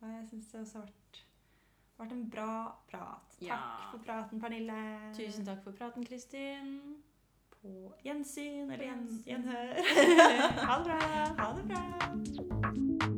Ja, 0.01 0.07
jeg 0.19 0.27
syns 0.29 0.51
det 0.51 0.61
også 0.61 0.73
har 0.79 0.85
vært, 0.85 1.21
vært 1.99 2.11
en 2.11 2.29
bra 2.29 2.75
prat. 2.87 3.29
Takk 3.39 3.41
Ja. 3.47 3.91
for 3.91 3.99
praten, 3.99 4.39
Pernille. 4.39 5.13
Tusen 5.15 5.45
takk 5.45 5.63
for 5.63 5.71
praten, 5.73 6.05
Kristin 6.05 7.01
på 7.61 7.93
gjensyn 8.03 8.71
eller 8.71 8.85
gjenhør. 9.25 9.73
ha 10.69 10.77
det 10.77 10.85
bra. 10.85 10.99
Ha 11.37 11.53
det 11.57 11.67
bra. 11.67 13.08